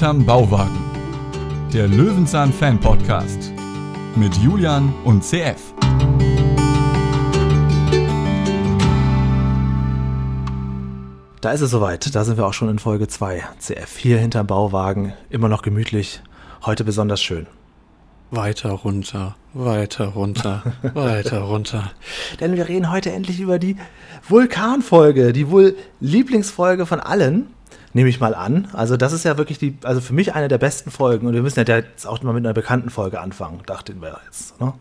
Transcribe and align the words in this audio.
Hinterm 0.00 0.24
Bauwagen. 0.24 0.80
Der 1.74 1.86
Löwenzahn 1.86 2.54
Fan 2.54 2.80
Podcast 2.80 3.52
mit 4.16 4.34
Julian 4.38 4.94
und 5.04 5.22
CF. 5.22 5.74
Da 11.42 11.50
ist 11.50 11.60
es 11.60 11.70
soweit. 11.70 12.14
Da 12.14 12.24
sind 12.24 12.38
wir 12.38 12.46
auch 12.46 12.54
schon 12.54 12.70
in 12.70 12.78
Folge 12.78 13.08
2. 13.08 13.44
CF 13.58 13.98
hier 13.98 14.16
hinterm 14.16 14.46
Bauwagen. 14.46 15.12
Immer 15.28 15.50
noch 15.50 15.60
gemütlich. 15.60 16.22
Heute 16.64 16.84
besonders 16.84 17.20
schön. 17.20 17.46
Weiter 18.30 18.70
runter, 18.70 19.36
weiter 19.52 20.06
runter, 20.06 20.62
weiter 20.94 21.40
runter. 21.40 21.92
Denn 22.40 22.56
wir 22.56 22.70
reden 22.70 22.90
heute 22.90 23.12
endlich 23.12 23.38
über 23.38 23.58
die 23.58 23.76
Vulkanfolge, 24.26 25.34
die 25.34 25.50
wohl 25.50 25.76
Lieblingsfolge 26.00 26.86
von 26.86 27.00
allen, 27.00 27.48
nehme 27.92 28.08
ich 28.08 28.20
mal 28.20 28.34
an. 28.34 28.68
Also 28.72 28.96
das 28.96 29.12
ist 29.12 29.24
ja 29.24 29.38
wirklich 29.38 29.58
die, 29.58 29.76
also 29.82 30.00
für 30.00 30.12
mich 30.12 30.34
eine 30.34 30.48
der 30.48 30.58
besten 30.58 30.90
Folgen 30.90 31.26
und 31.26 31.34
wir 31.34 31.42
müssen 31.42 31.64
ja 31.64 31.76
jetzt 31.76 32.06
auch 32.06 32.22
mal 32.22 32.32
mit 32.32 32.44
einer 32.44 32.54
bekannten 32.54 32.90
Folge 32.90 33.20
anfangen, 33.20 33.60
dachten 33.66 34.00
wir 34.00 34.18
jetzt. 34.26 34.60
Ne? 34.60 34.72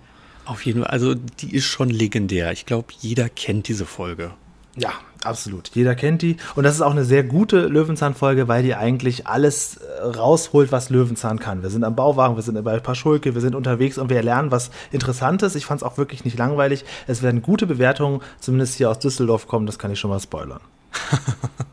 Auf 0.45 0.65
jeden 0.65 0.81
Fall, 0.81 0.91
also 0.91 1.13
die 1.15 1.55
ist 1.55 1.65
schon 1.65 1.89
legendär. 1.89 2.51
Ich 2.51 2.65
glaube, 2.65 2.87
jeder 2.99 3.29
kennt 3.29 3.67
diese 3.67 3.85
Folge. 3.85 4.31
Ja, 4.75 4.91
absolut. 5.23 5.69
Jeder 5.73 5.93
kennt 5.93 6.21
die. 6.21 6.37
Und 6.55 6.63
das 6.63 6.75
ist 6.75 6.81
auch 6.81 6.91
eine 6.91 7.03
sehr 7.03 7.23
gute 7.23 7.67
Löwenzahn-Folge, 7.67 8.47
weil 8.47 8.63
die 8.63 8.75
eigentlich 8.75 9.27
alles 9.27 9.77
äh, 9.77 10.03
rausholt, 10.05 10.71
was 10.71 10.89
Löwenzahn 10.89 11.39
kann. 11.39 11.61
Wir 11.63 11.69
sind 11.69 11.83
am 11.83 11.95
Bauwagen, 11.95 12.35
wir 12.35 12.43
sind 12.43 12.63
bei 12.63 12.79
Paschulke, 12.79 13.33
wir 13.33 13.41
sind 13.41 13.55
unterwegs 13.55 13.97
und 13.97 14.09
wir 14.09 14.23
lernen 14.23 14.51
was 14.51 14.71
Interessantes. 14.91 15.55
Ich 15.55 15.65
fand 15.65 15.81
es 15.81 15.87
auch 15.87 15.97
wirklich 15.97 16.23
nicht 16.23 16.37
langweilig. 16.37 16.85
Es 17.07 17.21
werden 17.21 17.41
gute 17.41 17.67
Bewertungen, 17.67 18.21
zumindest 18.39 18.75
hier 18.75 18.89
aus 18.89 18.99
Düsseldorf 18.99 19.47
kommen, 19.47 19.65
das 19.65 19.79
kann 19.79 19.91
ich 19.91 19.99
schon 19.99 20.09
mal 20.09 20.19
spoilern. 20.19 20.61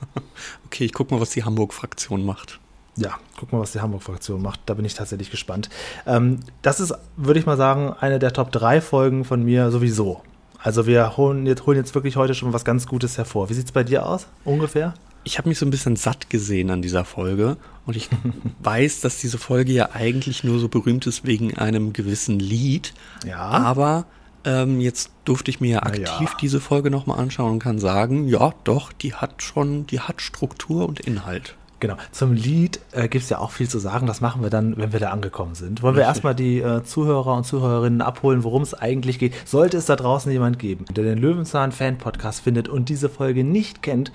okay, 0.66 0.84
ich 0.84 0.92
guck 0.92 1.10
mal, 1.10 1.20
was 1.20 1.30
die 1.30 1.44
Hamburg-Fraktion 1.44 2.24
macht. 2.24 2.60
Ja, 2.96 3.18
guck 3.38 3.52
mal, 3.52 3.60
was 3.60 3.72
die 3.72 3.80
Hamburg-Fraktion 3.80 4.40
macht. 4.40 4.60
Da 4.66 4.74
bin 4.74 4.84
ich 4.84 4.94
tatsächlich 4.94 5.30
gespannt. 5.30 5.68
Ähm, 6.06 6.40
das 6.62 6.80
ist, 6.80 6.94
würde 7.16 7.38
ich 7.38 7.46
mal 7.46 7.56
sagen, 7.56 7.94
eine 8.00 8.18
der 8.18 8.32
Top 8.32 8.52
3 8.52 8.80
Folgen 8.80 9.24
von 9.24 9.42
mir 9.42 9.70
sowieso. 9.70 10.22
Also 10.62 10.86
wir 10.86 11.16
holen 11.16 11.46
jetzt, 11.46 11.66
holen 11.66 11.76
jetzt 11.76 11.94
wirklich 11.94 12.16
heute 12.16 12.34
schon 12.34 12.52
was 12.52 12.64
ganz 12.64 12.86
Gutes 12.86 13.18
hervor. 13.18 13.50
Wie 13.50 13.54
sieht 13.54 13.66
es 13.66 13.72
bei 13.72 13.84
dir 13.84 14.06
aus, 14.06 14.26
ungefähr? 14.44 14.94
Ich 15.24 15.38
habe 15.38 15.48
mich 15.48 15.58
so 15.58 15.66
ein 15.66 15.70
bisschen 15.70 15.96
satt 15.96 16.30
gesehen 16.30 16.70
an 16.70 16.82
dieser 16.82 17.04
Folge 17.04 17.56
und 17.84 17.96
ich 17.96 18.08
weiß, 18.62 19.00
dass 19.00 19.18
diese 19.18 19.38
Folge 19.38 19.72
ja 19.72 19.90
eigentlich 19.92 20.42
nur 20.42 20.58
so 20.58 20.68
berühmt 20.68 21.06
ist 21.06 21.26
wegen 21.26 21.56
einem 21.56 21.92
gewissen 21.92 22.38
Lied. 22.38 22.94
Ja. 23.26 23.38
Aber 23.38 24.06
ähm, 24.46 24.80
jetzt 24.80 25.10
durfte 25.24 25.50
ich 25.50 25.60
mir 25.60 25.70
ja 25.70 25.82
aktiv 25.82 26.06
ja. 26.30 26.36
diese 26.40 26.60
Folge 26.60 26.90
nochmal 26.90 27.18
anschauen 27.18 27.52
und 27.52 27.58
kann 27.58 27.78
sagen, 27.78 28.28
ja, 28.28 28.52
doch, 28.64 28.92
die 28.92 29.14
hat 29.14 29.42
schon, 29.42 29.86
die 29.86 30.00
hat 30.00 30.22
Struktur 30.22 30.88
und 30.88 31.00
Inhalt. 31.00 31.56
Genau. 31.78 31.96
Zum 32.10 32.32
Lied 32.32 32.80
äh, 32.92 33.06
gibt 33.08 33.24
es 33.24 33.30
ja 33.30 33.38
auch 33.38 33.50
viel 33.50 33.68
zu 33.68 33.78
sagen. 33.78 34.06
Das 34.06 34.22
machen 34.22 34.42
wir 34.42 34.48
dann, 34.48 34.78
wenn 34.78 34.92
wir 34.92 35.00
da 35.00 35.10
angekommen 35.10 35.54
sind. 35.54 35.82
Wollen 35.82 35.94
wir 35.94 36.04
erstmal 36.04 36.34
die 36.34 36.60
äh, 36.60 36.82
Zuhörer 36.84 37.34
und 37.34 37.44
Zuhörerinnen 37.44 38.00
abholen, 38.00 38.44
worum 38.44 38.62
es 38.62 38.72
eigentlich 38.72 39.18
geht? 39.18 39.34
Sollte 39.46 39.76
es 39.76 39.84
da 39.84 39.96
draußen 39.96 40.32
jemand 40.32 40.58
geben, 40.58 40.86
der 40.90 41.04
den 41.04 41.18
Löwenzahn-Fan-Podcast 41.18 42.40
findet 42.40 42.68
und 42.68 42.88
diese 42.88 43.10
Folge 43.10 43.44
nicht 43.44 43.82
kennt, 43.82 44.10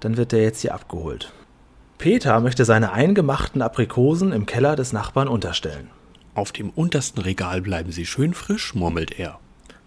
dann 0.00 0.18
wird 0.18 0.32
der 0.32 0.42
jetzt 0.42 0.60
hier 0.60 0.74
abgeholt. 0.74 1.32
Peter 1.96 2.40
möchte 2.40 2.64
seine 2.64 2.92
eingemachten 2.92 3.62
Aprikosen 3.62 4.32
im 4.32 4.44
Keller 4.44 4.76
des 4.76 4.92
Nachbarn 4.92 5.28
unterstellen. 5.28 5.88
Auf 6.34 6.52
dem 6.52 6.70
untersten 6.70 7.22
Regal 7.22 7.62
bleiben 7.62 7.92
sie 7.92 8.06
schön 8.06 8.34
frisch, 8.34 8.74
murmelt 8.74 9.18
er. 9.18 9.38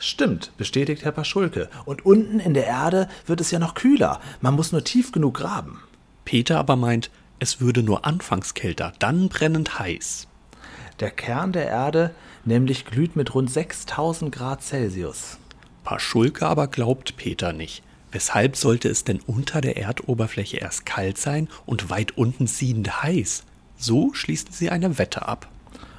Stimmt, 0.05 0.55
bestätigt 0.55 1.03
Herr 1.03 1.13
Paschulke. 1.13 1.67
Und 1.85 2.05
unten 2.05 2.39
in 2.39 2.53
der 2.53 2.67
Erde 2.67 3.09
wird 3.25 3.41
es 3.41 3.49
ja 3.49 3.57
noch 3.57 3.73
kühler. 3.73 4.21
Man 4.39 4.53
muss 4.53 4.71
nur 4.71 4.83
tief 4.83 5.11
genug 5.11 5.33
graben. 5.33 5.81
Peter 6.25 6.59
aber 6.59 6.75
meint, 6.75 7.09
es 7.39 7.59
würde 7.59 7.81
nur 7.81 8.05
anfangs 8.05 8.53
kälter, 8.53 8.93
dann 8.99 9.29
brennend 9.29 9.79
heiß. 9.79 10.27
Der 10.99 11.09
Kern 11.09 11.53
der 11.53 11.65
Erde 11.65 12.11
nämlich 12.43 12.85
glüht 12.85 13.15
mit 13.15 13.33
rund 13.33 13.49
6000 13.49 14.31
Grad 14.31 14.61
Celsius. 14.61 15.39
Paschulke 15.83 16.45
aber 16.45 16.67
glaubt 16.67 17.17
Peter 17.17 17.51
nicht. 17.51 17.81
Weshalb 18.11 18.57
sollte 18.57 18.89
es 18.89 19.05
denn 19.05 19.21
unter 19.25 19.59
der 19.59 19.77
Erdoberfläche 19.77 20.57
erst 20.57 20.85
kalt 20.85 21.17
sein 21.17 21.49
und 21.65 21.89
weit 21.89 22.15
unten 22.15 22.45
siedend 22.45 23.01
heiß? 23.01 23.43
So 23.75 24.13
schließen 24.13 24.51
sie 24.51 24.69
eine 24.69 24.99
Wette 24.99 25.27
ab. 25.27 25.49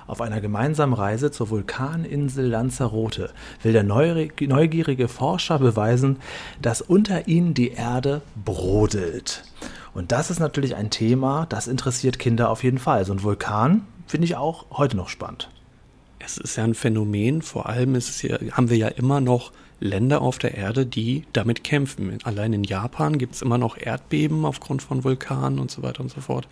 Auf 0.07 0.21
einer 0.21 0.41
gemeinsamen 0.41 0.95
Reise 0.95 1.31
zur 1.31 1.51
Vulkaninsel 1.51 2.47
Lanzarote 2.47 3.31
will 3.63 3.73
der 3.73 3.83
neugierige 3.83 5.09
Forscher 5.09 5.59
beweisen, 5.59 6.19
dass 6.63 6.81
unter 6.81 7.27
ihnen 7.27 7.55
die 7.55 7.73
Erde 7.73 8.23
brodelt. 8.45 9.43
Und 9.95 10.13
das 10.13 10.31
ist 10.31 10.39
natürlich 10.39 10.77
ein 10.77 10.91
Thema, 10.91 11.47
das 11.49 11.67
interessiert 11.67 12.19
Kinder 12.19 12.51
auf 12.51 12.63
jeden 12.63 12.79
Fall. 12.79 13.05
So 13.05 13.13
ein 13.13 13.23
Vulkan 13.23 13.87
finde 14.07 14.27
ich 14.27 14.37
auch 14.37 14.67
heute 14.71 14.97
noch 14.97 15.09
spannend. 15.09 15.51
Es 16.19 16.39
ist 16.39 16.57
ja 16.57 16.65
ein 16.65 16.75
Phänomen, 16.75 17.43
vor 17.43 17.69
allem 17.69 17.95
ja, 17.95 18.39
haben 18.53 18.71
wir 18.71 18.77
ja 18.77 18.89
immer 18.89 19.21
noch 19.21 19.53
Länder 19.81 20.23
auf 20.23 20.39
der 20.39 20.55
Erde, 20.55 20.87
die 20.87 21.25
damit 21.33 21.65
kämpfen. 21.65 22.19
Allein 22.25 22.53
in 22.53 22.65
Japan 22.65 23.19
gibt 23.19 23.35
es 23.35 23.43
immer 23.43 23.59
noch 23.59 23.77
Erdbeben 23.77 24.45
aufgrund 24.45 24.83
von 24.83 25.05
Vulkanen 25.05 25.59
und 25.59 25.71
so 25.71 25.83
weiter 25.83 26.01
und 26.01 26.11
so 26.11 26.21
fort. 26.21 26.49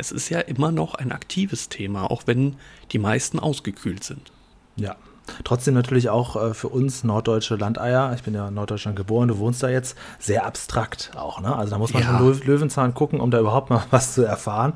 Es 0.00 0.12
ist 0.12 0.30
ja 0.30 0.40
immer 0.40 0.72
noch 0.72 0.94
ein 0.94 1.12
aktives 1.12 1.68
Thema, 1.68 2.10
auch 2.10 2.22
wenn 2.26 2.56
die 2.92 2.98
meisten 2.98 3.38
ausgekühlt 3.38 4.02
sind. 4.02 4.32
Ja, 4.76 4.96
Trotzdem 5.44 5.74
natürlich 5.74 6.08
auch 6.08 6.36
äh, 6.36 6.54
für 6.54 6.68
uns 6.68 7.04
norddeutsche 7.04 7.56
Landeier, 7.56 8.12
ich 8.14 8.22
bin 8.22 8.34
ja 8.34 8.48
in 8.48 8.54
Norddeutschland 8.54 8.96
geboren, 8.96 9.28
du 9.28 9.38
wohnst 9.38 9.62
da 9.62 9.68
jetzt, 9.68 9.96
sehr 10.18 10.44
abstrakt 10.44 11.12
auch. 11.14 11.40
Ne? 11.40 11.54
Also 11.54 11.72
da 11.72 11.78
muss 11.78 11.92
man 11.92 12.02
ja. 12.02 12.18
schon 12.18 12.40
Löwenzahn 12.46 12.94
gucken, 12.94 13.20
um 13.20 13.30
da 13.30 13.38
überhaupt 13.38 13.70
mal 13.70 13.84
was 13.90 14.14
zu 14.14 14.24
erfahren. 14.24 14.72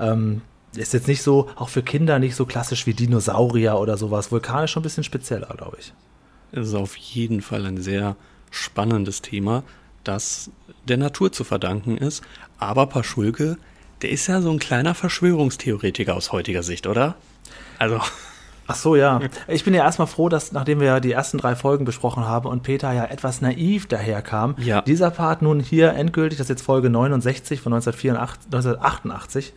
Ähm, 0.00 0.42
ist 0.74 0.94
jetzt 0.94 1.08
nicht 1.08 1.22
so, 1.22 1.50
auch 1.56 1.68
für 1.68 1.82
Kinder 1.82 2.18
nicht 2.18 2.34
so 2.34 2.46
klassisch 2.46 2.86
wie 2.86 2.94
Dinosaurier 2.94 3.78
oder 3.78 3.98
sowas. 3.98 4.32
Vulkan 4.32 4.64
ist 4.64 4.70
schon 4.70 4.80
ein 4.80 4.84
bisschen 4.84 5.04
spezieller, 5.04 5.52
glaube 5.56 5.76
ich. 5.78 5.92
Es 6.52 6.68
ist 6.68 6.74
auf 6.74 6.96
jeden 6.96 7.42
Fall 7.42 7.66
ein 7.66 7.80
sehr 7.80 8.16
spannendes 8.50 9.20
Thema, 9.20 9.64
das 10.04 10.50
der 10.88 10.96
Natur 10.96 11.32
zu 11.32 11.44
verdanken 11.44 11.98
ist. 11.98 12.22
Aber 12.58 12.86
Paschulke, 12.86 13.58
der 14.02 14.10
ist 14.10 14.26
ja 14.26 14.40
so 14.40 14.50
ein 14.50 14.58
kleiner 14.58 14.94
Verschwörungstheoretiker 14.94 16.14
aus 16.14 16.32
heutiger 16.32 16.62
Sicht, 16.62 16.86
oder? 16.86 17.14
Also. 17.78 18.00
Ach 18.66 18.76
so, 18.76 18.96
ja. 18.96 19.20
Ich 19.48 19.64
bin 19.64 19.74
ja 19.74 19.84
erstmal 19.84 20.06
froh, 20.06 20.28
dass 20.28 20.52
nachdem 20.52 20.80
wir 20.80 20.86
ja 20.86 21.00
die 21.00 21.12
ersten 21.12 21.38
drei 21.38 21.56
Folgen 21.56 21.84
besprochen 21.84 22.24
haben 22.26 22.48
und 22.48 22.62
Peter 22.62 22.92
ja 22.92 23.04
etwas 23.04 23.40
naiv 23.40 23.86
daherkam, 23.86 24.54
ja. 24.58 24.82
dieser 24.82 25.10
Part 25.10 25.42
nun 25.42 25.60
hier 25.60 25.92
endgültig, 25.92 26.38
das 26.38 26.46
ist 26.46 26.50
jetzt 26.50 26.62
Folge 26.62 26.88
69 26.88 27.60
von 27.60 27.72
1988, 27.72 29.52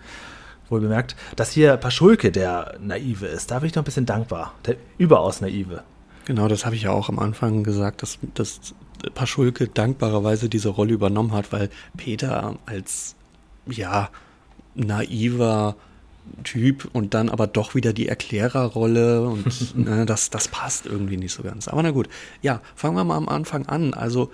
wohl 0.69 0.81
bemerkt, 0.81 1.15
dass 1.35 1.51
hier 1.51 1.77
Paschulke 1.77 2.31
der 2.31 2.75
Naive 2.81 3.27
ist. 3.27 3.51
Da 3.51 3.59
bin 3.59 3.69
ich 3.69 3.75
noch 3.75 3.83
ein 3.83 3.85
bisschen 3.85 4.07
dankbar. 4.07 4.53
Der 4.65 4.75
überaus 4.97 5.39
Naive. 5.39 5.83
Genau, 6.25 6.47
das 6.47 6.65
habe 6.65 6.75
ich 6.75 6.83
ja 6.83 6.91
auch 6.91 7.07
am 7.07 7.19
Anfang 7.19 7.63
gesagt, 7.63 8.01
dass, 8.01 8.17
dass 8.33 8.73
Paschulke 9.13 9.67
dankbarerweise 9.67 10.49
diese 10.49 10.69
Rolle 10.69 10.93
übernommen 10.93 11.33
hat, 11.33 11.53
weil 11.53 11.69
Peter 11.95 12.55
als, 12.65 13.15
ja, 13.67 14.09
naiver, 14.75 15.75
Typ 16.43 16.89
und 16.91 17.13
dann 17.13 17.29
aber 17.29 17.45
doch 17.47 17.75
wieder 17.75 17.93
die 17.93 18.07
Erklärerrolle 18.07 19.27
und 19.27 19.77
ne, 19.77 20.05
das, 20.05 20.29
das 20.29 20.47
passt 20.47 20.85
irgendwie 20.85 21.17
nicht 21.17 21.33
so 21.33 21.43
ganz. 21.43 21.67
Aber 21.67 21.83
na 21.83 21.91
gut, 21.91 22.09
ja, 22.41 22.61
fangen 22.75 22.95
wir 22.95 23.03
mal 23.03 23.17
am 23.17 23.29
Anfang 23.29 23.67
an. 23.67 23.93
Also 23.93 24.31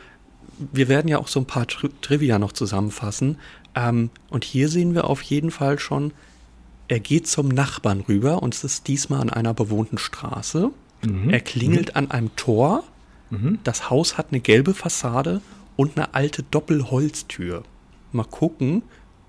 wir 0.58 0.88
werden 0.88 1.08
ja 1.08 1.18
auch 1.18 1.28
so 1.28 1.40
ein 1.40 1.46
paar 1.46 1.68
Tri 1.68 1.90
Trivia 2.02 2.40
noch 2.40 2.54
zusammenfassen. 2.54 3.38
Ähm, 3.76 4.10
und 4.30 4.44
hier 4.44 4.70
sehen 4.70 4.94
wir 4.94 5.06
auf 5.06 5.22
jeden 5.22 5.52
Fall 5.52 5.80
schon, 5.80 6.14
er 6.88 7.00
geht 7.00 7.28
zum 7.28 7.48
Nachbarn 7.48 8.02
rüber 8.02 8.44
und 8.44 8.54
es 8.54 8.64
ist 8.64 8.88
diesmal 8.88 9.22
an 9.22 9.30
einer 9.30 9.54
bewohnten 9.54 9.98
Straße. 9.98 10.72
Mhm. 11.06 11.30
Er 11.30 11.40
klingelt 11.40 11.90
mhm. 11.90 11.98
an 11.98 12.12
einem 12.12 12.36
Tor. 12.36 12.84
Mhm. 13.30 13.60
Das 13.64 13.90
Haus 13.90 14.18
hat 14.18 14.28
eine 14.32 14.42
gelbe 14.42 14.74
Fassade 14.74 15.42
und 15.76 15.98
eine 15.98 16.14
alte 16.14 16.44
Doppelholztür. 16.44 17.64
Mal 18.12 18.26
gucken, 18.26 18.84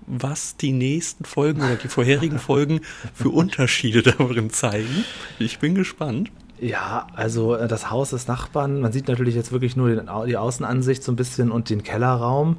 was 0.07 0.57
die 0.57 0.71
nächsten 0.71 1.25
Folgen 1.25 1.61
oder 1.61 1.75
die 1.75 1.87
vorherigen 1.87 2.39
Folgen 2.39 2.81
für 3.13 3.29
Unterschiede 3.29 4.01
darin 4.03 4.49
zeigen. 4.49 5.05
Ich 5.39 5.59
bin 5.59 5.75
gespannt. 5.75 6.31
Ja, 6.59 7.07
also 7.15 7.55
äh, 7.55 7.67
das 7.67 7.91
Haus 7.91 8.11
des 8.11 8.27
Nachbarn, 8.27 8.79
man 8.79 8.91
sieht 8.91 9.07
natürlich 9.07 9.35
jetzt 9.35 9.51
wirklich 9.51 9.75
nur 9.75 9.89
den, 9.89 10.09
die 10.27 10.37
Außenansicht 10.37 11.03
so 11.03 11.11
ein 11.11 11.15
bisschen 11.15 11.51
und 11.51 11.69
den 11.69 11.83
Kellerraum. 11.83 12.57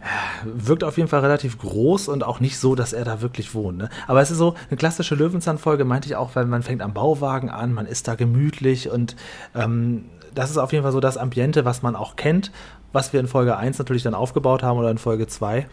Äh, 0.00 0.06
wirkt 0.44 0.84
auf 0.84 0.98
jeden 0.98 1.08
Fall 1.08 1.20
relativ 1.20 1.58
groß 1.58 2.08
und 2.08 2.22
auch 2.22 2.38
nicht 2.38 2.58
so, 2.58 2.74
dass 2.74 2.92
er 2.92 3.04
da 3.04 3.22
wirklich 3.22 3.54
wohnt. 3.54 3.78
Ne? 3.78 3.88
Aber 4.06 4.20
es 4.20 4.30
ist 4.30 4.38
so 4.38 4.54
eine 4.68 4.76
klassische 4.76 5.14
Löwenzahn-Folge, 5.14 5.84
meinte 5.84 6.08
ich 6.08 6.16
auch, 6.16 6.36
weil 6.36 6.44
man 6.44 6.62
fängt 6.62 6.82
am 6.82 6.92
Bauwagen 6.92 7.50
an, 7.50 7.72
man 7.72 7.86
ist 7.86 8.06
da 8.06 8.14
gemütlich 8.14 8.90
und 8.90 9.16
ähm, 9.54 10.04
das 10.34 10.50
ist 10.50 10.58
auf 10.58 10.72
jeden 10.72 10.82
Fall 10.82 10.92
so 10.92 11.00
das 11.00 11.16
Ambiente, 11.16 11.64
was 11.64 11.82
man 11.82 11.96
auch 11.96 12.16
kennt, 12.16 12.52
was 12.94 13.12
wir 13.12 13.20
in 13.20 13.26
Folge 13.26 13.56
1 13.56 13.78
natürlich 13.78 14.04
dann 14.04 14.14
aufgebaut 14.14 14.62
haben 14.62 14.78
oder 14.78 14.90
in 14.90 14.98
Folge 14.98 15.26
2. 15.26 15.66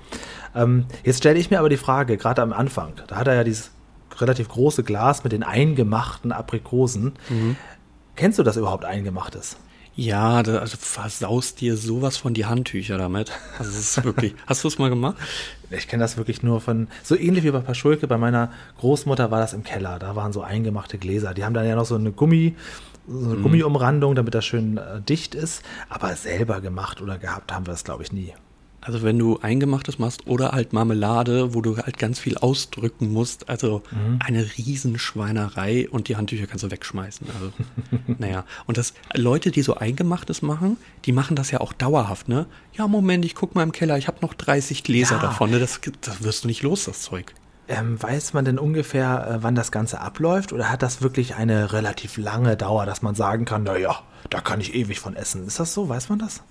Ähm, 0.56 0.85
jetzt 1.03 1.19
stelle 1.19 1.39
ich 1.39 1.50
mir 1.50 1.59
aber 1.59 1.69
die 1.69 1.77
Frage, 1.77 2.18
gerade 2.18 2.41
am 2.41 2.51
Anfang, 2.51 2.94
da 3.07 3.15
hat 3.15 3.27
er 3.27 3.35
ja 3.35 3.44
dieses 3.44 3.71
relativ 4.18 4.50
große 4.50 4.83
Glas 4.83 5.23
mit 5.23 5.31
den 5.31 5.44
eingemachten 5.44 6.31
Aprikosen. 6.31 7.13
Mhm. 7.29 7.56
Kennst 8.15 8.39
du 8.39 8.44
das 8.44 8.57
überhaupt 8.57 8.83
Eingemachtes? 8.85 9.57
Ja, 9.95 10.41
da 10.41 10.59
also 10.59 10.77
versaust 10.77 11.59
dir 11.59 11.75
sowas 11.75 12.15
von 12.15 12.33
die 12.33 12.45
Handtücher 12.45 12.97
damit. 12.97 13.31
Also 13.59 13.71
es 13.71 13.97
ist 13.97 14.03
wirklich. 14.03 14.33
hast 14.47 14.63
du 14.63 14.67
es 14.67 14.79
mal 14.79 14.89
gemacht? 14.89 15.17
Ich 15.69 15.88
kenne 15.88 16.01
das 16.01 16.17
wirklich 16.17 16.43
nur 16.43 16.61
von, 16.61 16.88
so 17.03 17.15
ähnlich 17.15 17.43
wie 17.43 17.51
bei 17.51 17.59
Paschulke, 17.59 18.07
bei 18.07 18.17
meiner 18.17 18.51
Großmutter 18.79 19.31
war 19.31 19.39
das 19.39 19.53
im 19.53 19.63
Keller. 19.63 19.99
Da 19.99 20.15
waren 20.15 20.33
so 20.33 20.41
eingemachte 20.41 20.97
Gläser. 20.97 21.33
Die 21.33 21.43
haben 21.43 21.53
dann 21.53 21.67
ja 21.67 21.75
noch 21.75 21.85
so 21.85 21.95
eine 21.95 22.11
Gummi, 22.11 22.55
so 23.07 23.29
eine 23.29 23.38
mhm. 23.38 23.43
Gummiumrandung, 23.43 24.15
damit 24.15 24.33
das 24.33 24.45
schön 24.45 24.77
äh, 24.77 25.01
dicht 25.01 25.35
ist. 25.35 25.63
Aber 25.89 26.15
selber 26.15 26.61
gemacht 26.61 27.01
oder 27.01 27.17
gehabt 27.17 27.53
haben 27.53 27.67
wir 27.67 27.73
es, 27.73 27.83
glaube 27.83 28.03
ich, 28.03 28.11
nie. 28.11 28.33
Also 28.81 29.03
wenn 29.03 29.19
du 29.19 29.37
Eingemachtes 29.39 29.99
machst 29.99 30.25
oder 30.25 30.53
halt 30.53 30.73
Marmelade, 30.73 31.53
wo 31.53 31.61
du 31.61 31.77
halt 31.77 31.99
ganz 31.99 32.19
viel 32.19 32.35
ausdrücken 32.37 33.13
musst, 33.13 33.47
also 33.47 33.83
mhm. 33.91 34.19
eine 34.25 34.43
Riesenschweinerei 34.57 35.87
und 35.87 36.07
die 36.07 36.17
Handtücher 36.17 36.47
kannst 36.47 36.63
du 36.63 36.71
wegschmeißen. 36.71 37.27
Also, 37.29 37.51
naja. 38.17 38.43
Und 38.65 38.77
das, 38.77 38.93
Leute, 39.13 39.51
die 39.51 39.61
so 39.61 39.75
Eingemachtes 39.75 40.41
machen, 40.41 40.77
die 41.05 41.11
machen 41.11 41.35
das 41.35 41.51
ja 41.51 41.61
auch 41.61 41.73
dauerhaft, 41.73 42.27
ne? 42.27 42.47
Ja, 42.73 42.87
Moment, 42.87 43.23
ich 43.23 43.35
guck 43.35 43.53
mal 43.53 43.61
im 43.61 43.71
Keller, 43.71 43.99
ich 43.99 44.07
habe 44.07 44.17
noch 44.21 44.33
30 44.33 44.83
Gläser 44.83 45.17
ja. 45.17 45.21
davon, 45.21 45.51
ne? 45.51 45.59
Das, 45.59 45.79
das 46.01 46.23
wirst 46.23 46.43
du 46.43 46.47
nicht 46.47 46.63
los, 46.63 46.85
das 46.85 47.01
Zeug. 47.01 47.35
Ähm, 47.67 48.01
weiß 48.01 48.33
man 48.33 48.45
denn 48.45 48.57
ungefähr, 48.57 49.27
äh, 49.27 49.43
wann 49.43 49.53
das 49.53 49.71
Ganze 49.71 50.01
abläuft? 50.01 50.53
Oder 50.53 50.71
hat 50.71 50.81
das 50.81 51.03
wirklich 51.03 51.35
eine 51.35 51.71
relativ 51.71 52.17
lange 52.17 52.57
Dauer, 52.57 52.87
dass 52.87 53.03
man 53.03 53.13
sagen 53.13 53.45
kann, 53.45 53.63
naja, 53.63 54.01
da 54.31 54.41
kann 54.41 54.59
ich 54.59 54.73
ewig 54.73 54.99
von 54.99 55.15
essen? 55.15 55.45
Ist 55.45 55.59
das 55.59 55.73
so? 55.73 55.87
Weiß 55.87 56.09
man 56.09 56.17
das? 56.17 56.41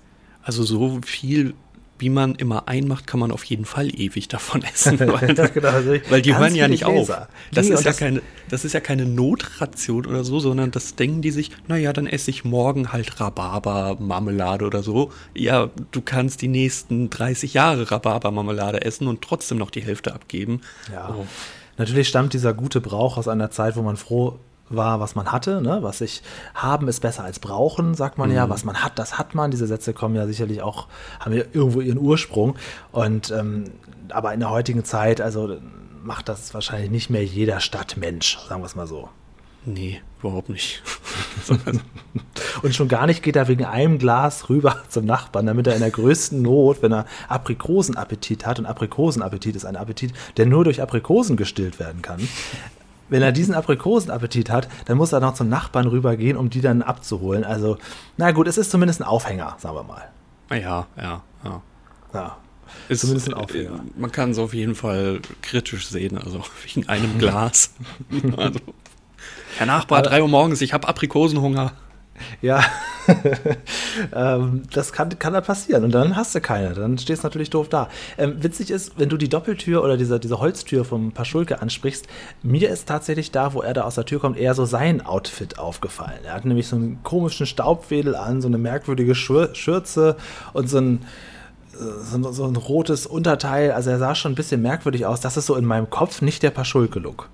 Also 0.43 0.63
so 0.63 1.01
viel 1.05 1.55
wie 2.01 2.11
man 2.11 2.35
immer 2.35 2.69
einmacht, 2.69 3.07
kann 3.07 3.21
man 3.21 3.31
auf 3.31 3.45
jeden 3.45 3.65
Fall 3.65 3.89
ewig 3.89 4.29
davon 4.29 4.63
essen. 4.63 4.99
Weil, 5.01 5.35
genau, 5.35 5.69
also 5.69 5.95
weil 6.09 6.23
die 6.23 6.37
hören 6.37 6.55
ja 6.55 6.69
nicht 6.69 6.85
auf. 6.85 7.11
Das 7.53 7.69
ist, 7.69 7.85
ja 7.85 7.93
keine, 7.93 8.23
das 8.49 8.65
ist 8.65 8.73
ja 8.73 8.81
keine 8.81 9.07
Notration 9.07 10.07
oder 10.07 10.25
so, 10.25 10.41
sondern 10.41 10.71
das 10.71 10.95
denken 10.97 11.23
die 11.23 11.31
sich, 11.31 11.51
naja, 11.69 11.93
dann 11.93 12.07
esse 12.07 12.31
ich 12.31 12.45
morgen 12.45 12.93
halt 12.93 13.21
Rhabarber-Marmelade 13.21 14.65
oder 14.65 14.83
so. 14.83 15.13
Ja, 15.35 15.71
du 15.91 16.01
kannst 16.01 16.43
die 16.43 16.49
nächsten 16.49 17.11
30 17.11 17.55
Jahre 17.55 17.91
Rhabarber-Marmelade 17.91 18.83
essen 18.83 19.07
und 19.07 19.23
trotzdem 19.23 19.59
noch 19.59 19.71
die 19.71 19.83
Hälfte 19.83 20.15
abgeben. 20.15 20.61
Ja. 20.93 21.15
Oh. 21.17 21.27
Natürlich 21.79 22.09
stammt 22.09 22.35
dieser 22.35 22.53
gute 22.53 22.81
Brauch 22.81 23.17
aus 23.17 23.27
einer 23.29 23.51
Zeit, 23.51 23.77
wo 23.77 23.83
man 23.83 23.97
froh 23.97 24.39
war, 24.71 25.01
was 25.01 25.15
man 25.15 25.31
hatte. 25.31 25.61
Ne? 25.61 25.83
Was 25.83 26.01
ich 26.01 26.23
haben 26.55 26.89
ist 26.89 27.01
besser 27.01 27.25
als 27.25 27.39
brauchen, 27.39 27.95
sagt 27.95 28.17
man 28.17 28.31
mhm. 28.31 28.37
ja. 28.37 28.49
Was 28.49 28.65
man 28.65 28.83
hat, 28.83 28.99
das 28.99 29.19
hat 29.19 29.35
man. 29.35 29.51
Diese 29.51 29.67
Sätze 29.67 29.93
kommen 29.93 30.15
ja 30.15 30.27
sicherlich 30.27 30.63
auch, 30.63 30.87
haben 31.19 31.35
ja 31.35 31.45
irgendwo 31.53 31.81
ihren 31.81 31.99
Ursprung. 31.99 32.57
Und 32.93 33.31
ähm, 33.31 33.65
aber 34.09 34.33
in 34.33 34.41
der 34.41 34.51
heutigen 34.51 34.85
Zeit, 34.85 35.21
also 35.21 35.57
macht 36.03 36.29
das 36.29 36.55
wahrscheinlich 36.55 36.91
nicht 36.91 37.11
mehr 37.11 37.25
jeder 37.25 37.61
Stadtmensch, 37.61 38.39
sagen 38.49 38.63
wir 38.63 38.67
es 38.67 38.75
mal 38.75 38.87
so. 38.87 39.11
Nee, 39.67 40.01
überhaupt 40.21 40.49
nicht. 40.49 40.83
und 42.63 42.75
schon 42.75 42.89
gar 42.89 43.07
nicht 43.07 43.23
geht 43.23 43.37
er 43.37 43.49
wegen 43.49 43.65
einem 43.65 43.99
Glas 43.99 44.49
rüber 44.49 44.83
zum 44.89 45.05
Nachbarn, 45.05 45.47
damit 45.47 45.67
er 45.67 45.75
in 45.75 45.81
der 45.81 45.91
größten 45.91 46.41
Not, 46.41 46.83
wenn 46.83 46.93
er 46.93 47.07
Aprikosenappetit 47.29 48.47
hat, 48.47 48.59
und 48.59 48.67
Aprikosenappetit 48.67 49.57
ist 49.57 49.65
ein 49.65 49.77
Appetit, 49.77 50.13
der 50.37 50.47
nur 50.47 50.65
durch 50.65 50.81
Aprikosen 50.81 51.37
gestillt 51.37 51.79
werden 51.79 52.03
kann, 52.03 52.27
wenn 53.11 53.23
er 53.23 53.33
diesen 53.33 53.55
Aprikosenappetit 53.55 54.51
hat, 54.51 54.69
dann 54.87 54.97
muss 54.97 55.13
er 55.13 55.21
noch 55.21 55.35
zum 55.35 55.49
Nachbarn 55.49 55.87
rübergehen, 55.87 56.37
um 56.37 56.49
die 56.49 56.61
dann 56.61 56.83
abzuholen. 56.83 57.45
Also, 57.45 57.77
na 58.17 58.31
gut, 58.31 58.49
es 58.49 58.57
ist 58.57 58.71
zumindest 58.71 59.01
ein 59.01 59.07
Aufhänger, 59.07 59.57
sagen 59.59 59.77
wir 59.77 59.83
mal. 59.83 60.09
Ja, 60.51 60.87
ja, 60.97 61.23
ja. 61.45 61.63
Ja. 62.15 62.37
Ist 62.89 63.01
zumindest 63.03 63.29
ein 63.29 63.35
Aufhänger. 63.35 63.77
Äh, 63.77 64.01
man 64.01 64.11
kann 64.11 64.31
es 64.31 64.39
auf 64.39 64.55
jeden 64.55 64.75
Fall 64.75 65.21
kritisch 65.43 65.89
sehen, 65.89 66.19
also 66.19 66.43
wegen 66.65 66.89
einem 66.89 67.19
Glas. 67.19 67.75
also, 68.37 68.61
Herr 69.59 69.67
Nachbar, 69.67 70.03
drei 70.03 70.23
Uhr 70.23 70.29
morgens, 70.29 70.61
ich 70.61 70.73
habe 70.73 70.89
Aprikosenhunger. 70.89 71.73
Ja, 72.43 72.63
ähm, 74.15 74.63
das 74.73 74.93
kann, 74.93 75.19
kann 75.19 75.33
da 75.33 75.41
passieren. 75.41 75.85
Und 75.85 75.93
dann 75.93 76.17
hast 76.17 76.35
du 76.35 76.41
keine. 76.41 76.75
Dann 76.75 76.99
stehst 76.99 77.23
du 77.23 77.27
natürlich 77.27 77.51
doof 77.51 77.69
da. 77.69 77.89
Ähm, 78.19 78.43
witzig 78.43 78.71
ist, 78.71 78.99
wenn 78.99 79.09
du 79.09 79.17
die 79.17 79.29
Doppeltür 79.29 79.83
oder 79.83 79.97
diese, 79.97 80.21
diese 80.21 80.39
Holztür 80.39 80.85
vom 80.85 81.13
Paschulke 81.13 81.61
ansprichst, 81.61 82.07
mir 82.43 82.71
ist 82.71 82.89
tatsächlich 82.89 83.31
da, 83.31 83.55
wo 83.55 83.63
er 83.63 83.75
da 83.75 83.83
aus 83.83 83.95
der 83.95 84.05
Tür 84.05 84.21
kommt, 84.21 84.39
eher 84.39 84.55
so 84.55 84.65
sein 84.65 85.05
Outfit 85.05 85.59
aufgefallen. 85.59 86.21
Er 86.25 86.35
hat 86.35 86.45
nämlich 86.45 86.69
so 86.69 86.77
einen 86.77 87.03
komischen 87.03 87.47
Staubwedel 87.47 88.15
an, 88.15 88.41
so 88.41 88.49
eine 88.49 88.59
merkwürdige 88.59 89.15
Schür 89.15 89.55
Schürze 89.55 90.17
und 90.53 90.69
so 90.69 90.79
ein 90.79 91.01
so, 91.73 92.33
so, 92.33 92.47
ein 92.47 92.57
rotes 92.57 93.07
Unterteil. 93.07 93.73
Also 93.73 93.91
er 93.91 93.99
sah 93.99 94.15
schon 94.15 94.33
ein 94.33 94.37
bisschen 94.37 94.63
merkwürdig 94.63 95.07
aus. 95.07 95.21
Das 95.21 95.37
ist 95.37 95.47
so 95.47 95.57
in 95.57 95.65
meinem 95.65 95.89
Kopf 95.91 96.23
nicht 96.23 96.43
der 96.43 96.51
Paschulke-Look. 96.51 97.29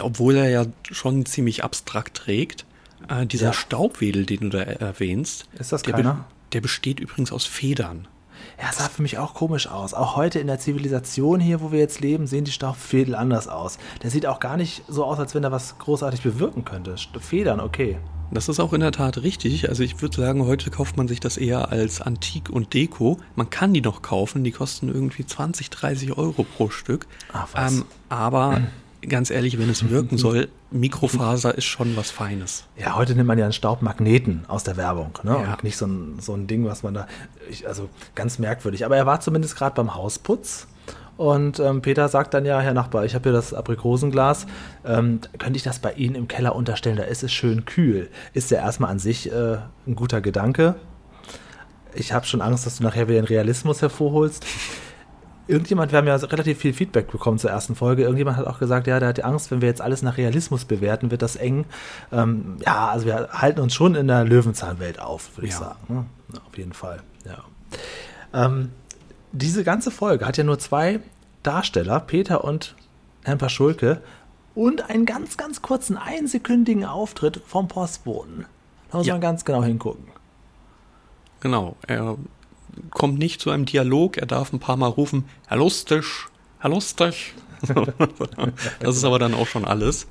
Obwohl 0.00 0.36
er 0.36 0.48
ja 0.48 0.64
schon 0.90 1.26
ziemlich 1.26 1.62
abstrakt 1.62 2.16
trägt. 2.16 2.64
Äh, 3.08 3.26
dieser 3.26 3.46
ja. 3.46 3.52
Staubwedel, 3.52 4.26
den 4.26 4.40
du 4.40 4.48
da 4.50 4.60
erwähnst, 4.60 5.48
ist 5.58 5.72
das 5.72 5.82
der, 5.82 5.94
keiner? 5.94 6.24
Der 6.52 6.60
besteht 6.60 7.00
übrigens 7.00 7.32
aus 7.32 7.44
Federn. 7.44 8.08
Ja, 8.60 8.72
sah 8.72 8.88
für 8.88 9.02
mich 9.02 9.18
auch 9.18 9.34
komisch 9.34 9.66
aus. 9.66 9.94
Auch 9.94 10.16
heute 10.16 10.38
in 10.38 10.46
der 10.46 10.58
Zivilisation 10.58 11.40
hier, 11.40 11.60
wo 11.60 11.72
wir 11.72 11.78
jetzt 11.78 12.00
leben, 12.00 12.26
sehen 12.26 12.44
die 12.44 12.52
Staubfädel 12.52 13.14
anders 13.14 13.48
aus. 13.48 13.78
Der 14.02 14.10
sieht 14.10 14.26
auch 14.26 14.40
gar 14.40 14.56
nicht 14.56 14.82
so 14.88 15.04
aus, 15.04 15.18
als 15.18 15.34
wenn 15.34 15.44
er 15.44 15.52
was 15.52 15.78
großartig 15.78 16.22
bewirken 16.22 16.64
könnte. 16.64 16.94
Federn, 17.20 17.60
okay. 17.60 17.98
Das 18.30 18.48
ist 18.48 18.58
auch 18.58 18.72
in 18.72 18.80
der 18.80 18.92
Tat 18.92 19.22
richtig. 19.22 19.68
Also 19.68 19.82
ich 19.82 20.00
würde 20.00 20.16
sagen, 20.16 20.46
heute 20.46 20.70
kauft 20.70 20.96
man 20.96 21.08
sich 21.08 21.20
das 21.20 21.36
eher 21.36 21.70
als 21.70 22.00
Antik 22.00 22.50
und 22.50 22.74
Deko. 22.74 23.18
Man 23.36 23.50
kann 23.50 23.72
die 23.72 23.80
noch 23.80 24.02
kaufen, 24.02 24.44
die 24.44 24.50
kosten 24.50 24.88
irgendwie 24.88 25.26
20, 25.26 25.70
30 25.70 26.16
Euro 26.16 26.44
pro 26.44 26.70
Stück. 26.70 27.06
Ach, 27.32 27.48
was. 27.52 27.72
Ähm, 27.72 27.84
aber 28.08 28.62
ganz 29.08 29.30
ehrlich, 29.30 29.58
wenn 29.58 29.70
es 29.70 29.88
wirken 29.90 30.18
soll, 30.18 30.48
Mikrofaser 30.70 31.56
ist 31.56 31.64
schon 31.64 31.96
was 31.96 32.10
Feines. 32.10 32.64
Ja, 32.76 32.96
heute 32.96 33.14
nimmt 33.14 33.28
man 33.28 33.38
ja 33.38 33.44
einen 33.44 33.52
Staubmagneten 33.52 34.44
aus 34.48 34.64
der 34.64 34.76
Werbung, 34.76 35.18
ne? 35.22 35.30
Ja. 35.42 35.52
Und 35.52 35.64
nicht 35.64 35.76
so 35.76 35.86
ein, 35.86 36.18
so 36.20 36.34
ein 36.34 36.46
Ding, 36.46 36.64
was 36.64 36.82
man 36.82 36.94
da. 36.94 37.06
Ich, 37.48 37.66
also 37.66 37.88
ganz 38.14 38.38
merkwürdig. 38.38 38.84
Aber 38.84 38.96
er 38.96 39.06
war 39.06 39.20
zumindest 39.20 39.56
gerade 39.56 39.74
beim 39.74 39.94
Hausputz. 39.94 40.66
Und 41.16 41.60
ähm, 41.60 41.80
Peter 41.80 42.08
sagt 42.08 42.34
dann 42.34 42.44
ja, 42.44 42.58
Herr 42.60 42.74
Nachbar, 42.74 43.04
ich 43.04 43.14
habe 43.14 43.24
hier 43.24 43.32
das 43.32 43.54
Aprikosenglas. 43.54 44.46
Ähm, 44.84 45.20
könnte 45.38 45.56
ich 45.56 45.62
das 45.62 45.78
bei 45.78 45.92
Ihnen 45.92 46.16
im 46.16 46.26
Keller 46.26 46.56
unterstellen? 46.56 46.96
Da 46.96 47.04
ist 47.04 47.22
es 47.22 47.32
schön 47.32 47.64
kühl. 47.64 48.10
Ist 48.32 48.50
ja 48.50 48.58
erstmal 48.58 48.90
an 48.90 48.98
sich 48.98 49.30
äh, 49.30 49.58
ein 49.86 49.94
guter 49.94 50.20
Gedanke. 50.20 50.74
Ich 51.94 52.12
habe 52.12 52.26
schon 52.26 52.40
Angst, 52.40 52.66
dass 52.66 52.78
du 52.78 52.82
nachher 52.82 53.08
wieder 53.08 53.20
den 53.20 53.26
Realismus 53.26 53.80
hervorholst 53.80 54.44
irgendjemand, 55.46 55.92
wir 55.92 55.98
haben 55.98 56.06
ja 56.06 56.16
relativ 56.16 56.58
viel 56.58 56.72
Feedback 56.72 57.10
bekommen 57.10 57.38
zur 57.38 57.50
ersten 57.50 57.74
Folge, 57.74 58.02
irgendjemand 58.02 58.36
hat 58.36 58.46
auch 58.46 58.58
gesagt, 58.58 58.86
ja, 58.86 58.98
der 59.00 59.10
hat 59.10 59.24
Angst, 59.24 59.50
wenn 59.50 59.60
wir 59.60 59.68
jetzt 59.68 59.80
alles 59.80 60.02
nach 60.02 60.16
Realismus 60.16 60.64
bewerten, 60.64 61.10
wird 61.10 61.22
das 61.22 61.36
eng. 61.36 61.66
Ähm, 62.12 62.56
ja, 62.64 62.88
also 62.88 63.06
wir 63.06 63.28
halten 63.32 63.60
uns 63.60 63.74
schon 63.74 63.94
in 63.94 64.08
der 64.08 64.24
Löwenzahnwelt 64.24 65.00
auf, 65.00 65.36
würde 65.36 65.48
ja. 65.48 65.52
ich 65.52 65.58
sagen. 65.58 65.78
Ne? 65.88 66.06
Ja, 66.34 66.40
auf 66.46 66.56
jeden 66.56 66.72
Fall, 66.72 67.02
ja. 67.24 68.46
Ähm, 68.46 68.70
diese 69.32 69.64
ganze 69.64 69.90
Folge 69.90 70.26
hat 70.26 70.36
ja 70.36 70.44
nur 70.44 70.58
zwei 70.58 71.00
Darsteller, 71.42 72.00
Peter 72.00 72.44
und 72.44 72.74
Herrn 73.24 73.38
Paschulke, 73.38 74.00
und 74.54 74.88
einen 74.88 75.04
ganz, 75.04 75.36
ganz 75.36 75.62
kurzen, 75.62 75.96
einsekündigen 75.96 76.84
Auftritt 76.84 77.40
vom 77.46 77.68
Postboten. 77.68 78.46
Da 78.90 78.98
muss 78.98 79.06
ja. 79.06 79.14
man 79.14 79.20
ganz 79.20 79.44
genau 79.44 79.64
hingucken. 79.64 80.04
Genau, 81.40 81.76
er 81.86 82.16
kommt 82.90 83.18
nicht 83.18 83.40
zu 83.40 83.50
einem 83.50 83.64
Dialog. 83.64 84.16
Er 84.16 84.26
darf 84.26 84.52
ein 84.52 84.60
paar 84.60 84.76
Mal 84.76 84.88
rufen, 84.88 85.24
Herr 85.46 85.58
Lustig, 85.58 86.04
Herr 86.58 86.70
Lustig. 86.70 87.34
das 88.80 88.96
ist 88.96 89.04
aber 89.04 89.18
dann 89.18 89.34
auch 89.34 89.46
schon 89.46 89.64
alles. 89.64 90.06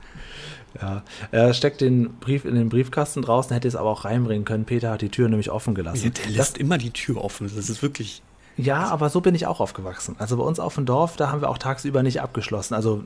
Ja, 0.82 1.04
er 1.32 1.54
steckt 1.54 1.82
den 1.82 2.16
Brief 2.16 2.46
in 2.46 2.56
den 2.56 2.70
Briefkasten 2.70 3.22
draußen, 3.22 3.54
hätte 3.54 3.68
es 3.68 3.76
aber 3.76 3.90
auch 3.90 4.06
reinbringen 4.06 4.44
können. 4.44 4.66
Peter 4.66 4.92
hat 4.92 5.02
die 5.02 5.10
Tür 5.10 5.30
nämlich 5.30 5.52
offen 5.52 5.76
gelassen. 5.76 6.06
Ja, 6.06 6.10
der 6.10 6.32
lässt 6.32 6.56
das, 6.56 6.60
immer 6.60 6.78
die 6.78 6.92
Tür 6.92 7.24
offen. 7.24 7.50
Das 7.56 7.70
ist 7.70 7.82
wirklich. 7.84 8.24
Ja, 8.58 8.88
aber 8.88 9.10
so 9.10 9.22
bin 9.22 9.36
ich 9.36 9.46
auch 9.46 9.60
aufgewachsen. 9.60 10.16
Also 10.20 10.38
bei 10.38 10.44
uns 10.44 10.60
auf 10.60 10.76
dem 10.76 10.86
Dorf, 10.86 11.16
da 11.16 11.32
haben 11.32 11.42
wir 11.42 11.50
auch 11.50 11.58
tagsüber 11.58 12.02
nicht 12.04 12.22
abgeschlossen. 12.22 12.74
Also 12.74 13.04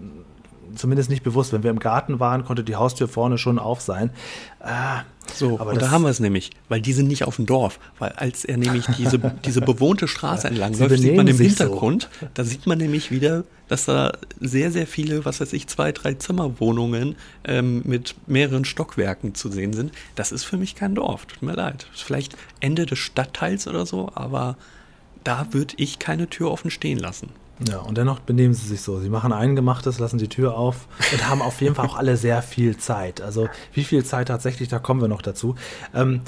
zumindest 0.75 1.09
nicht 1.09 1.23
bewusst. 1.23 1.53
Wenn 1.53 1.63
wir 1.63 1.71
im 1.71 1.79
Garten 1.79 2.19
waren, 2.19 2.45
konnte 2.45 2.63
die 2.63 2.75
Haustür 2.75 3.07
vorne 3.07 3.37
schon 3.37 3.59
auf 3.59 3.81
sein. 3.81 4.09
Äh, 4.59 5.03
so, 5.33 5.59
aber 5.59 5.71
und 5.71 5.81
da 5.81 5.91
haben 5.91 6.03
wir 6.03 6.09
es 6.09 6.19
nämlich, 6.19 6.51
weil 6.69 6.81
die 6.81 6.93
sind 6.93 7.07
nicht 7.07 7.23
auf 7.23 7.35
dem 7.35 7.45
Dorf. 7.45 7.79
Weil 7.99 8.11
als 8.13 8.45
er 8.45 8.57
nämlich 8.57 8.85
diese, 8.97 9.19
diese 9.45 9.61
bewohnte 9.61 10.07
Straße 10.07 10.47
entlang 10.47 10.77
läuft, 10.77 10.97
sieht 10.99 11.15
man 11.15 11.27
im 11.27 11.37
Hintergrund, 11.37 12.09
so. 12.19 12.27
da 12.33 12.43
sieht 12.43 12.65
man 12.65 12.77
nämlich 12.77 13.11
wieder, 13.11 13.43
dass 13.67 13.85
da 13.85 14.13
sehr, 14.39 14.71
sehr 14.71 14.87
viele, 14.87 15.25
was 15.25 15.41
weiß 15.41 15.53
ich, 15.53 15.67
zwei, 15.67 15.91
drei 15.91 16.13
Zimmerwohnungen 16.13 17.15
ähm, 17.43 17.81
mit 17.85 18.15
mehreren 18.27 18.65
Stockwerken 18.65 19.35
zu 19.35 19.49
sehen 19.49 19.73
sind. 19.73 19.91
Das 20.15 20.31
ist 20.31 20.43
für 20.43 20.57
mich 20.57 20.75
kein 20.75 20.95
Dorf, 20.95 21.25
tut 21.25 21.41
mir 21.41 21.53
leid. 21.53 21.87
Vielleicht 21.93 22.37
Ende 22.59 22.85
des 22.85 22.99
Stadtteils 22.99 23.67
oder 23.67 23.85
so, 23.85 24.09
aber 24.15 24.57
da 25.23 25.47
würde 25.51 25.73
ich 25.77 25.99
keine 25.99 26.29
Tür 26.29 26.51
offen 26.51 26.71
stehen 26.71 26.97
lassen. 26.97 27.29
Ja, 27.59 27.79
und 27.79 27.97
dennoch 27.97 28.19
benehmen 28.19 28.53
sie 28.53 28.67
sich 28.67 28.81
so. 28.81 28.99
Sie 28.99 29.09
machen 29.09 29.33
Eingemachtes, 29.33 29.99
lassen 29.99 30.19
die 30.19 30.27
Tür 30.27 30.57
auf 30.57 30.87
und 31.11 31.27
haben 31.27 31.41
auf 31.41 31.59
jeden 31.61 31.75
Fall 31.75 31.87
auch 31.87 31.97
alle 31.97 32.17
sehr 32.17 32.41
viel 32.41 32.77
Zeit. 32.77 33.21
Also 33.21 33.49
wie 33.73 33.83
viel 33.83 34.05
Zeit 34.05 34.27
tatsächlich, 34.27 34.67
da 34.69 34.79
kommen 34.79 35.01
wir 35.01 35.07
noch 35.07 35.23
dazu. 35.23 35.55
Ähm, 35.95 36.21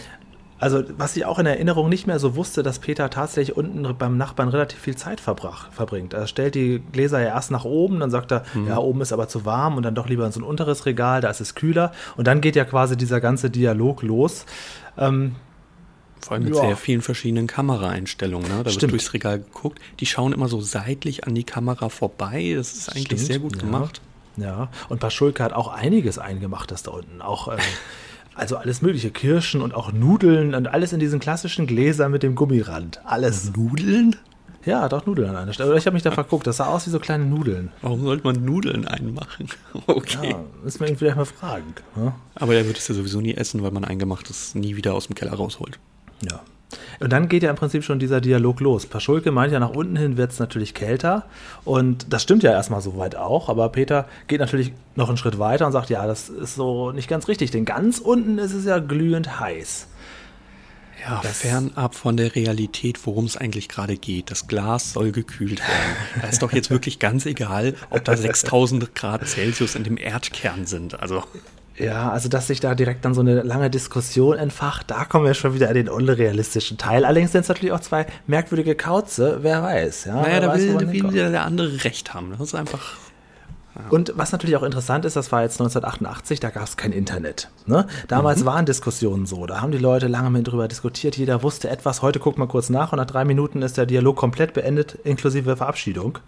also, 0.60 0.84
was 0.98 1.16
ich 1.16 1.26
auch 1.26 1.40
in 1.40 1.46
Erinnerung 1.46 1.88
nicht 1.88 2.06
mehr 2.06 2.20
so 2.20 2.36
wusste, 2.36 2.64
dass 2.64 2.80
Peter 2.80 3.10
tatsächlich 3.10 3.56
unten 3.56 3.96
beim 3.98 4.18
Nachbarn 4.18 4.50
relativ 4.50 4.80
viel 4.80 4.96
Zeit 4.96 5.22
verbrach, 5.22 5.72
verbringt. 5.72 6.14
Er 6.14 6.28
stellt 6.28 6.54
die 6.54 6.82
Gläser 6.92 7.22
ja 7.22 7.28
erst 7.28 7.50
nach 7.50 7.64
oben, 7.64 8.02
dann 8.02 8.12
sagt 8.12 8.34
er, 8.34 8.44
mhm. 8.54 8.68
ja, 8.68 8.78
oben 8.78 9.00
ist 9.00 9.14
aber 9.14 9.30
zu 9.30 9.46
warm 9.46 9.78
und 9.78 9.84
dann 9.84 9.96
doch 9.96 10.10
lieber 10.10 10.26
in 10.26 10.34
so 10.34 10.42
ein 10.42 10.44
unteres 10.44 10.86
Regal, 10.86 11.22
da 11.22 11.30
ist 11.30 11.40
es 11.40 11.56
kühler. 11.56 11.94
Und 12.18 12.28
dann 12.28 12.42
geht 12.42 12.58
ja 12.58 12.66
quasi 12.66 12.98
dieser 12.98 13.22
ganze 13.22 13.50
Dialog 13.50 14.04
los. 14.04 14.46
Ähm, 14.98 15.36
Vor 16.22 16.34
allem 16.34 16.44
mit 16.46 16.56
Ja. 16.56 16.62
sehr 16.62 16.78
vielen 16.78 17.02
verschiedenen 17.02 17.48
Kameraeinstellungen. 17.48 18.48
Ne? 18.48 18.58
Da 18.60 18.66
wird 18.66 18.74
Stimmt. 18.76 18.92
durchs 18.94 19.14
Regal 19.14 19.40
geguckt. 19.40 19.80
Die 20.00 20.06
schauen 20.06 20.34
immer 20.34 20.48
so 20.50 20.62
seitlich 20.62 21.26
an 21.26 21.36
die 21.36 21.44
Kamera 21.44 21.90
vorbei. 21.90 22.54
Das 22.56 22.74
ist 22.74 22.90
eigentlich 22.90 23.06
Stimmt, 23.06 23.22
sehr 23.22 23.40
gut 23.40 23.56
ja. 23.56 23.62
gemacht. 23.62 24.02
Ja, 24.38 24.70
und 24.88 25.00
Paschulke 25.00 25.44
hat 25.44 25.54
auch 25.54 25.68
einiges 25.68 26.18
eingemacht, 26.18 26.72
das 26.72 26.84
da 26.84 26.92
unten. 26.92 27.22
Auch, 27.22 27.50
ähm, 27.50 27.58
also 28.36 28.56
alles 28.58 28.82
mögliche, 28.82 29.12
Kirschen 29.12 29.62
und 29.62 29.74
auch 29.74 29.92
Nudeln 29.92 30.56
und 30.56 30.68
alles 30.68 30.94
in 30.94 31.00
diesen 31.00 31.20
klassischen 31.20 31.68
Gläsern 31.68 32.12
mit 32.12 32.24
dem 32.24 32.36
Gummirand. 32.36 33.02
Alles. 33.06 33.52
Nudeln? 33.56 34.16
Ja, 34.66 34.88
doch 34.90 35.06
Nudeln 35.06 35.30
an 35.30 35.36
einer 35.38 35.54
Stelle. 35.54 35.78
Ich 35.78 35.86
habe 35.86 35.94
mich 35.94 36.04
da 36.04 36.12
verguckt, 36.12 36.46
das 36.46 36.58
sah 36.58 36.66
aus 36.68 36.86
wie 36.86 36.90
so 36.90 37.00
kleine 37.00 37.26
Nudeln. 37.26 37.72
Warum 37.82 38.04
sollte 38.04 38.26
man 38.26 38.44
Nudeln 38.44 38.86
einmachen? 38.88 39.48
Okay. 39.88 40.32
Ja, 40.32 40.44
müssen 40.64 40.82
wir 40.82 40.88
ihn 40.90 40.98
vielleicht 40.98 41.16
mal 41.18 41.26
fragen. 41.26 41.74
ne? 41.96 42.14
Aber 42.36 42.54
er 42.56 42.66
wird 42.68 42.78
es 42.78 42.88
ja 42.88 42.94
sowieso 42.96 43.22
nie 43.22 43.34
essen, 43.34 43.64
weil 43.64 43.72
man 43.72 43.84
Eingemachtes 43.86 44.56
nie 44.56 44.76
wieder 44.76 44.94
aus 44.94 45.08
dem 45.08 45.16
Keller 45.16 45.34
rausholt. 45.34 45.80
Ja. 46.30 46.40
Und 47.00 47.12
dann 47.12 47.30
geht 47.30 47.42
ja 47.44 47.50
im 47.50 47.56
Prinzip 47.56 47.84
schon 47.84 47.98
dieser 47.98 48.22
Dialog 48.22 48.60
los. 48.60 48.86
Paschulke 48.86 49.32
meint 49.32 49.52
ja, 49.52 49.60
nach 49.60 49.72
unten 49.72 49.96
hin 49.96 50.18
wird 50.18 50.32
es 50.32 50.38
natürlich 50.40 50.74
kälter. 50.76 51.26
Und 51.66 52.14
das 52.14 52.22
stimmt 52.22 52.44
ja 52.44 52.52
erstmal 52.52 52.82
soweit 52.82 53.16
auch. 53.16 53.50
Aber 53.50 53.70
Peter 53.70 54.06
geht 54.28 54.40
natürlich 54.40 54.74
noch 54.96 55.08
einen 55.08 55.18
Schritt 55.18 55.40
weiter 55.40 55.66
und 55.66 55.72
sagt, 55.72 55.90
ja, 55.90 56.06
das 56.06 56.30
ist 56.30 56.56
so 56.56 56.92
nicht 56.92 57.08
ganz 57.10 57.28
richtig. 57.28 57.50
Denn 57.52 57.66
ganz 57.66 57.98
unten 58.00 58.38
ist 58.38 58.54
es 58.54 58.66
ja 58.66 58.78
glühend 58.80 59.40
heiß. 59.40 59.88
Ja, 61.04 61.22
Das- 61.24 61.40
fernab 61.40 61.96
von 61.96 62.18
der 62.18 62.36
Realität, 62.36 63.00
worum 63.08 63.26
es 63.26 63.38
eigentlich 63.38 63.70
gerade 63.70 63.96
geht. 63.98 64.30
Das 64.30 64.48
Glas 64.48 64.94
soll 64.94 65.12
gekühlt 65.12 65.60
werden. 65.62 65.96
Da 66.22 66.28
ist 66.28 66.42
doch 66.44 66.52
jetzt 66.52 66.70
wirklich 66.70 67.00
ganz 67.00 67.26
egal, 67.26 67.74
ob 67.90 68.04
da 68.04 68.16
6000 68.18 68.94
Grad 68.94 69.26
Celsius 69.28 69.74
in 69.76 69.86
dem 69.86 69.98
Erdkern 69.98 70.66
sind. 70.68 71.00
Also, 71.00 71.24
Ja, 71.80 72.12
also 72.12 72.30
dass 72.30 72.48
sich 72.48 72.60
da 72.60 72.76
direkt 72.76 73.06
dann 73.06 73.14
so 73.14 73.22
eine 73.22 73.42
lange 73.42 73.70
Diskussion 73.70 74.38
entfacht, 74.38 74.92
da 74.92 75.06
kommen 75.06 75.26
wir 75.26 75.34
schon 75.34 75.54
wieder 75.54 75.70
in 75.70 75.76
den 75.76 75.90
unrealistischen 75.90 76.78
Teil. 76.78 77.06
Allerdings 77.06 77.32
sind 77.32 77.42
es 77.42 77.48
natürlich 77.48 77.72
auch 77.72 77.80
zwei 77.80 78.06
merkwürdige 78.28 78.76
Kauze, 78.76 79.40
wer 79.42 79.64
weiß. 79.64 80.06
Ja, 80.06 80.16
naja, 80.16 80.28
wer 80.28 80.42
da 80.42 80.48
weiß, 80.50 80.62
will, 80.62 81.04
will 81.14 81.32
der 81.32 81.46
andere 81.46 81.84
Recht 81.84 82.14
haben. 82.14 82.32
Das 82.32 82.42
ist 82.42 82.56
einfach. 82.56 82.98
Und 83.90 84.14
was 84.16 84.32
natürlich 84.32 84.56
auch 84.56 84.64
interessant 84.64 85.06
ist, 85.06 85.16
das 85.16 85.32
war 85.32 85.42
jetzt 85.42 85.60
1988, 85.60 86.40
da 86.40 86.50
gab 86.50 86.64
es 86.64 86.78
kein 86.78 86.92
Internet. 86.92 87.50
Ne? 87.66 87.88
Damals 88.08 88.46
waren 88.46 88.66
Diskussionen 88.66 89.26
so, 89.26 89.46
da 89.46 89.62
haben 89.62 89.72
die 89.72 89.78
Leute 89.78 90.08
lange 90.08 90.30
mit 90.30 90.48
drüber 90.48 90.68
diskutiert, 90.68 91.18
jeder 91.18 91.44
wusste 91.44 91.70
etwas, 91.70 92.02
heute 92.02 92.20
guckt 92.20 92.38
man 92.38 92.48
kurz 92.48 92.70
nach 92.70 92.92
und 92.92 92.98
nach 92.98 93.06
drei 93.06 93.26
Minuten 93.26 93.62
ist 93.62 93.78
der 93.78 93.86
Dialog 93.86 94.18
komplett 94.18 94.54
beendet, 94.54 94.98
inklusive 95.04 95.58
Verabschiedung. 95.58 96.20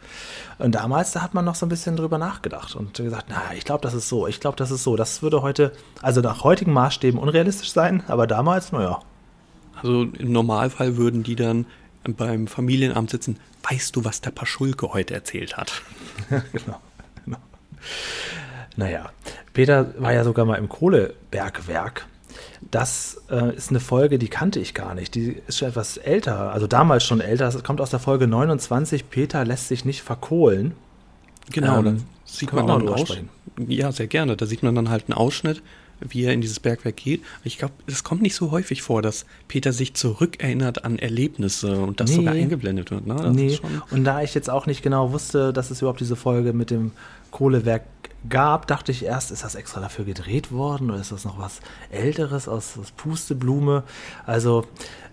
Und 0.57 0.75
damals, 0.75 1.11
da 1.11 1.21
hat 1.21 1.33
man 1.33 1.45
noch 1.45 1.55
so 1.55 1.65
ein 1.65 1.69
bisschen 1.69 1.95
drüber 1.95 2.17
nachgedacht 2.17 2.75
und 2.75 2.95
gesagt, 2.95 3.25
na, 3.29 3.41
ich 3.55 3.65
glaube, 3.65 3.81
das 3.81 3.93
ist 3.93 4.09
so, 4.09 4.27
ich 4.27 4.39
glaube, 4.39 4.57
das 4.57 4.71
ist 4.71 4.83
so. 4.83 4.95
Das 4.95 5.21
würde 5.21 5.41
heute, 5.41 5.71
also 6.01 6.21
nach 6.21 6.43
heutigen 6.43 6.73
Maßstäben 6.73 7.19
unrealistisch 7.19 7.71
sein, 7.71 8.03
aber 8.07 8.27
damals, 8.27 8.71
naja. 8.71 8.99
Also 9.75 10.03
im 10.03 10.31
Normalfall 10.31 10.97
würden 10.97 11.23
die 11.23 11.35
dann 11.35 11.65
beim 12.03 12.47
Familienamt 12.47 13.09
sitzen. 13.09 13.37
Weißt 13.69 13.95
du, 13.95 14.05
was 14.05 14.21
der 14.21 14.31
Paschulke 14.31 14.93
heute 14.93 15.13
erzählt 15.13 15.57
hat? 15.57 15.81
genau. 16.29 16.79
Naja, 18.75 19.11
Peter 19.53 19.93
war 19.97 20.13
ja 20.13 20.23
sogar 20.23 20.45
mal 20.45 20.55
im 20.55 20.69
Kohlebergwerk. 20.69 22.05
Das 22.69 23.21
äh, 23.29 23.55
ist 23.55 23.69
eine 23.69 23.79
Folge, 23.79 24.17
die 24.17 24.29
kannte 24.29 24.59
ich 24.59 24.73
gar 24.73 24.95
nicht. 24.95 25.15
Die 25.15 25.41
ist 25.47 25.57
schon 25.57 25.69
etwas 25.69 25.97
älter, 25.97 26.51
also 26.53 26.67
damals 26.67 27.03
schon 27.03 27.19
älter. 27.19 27.47
Es 27.47 27.61
kommt 27.63 27.81
aus 27.81 27.89
der 27.89 27.99
Folge 27.99 28.27
29. 28.27 29.09
Peter 29.09 29.43
lässt 29.43 29.67
sich 29.67 29.83
nicht 29.83 30.01
verkohlen. 30.01 30.73
Genau, 31.51 31.79
Ähm, 31.79 31.85
dann 31.85 32.03
sieht 32.23 32.53
man 32.53 32.69
auch 32.69 32.81
dann 32.81 32.97
sprechen. 32.99 33.29
Ja, 33.67 33.91
sehr 33.91 34.07
gerne. 34.07 34.37
Da 34.37 34.45
sieht 34.45 34.63
man 34.63 34.75
dann 34.75 34.89
halt 34.89 35.05
einen 35.07 35.17
Ausschnitt, 35.17 35.61
wie 36.07 36.25
er 36.25 36.33
in 36.33 36.41
dieses 36.41 36.59
Bergwerk 36.59 36.95
geht. 36.97 37.21
Ich 37.43 37.57
glaube, 37.57 37.73
es 37.87 38.03
kommt 38.03 38.21
nicht 38.21 38.35
so 38.35 38.51
häufig 38.51 38.81
vor, 38.81 39.01
dass 39.01 39.25
Peter 39.47 39.71
sich 39.73 39.93
zurückerinnert 39.93 40.83
an 40.85 40.99
Erlebnisse 40.99 41.79
und 41.79 41.99
das 41.99 42.09
Nee. 42.09 42.15
sogar 42.17 42.33
eingeblendet 42.33 42.91
wird. 42.91 43.07
Ne? 43.07 43.15
Das 43.15 43.33
nee, 43.35 43.47
ist 43.47 43.57
schon, 43.57 43.81
und 43.91 44.03
da 44.03 44.21
ich 44.21 44.33
jetzt 44.33 44.49
auch 44.49 44.65
nicht 44.65 44.81
genau 44.83 45.11
wusste, 45.11 45.53
dass 45.53 45.71
es 45.71 45.81
überhaupt 45.81 45.99
diese 45.99 46.15
Folge 46.15 46.53
mit 46.53 46.69
dem 46.69 46.91
Kohlewerk 47.31 47.83
gab, 48.29 48.67
dachte 48.67 48.91
ich 48.91 49.03
erst, 49.03 49.31
ist 49.31 49.43
das 49.43 49.55
extra 49.55 49.79
dafür 49.81 50.05
gedreht 50.05 50.51
worden 50.51 50.91
oder 50.91 50.99
ist 50.99 51.11
das 51.11 51.25
noch 51.25 51.39
was 51.39 51.59
Älteres 51.89 52.47
aus, 52.47 52.77
aus 52.79 52.91
Pusteblume? 52.91 53.83
Also 54.25 54.65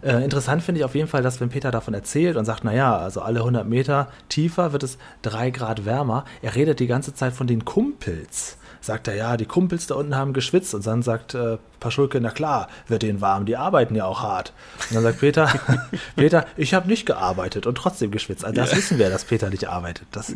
äh, 0.03 0.23
interessant 0.23 0.63
finde 0.63 0.81
ich 0.81 0.85
auf 0.85 0.95
jeden 0.95 1.09
Fall, 1.09 1.23
dass 1.23 1.41
wenn 1.41 1.49
Peter 1.49 1.71
davon 1.71 1.95
erzählt 1.95 2.37
und 2.37 2.45
sagt, 2.45 2.65
naja, 2.65 2.99
also 2.99 3.21
alle 3.23 3.41
100 3.41 3.67
Meter 3.67 4.11
tiefer 4.29 4.73
wird 4.73 4.83
es 4.83 4.99
drei 5.23 5.51
Grad 5.51 5.87
wärmer, 5.87 6.25
er 6.43 6.55
redet 6.55 6.81
die 6.81 6.87
ganze 6.87 7.15
Zeit 7.15 7.33
von 7.33 7.47
den 7.47 7.65
Kumpels. 7.65 8.59
Sagt 8.81 9.09
er, 9.09 9.15
ja, 9.15 9.37
die 9.37 9.47
Kumpels 9.47 9.87
da 9.87 9.95
unten 9.95 10.15
haben 10.15 10.33
geschwitzt 10.33 10.75
und 10.75 10.87
dann 10.87 11.03
sagt 11.03 11.35
äh, 11.35 11.59
Paschulke, 11.81 12.21
na 12.21 12.31
klar, 12.31 12.69
wird 12.87 13.03
denen 13.03 13.21
warm, 13.21 13.47
die 13.47 13.57
arbeiten 13.57 13.95
ja 13.95 14.05
auch 14.05 14.23
hart. 14.23 14.53
Und 14.89 14.97
dann 14.97 15.03
sagt 15.03 15.21
Peter, 15.21 15.53
Peter, 16.17 16.47
ich 16.57 16.75
habe 16.75 16.89
nicht 16.89 17.07
gearbeitet 17.07 17.67
und 17.67 17.77
trotzdem 17.77 18.11
geschwitzt. 18.11 18.45
Also 18.45 18.57
das 18.57 18.75
wissen 18.77 18.99
wir, 18.99 19.11
dass 19.11 19.25
Peter 19.25 19.51
nicht 19.51 19.69
arbeitet. 19.69 20.07
Das 20.13 20.31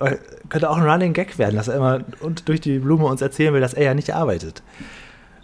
äh, 0.00 0.16
könnte 0.48 0.70
auch 0.70 0.76
ein 0.76 0.88
Running 0.88 1.12
Gag 1.12 1.38
werden, 1.38 1.56
dass 1.56 1.68
er 1.68 1.76
immer 1.76 2.00
und 2.20 2.48
durch 2.48 2.60
die 2.60 2.78
Blume 2.78 3.06
uns 3.06 3.22
erzählen 3.22 3.54
will, 3.54 3.60
dass 3.60 3.74
er 3.74 3.84
ja 3.84 3.94
nicht 3.94 4.14
arbeitet. 4.14 4.62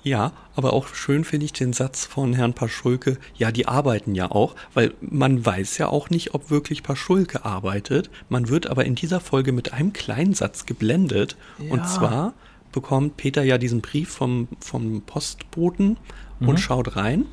Ja, 0.04 0.32
aber 0.54 0.72
auch 0.72 0.94
schön 0.94 1.24
finde 1.24 1.46
ich 1.46 1.52
den 1.52 1.72
Satz 1.72 2.04
von 2.04 2.34
Herrn 2.34 2.54
Paschulke, 2.54 3.18
ja, 3.36 3.50
die 3.50 3.66
arbeiten 3.66 4.14
ja 4.14 4.30
auch, 4.30 4.54
weil 4.72 4.94
man 5.00 5.44
weiß 5.44 5.78
ja 5.78 5.88
auch 5.88 6.10
nicht, 6.10 6.34
ob 6.34 6.50
wirklich 6.50 6.82
Paschulke 6.84 7.44
arbeitet. 7.44 8.10
Man 8.28 8.48
wird 8.48 8.68
aber 8.68 8.84
in 8.84 8.94
dieser 8.94 9.18
Folge 9.18 9.50
mit 9.52 9.72
einem 9.72 9.92
kleinen 9.92 10.34
Satz 10.34 10.66
geblendet. 10.66 11.36
Ja. 11.58 11.72
Und 11.72 11.88
zwar 11.88 12.34
bekommt 12.70 13.16
Peter 13.16 13.42
ja 13.42 13.58
diesen 13.58 13.80
Brief 13.80 14.10
vom, 14.10 14.46
vom 14.60 15.02
Postboten 15.02 15.96
Mhm. 16.40 16.48
und 16.48 16.60
schaut 16.60 16.96
rein 16.96 17.26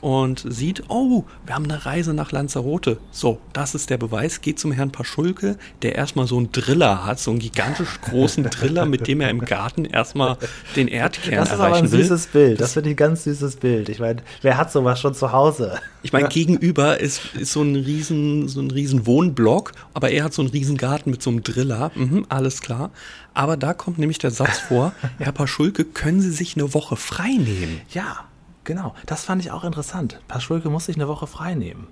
und 0.00 0.44
sieht, 0.48 0.84
oh, 0.88 1.24
wir 1.46 1.54
haben 1.54 1.64
eine 1.64 1.84
Reise 1.86 2.14
nach 2.14 2.32
Lanzarote. 2.32 2.98
So, 3.10 3.38
das 3.52 3.74
ist 3.74 3.90
der 3.90 3.98
Beweis. 3.98 4.40
Geht 4.40 4.58
zum 4.58 4.72
Herrn 4.72 4.90
Paschulke, 4.90 5.56
der 5.82 5.94
erstmal 5.96 6.26
so 6.26 6.36
einen 6.36 6.52
Driller 6.52 7.04
hat, 7.04 7.18
so 7.18 7.30
einen 7.30 7.40
gigantisch 7.40 8.00
großen 8.02 8.44
Driller, 8.44 8.86
mit 8.86 9.06
dem 9.06 9.20
er 9.20 9.30
im 9.30 9.40
Garten 9.40 9.84
erstmal 9.84 10.36
den 10.76 10.88
Erdkern 10.88 11.34
Das 11.34 11.48
ist 11.48 11.54
aber 11.54 11.64
erreichen 11.68 11.86
ein 11.86 11.92
will. 11.92 12.02
süßes 12.02 12.26
Bild. 12.28 12.60
Das 12.60 12.74
finde 12.74 12.90
ich 12.90 12.94
ein 12.94 12.98
ganz 12.98 13.24
süßes 13.24 13.56
Bild. 13.56 13.88
Ich 13.88 13.98
meine, 13.98 14.22
wer 14.42 14.56
hat 14.56 14.72
sowas 14.72 15.00
schon 15.00 15.14
zu 15.14 15.32
Hause? 15.32 15.78
Ich 16.02 16.12
meine, 16.12 16.28
gegenüber 16.28 17.00
ist, 17.00 17.34
ist 17.34 17.52
so 17.52 17.62
ein 17.62 17.74
riesen, 17.74 18.48
so 18.48 18.60
ein 18.60 18.70
riesen 18.70 19.06
Wohnblock, 19.06 19.72
aber 19.94 20.10
er 20.10 20.24
hat 20.24 20.32
so 20.32 20.42
einen 20.42 20.50
riesen 20.50 20.76
Garten 20.76 21.10
mit 21.10 21.22
so 21.22 21.30
einem 21.30 21.42
Driller. 21.42 21.90
Mhm, 21.94 22.26
alles 22.28 22.60
klar. 22.60 22.90
Aber 23.34 23.56
da 23.56 23.74
kommt 23.74 23.98
nämlich 23.98 24.18
der 24.18 24.30
Satz 24.30 24.58
vor, 24.58 24.92
Herr 25.18 25.32
Paschulke, 25.32 25.84
können 25.84 26.20
Sie 26.20 26.30
sich 26.30 26.56
eine 26.56 26.72
Woche 26.74 26.96
frei 26.96 27.30
nehmen? 27.30 27.80
Ja, 27.90 28.24
genau. 28.68 28.94
Das 29.06 29.24
fand 29.24 29.42
ich 29.42 29.50
auch 29.50 29.64
interessant. 29.64 30.20
Paschulke 30.28 30.70
muss 30.70 30.84
sich 30.86 30.94
eine 30.94 31.08
Woche 31.08 31.26
frei 31.26 31.54
nehmen. 31.56 31.88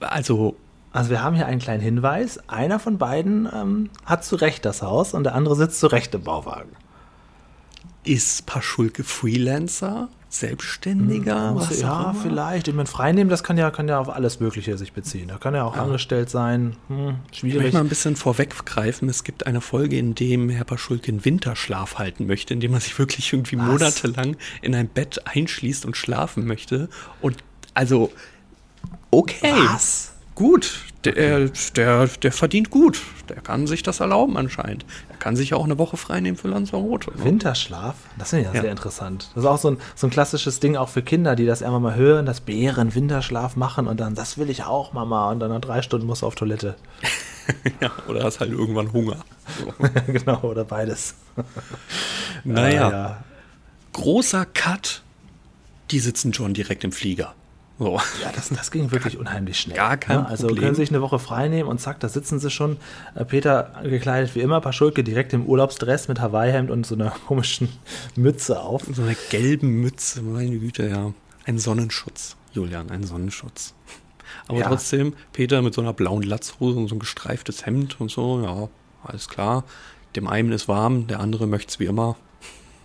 Also, 0.00 0.54
Also 0.92 1.10
wir 1.10 1.22
haben 1.22 1.34
hier 1.34 1.46
einen 1.46 1.60
kleinen 1.60 1.82
Hinweis. 1.82 2.38
Einer 2.48 2.78
von 2.78 2.98
beiden 2.98 3.48
ähm, 3.52 3.90
hat 4.04 4.24
zu 4.24 4.36
Recht 4.36 4.64
das 4.64 4.82
Haus 4.82 5.14
und 5.14 5.24
der 5.24 5.34
andere 5.34 5.56
sitzt 5.56 5.80
zu 5.80 5.88
Recht 5.88 6.14
im 6.14 6.22
Bauwagen. 6.22 6.70
Ist 8.06 8.46
Paschulke 8.46 9.04
Freelancer? 9.04 10.08
Selbstständiger? 10.28 11.52
Muss- 11.52 11.70
was 11.70 11.80
ja, 11.80 12.14
vielleicht. 12.20 12.68
Ich 12.68 12.74
meine, 12.74 12.86
freinehmen, 12.88 13.30
das 13.30 13.42
kann 13.42 13.56
ja, 13.56 13.70
kann 13.70 13.88
ja 13.88 13.98
auf 14.00 14.08
alles 14.10 14.40
Mögliche 14.40 14.76
sich 14.76 14.92
beziehen. 14.92 15.28
Da 15.28 15.38
kann 15.38 15.54
ja 15.54 15.64
auch 15.64 15.76
angestellt 15.76 16.28
sein. 16.30 16.76
Hm, 16.88 17.16
Ich 17.32 17.42
möchte 17.42 17.58
schwierig. 17.58 17.72
mal 17.72 17.80
ein 17.80 17.88
bisschen 17.88 18.16
vorweggreifen. 18.16 19.08
Es 19.08 19.24
gibt 19.24 19.46
eine 19.46 19.60
Folge, 19.60 19.96
in 19.96 20.14
dem 20.14 20.50
Herr 20.50 20.64
Paschulke 20.64 21.08
einen 21.10 21.24
Winterschlaf 21.24 21.98
halten 21.98 22.26
möchte, 22.26 22.52
in 22.54 22.60
dem 22.60 22.74
er 22.74 22.80
sich 22.80 22.98
wirklich 22.98 23.32
irgendwie 23.32 23.56
Was? 23.58 23.66
monatelang 23.66 24.36
in 24.62 24.74
ein 24.74 24.88
Bett 24.88 25.20
einschließt 25.26 25.86
und 25.86 25.96
schlafen 25.96 26.46
möchte. 26.46 26.88
Und 27.22 27.36
also, 27.74 28.12
okay. 29.10 29.52
Was? 29.72 30.12
Gut, 30.36 30.80
der, 31.04 31.48
der, 31.76 32.06
der 32.06 32.30
verdient 32.32 32.70
gut. 32.70 33.00
Der 33.30 33.36
kann 33.40 33.66
sich 33.66 33.82
das 33.82 34.00
erlauben 34.00 34.36
anscheinend. 34.36 34.84
Er 35.08 35.16
kann 35.16 35.34
sich 35.34 35.50
ja 35.50 35.56
auch 35.56 35.64
eine 35.64 35.78
Woche 35.78 35.96
frei 35.96 36.20
nehmen 36.20 36.36
für 36.36 36.48
Lanzarote. 36.48 37.10
Ne? 37.16 37.24
Winterschlaf? 37.24 37.94
Das 38.18 38.30
finde 38.30 38.42
ich 38.42 38.48
ja, 38.50 38.54
Ja. 38.54 38.60
sehr 38.60 38.70
interessant. 38.70 39.30
Das 39.34 39.42
ist 39.44 39.48
auch 39.50 39.56
so 39.58 39.70
ein, 39.70 39.78
so 39.94 40.06
ein 40.06 40.10
klassisches 40.10 40.60
Ding 40.60 40.76
auch 40.76 40.90
für 40.90 41.02
Kinder, 41.02 41.34
die 41.36 41.46
das 41.46 41.62
einfach 41.62 41.80
mal 41.80 41.94
hören, 41.94 42.26
dass 42.26 42.40
Bären 42.42 42.94
Winterschlaf 42.94 43.56
machen 43.56 43.88
und 43.88 43.98
dann, 43.98 44.14
das 44.14 44.36
will 44.38 44.50
ich 44.50 44.62
auch, 44.64 44.92
Mama. 44.92 45.30
Und 45.32 45.40
dann 45.40 45.50
nach 45.50 45.60
drei 45.60 45.80
Stunden 45.82 46.06
muss 46.06 46.22
er 46.22 46.28
auf 46.28 46.34
Toilette. 46.36 46.76
Ja, 47.80 47.92
oder 48.08 48.24
hast 48.24 48.40
halt 48.40 48.50
irgendwann 48.50 48.92
Hunger. 48.92 49.18
So. 49.60 49.72
genau, 50.12 50.40
oder 50.42 50.64
beides. 50.64 51.14
Naja, 52.42 52.88
Ah, 52.88 52.90
ja. 52.90 53.24
großer 53.92 54.44
Cut. 54.46 55.02
Die 55.92 56.00
sitzen 56.00 56.34
schon 56.34 56.54
direkt 56.54 56.82
im 56.82 56.90
Flieger. 56.90 57.34
So. 57.78 58.00
Ja, 58.22 58.32
das, 58.34 58.48
das 58.48 58.70
ging 58.70 58.90
wirklich 58.90 59.18
unheimlich 59.18 59.60
schnell. 59.60 59.76
Gar 59.76 59.98
kein 59.98 60.20
Ne? 60.20 60.26
Also 60.28 60.46
Problem. 60.46 60.64
können 60.64 60.74
sich 60.76 60.88
eine 60.90 61.02
Woche 61.02 61.18
frei 61.18 61.48
nehmen 61.48 61.68
und 61.68 61.78
zack, 61.78 62.00
da 62.00 62.08
sitzen 62.08 62.38
sie 62.40 62.50
schon. 62.50 62.78
Äh, 63.14 63.24
Peter 63.26 63.72
gekleidet 63.82 64.34
wie 64.34 64.40
immer, 64.40 64.60
Paschulke 64.62 65.04
direkt 65.04 65.32
im 65.34 65.44
Urlaubsdress 65.44 66.08
mit 66.08 66.18
Hawaii-Hemd 66.20 66.70
und 66.70 66.86
so 66.86 66.94
einer 66.94 67.10
komischen 67.26 67.68
Mütze 68.14 68.60
auf. 68.62 68.84
So 68.90 69.02
eine 69.02 69.14
gelben 69.30 69.80
Mütze, 69.82 70.22
meine 70.22 70.58
Güte, 70.58 70.88
ja. 70.88 71.12
Ein 71.44 71.58
Sonnenschutz, 71.58 72.36
Julian, 72.52 72.90
ein 72.90 73.04
Sonnenschutz. 73.04 73.74
Aber 74.48 74.58
Ja. 74.58 74.68
trotzdem, 74.68 75.12
Peter 75.32 75.60
mit 75.62 75.74
so 75.74 75.80
einer 75.82 75.92
blauen 75.92 76.22
Latzhose 76.22 76.78
und 76.78 76.88
so 76.88 76.94
ein 76.96 76.98
gestreiftes 76.98 77.66
Hemd 77.66 78.00
und 78.00 78.10
so, 78.10 78.40
ja, 78.42 78.68
alles 79.04 79.28
klar. 79.28 79.64
Dem 80.16 80.26
einen 80.28 80.50
ist 80.52 80.66
warm, 80.66 81.06
der 81.08 81.20
andere 81.20 81.46
möchte 81.46 81.68
es 81.70 81.78
wie 81.78 81.84
immer. 81.84 82.16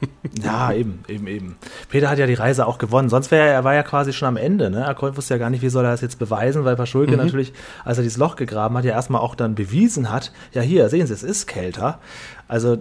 ja, 0.43 0.71
eben, 0.73 1.03
eben, 1.07 1.27
eben. 1.27 1.57
Peter 1.89 2.09
hat 2.09 2.19
ja 2.19 2.27
die 2.27 2.33
Reise 2.33 2.65
auch 2.65 2.77
gewonnen. 2.77 3.09
Sonst 3.09 3.31
wäre 3.31 3.47
er, 3.47 3.53
er 3.53 3.63
war 3.63 3.73
ja 3.73 3.83
quasi 3.83 4.13
schon 4.13 4.27
am 4.27 4.37
Ende. 4.37 4.69
Ne? 4.69 4.83
Er 4.83 5.15
wusste 5.15 5.33
ja 5.33 5.37
gar 5.37 5.49
nicht, 5.49 5.61
wie 5.61 5.69
soll 5.69 5.85
er 5.85 5.91
das 5.91 6.01
jetzt 6.01 6.19
beweisen, 6.19 6.65
weil 6.65 6.75
Paschulke 6.75 7.13
mhm. 7.13 7.23
natürlich, 7.23 7.53
als 7.85 7.97
er 7.97 8.03
dieses 8.03 8.17
Loch 8.17 8.35
gegraben 8.35 8.77
hat, 8.77 8.85
ja 8.85 8.91
erstmal 8.91 9.21
auch 9.21 9.35
dann 9.35 9.55
bewiesen 9.55 10.11
hat, 10.11 10.31
ja 10.53 10.61
hier, 10.61 10.89
sehen 10.89 11.07
Sie, 11.07 11.13
es 11.13 11.23
ist 11.23 11.47
kälter. 11.47 11.99
Also 12.47 12.77